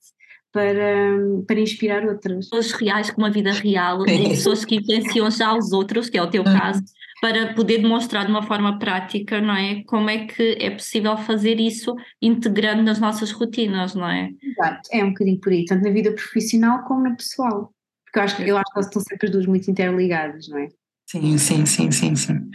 para, 0.51 1.17
para 1.47 1.59
inspirar 1.59 2.05
outras. 2.05 2.49
Pessoas 2.49 2.71
reais 2.73 3.09
com 3.09 3.21
uma 3.21 3.31
vida 3.31 3.51
real, 3.51 4.05
e 4.07 4.29
pessoas 4.29 4.65
que 4.65 4.75
influenciam 4.75 5.29
já 5.31 5.53
os 5.55 5.71
outros, 5.71 6.09
que 6.09 6.17
é 6.17 6.21
o 6.21 6.29
teu 6.29 6.43
uhum. 6.43 6.57
caso, 6.57 6.83
para 7.21 7.53
poder 7.53 7.79
demonstrar 7.79 8.25
de 8.25 8.31
uma 8.31 8.41
forma 8.41 8.79
prática, 8.79 9.39
não 9.39 9.55
é? 9.55 9.83
Como 9.83 10.09
é 10.09 10.25
que 10.25 10.57
é 10.59 10.71
possível 10.71 11.15
fazer 11.17 11.59
isso 11.59 11.95
integrando 12.21 12.81
nas 12.81 12.99
nossas 12.99 13.31
rotinas, 13.31 13.93
não 13.93 14.09
é? 14.09 14.29
Exato, 14.41 14.89
é 14.91 15.03
um 15.03 15.09
bocadinho 15.09 15.39
por 15.39 15.51
aí, 15.51 15.65
tanto 15.65 15.83
na 15.83 15.91
vida 15.91 16.11
profissional 16.13 16.83
como 16.83 17.03
na 17.03 17.15
pessoal. 17.15 17.71
Porque 18.05 18.19
eu 18.19 18.23
acho, 18.23 18.41
eu 18.41 18.57
acho 18.57 18.73
que 18.73 18.79
estão 18.79 19.01
sempre 19.01 19.27
as 19.27 19.31
duas 19.31 19.45
muito 19.45 19.69
interligadas, 19.69 20.47
não 20.49 20.57
é? 20.57 20.67
Sim, 21.07 21.37
sim, 21.37 21.65
sim, 21.65 21.91
sim, 21.91 22.15
sim. 22.15 22.49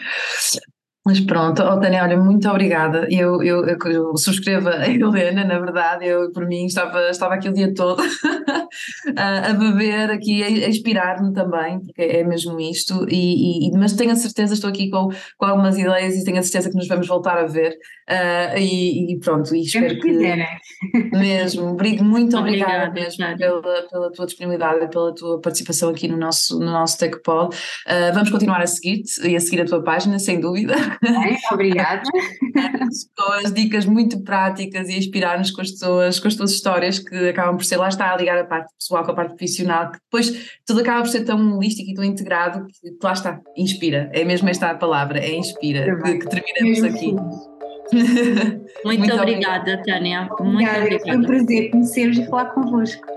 Mas 1.07 1.21
pronto, 1.21 1.63
oh, 1.63 1.79
Tânia, 1.79 2.03
olha, 2.03 2.17
muito 2.17 2.49
obrigada. 2.49 3.07
Eu, 3.09 3.41
eu, 3.41 3.65
eu, 3.65 4.17
subscrevo 4.17 4.69
a 4.69 4.89
Helena, 4.91 5.45
na 5.45 5.57
verdade, 5.61 6.05
eu 6.05 6.33
por 6.33 6.45
mim 6.49 6.67
estava, 6.67 7.09
estava 7.09 7.35
aqui 7.35 7.49
o 7.49 7.53
dia 7.53 7.73
todo 7.73 8.03
a, 9.17 9.51
a 9.51 9.53
beber 9.53 10.11
aqui, 10.11 10.43
a, 10.43 10.47
a 10.47 10.69
inspirar-me 10.69 11.33
também, 11.33 11.79
porque 11.79 12.03
é 12.03 12.25
mesmo 12.25 12.59
isto, 12.59 13.07
e, 13.09 13.69
e, 13.69 13.79
mas 13.79 13.93
tenho 13.93 14.11
a 14.11 14.17
certeza, 14.17 14.55
estou 14.55 14.69
aqui 14.69 14.91
com, 14.91 15.09
com 15.39 15.47
algumas 15.47 15.79
ideias 15.79 16.17
e 16.17 16.25
tenho 16.25 16.41
a 16.41 16.43
certeza 16.43 16.71
que 16.71 16.77
nos 16.77 16.89
vamos 16.89 17.07
voltar 17.07 17.39
a 17.39 17.47
ver, 17.47 17.79
uh, 18.11 18.59
e, 18.59 19.13
e, 19.13 19.21
pronto, 19.21 19.55
e 19.55 19.61
espero 19.61 20.01
que... 20.01 20.11
Mesmo, 21.13 21.69
obrigo, 21.69 22.05
muito 22.05 22.37
obrigada, 22.37 22.89
obrigada 22.89 22.93
mesmo 22.93 23.39
pela, 23.39 23.83
pela 23.89 24.13
tua 24.13 24.27
disponibilidade 24.27 24.85
e 24.85 24.89
pela 24.89 25.15
tua 25.15 25.41
participação 25.41 25.91
aqui 25.91 26.07
no 26.07 26.17
nosso, 26.17 26.59
no 26.59 26.67
nosso 26.67 26.99
TechPod. 26.99 27.55
Uh, 27.55 28.13
vamos 28.13 28.31
continuar 28.31 28.61
a 28.61 28.67
seguir-te 28.67 29.27
e 29.27 29.35
a 29.35 29.41
seguir 29.41 29.63
a 29.63 29.65
tua 29.65 29.83
página, 29.83 30.19
sem 30.19 30.39
dúvida. 30.39 30.75
Obrigada. 31.53 32.03
com 33.17 33.33
as 33.33 33.53
dicas 33.53 33.87
muito 33.87 34.23
práticas 34.23 34.89
e 34.89 34.99
inspirar-nos 34.99 35.51
com 35.51 35.61
as, 35.61 35.73
tuas, 35.73 36.21
com 36.21 36.29
as 36.29 36.35
tuas 36.35 36.51
histórias 36.53 36.99
que 36.99 37.29
acabam 37.29 37.57
por 37.57 37.65
ser, 37.65 37.77
lá 37.77 37.89
está, 37.89 38.13
a 38.13 38.17
ligar 38.17 38.39
a 38.39 38.45
parte 38.45 38.73
pessoal 38.79 39.05
com 39.05 39.13
a 39.13 39.15
parte 39.15 39.31
profissional, 39.31 39.91
que 39.91 39.99
depois 39.99 40.51
tudo 40.67 40.81
acaba 40.81 41.03
por 41.03 41.09
ser 41.09 41.25
tão 41.25 41.57
holístico 41.57 41.91
e 41.91 41.95
tão 41.95 42.05
integrado 42.05 42.67
que 42.67 42.97
lá 43.03 43.13
está, 43.13 43.41
inspira. 43.57 44.11
É 44.13 44.25
mesmo 44.25 44.49
esta 44.49 44.71
a 44.71 44.75
palavra, 44.75 45.19
é 45.19 45.35
inspira, 45.35 45.97
que, 46.03 46.19
que 46.19 46.29
terminamos 46.29 46.83
aqui. 46.85 47.15
Muito, 48.85 48.99
muito 48.99 49.15
obrigada, 49.15 49.61
obrigada, 49.61 49.83
Tânia. 49.85 50.29
Muito 50.41 50.69
obrigada. 50.69 50.99
Foi 50.99 51.17
um 51.17 51.23
prazer 51.23 51.71
conhecer-vos 51.71 52.19
e 52.19 52.27
falar 52.27 52.47
convosco. 52.47 53.16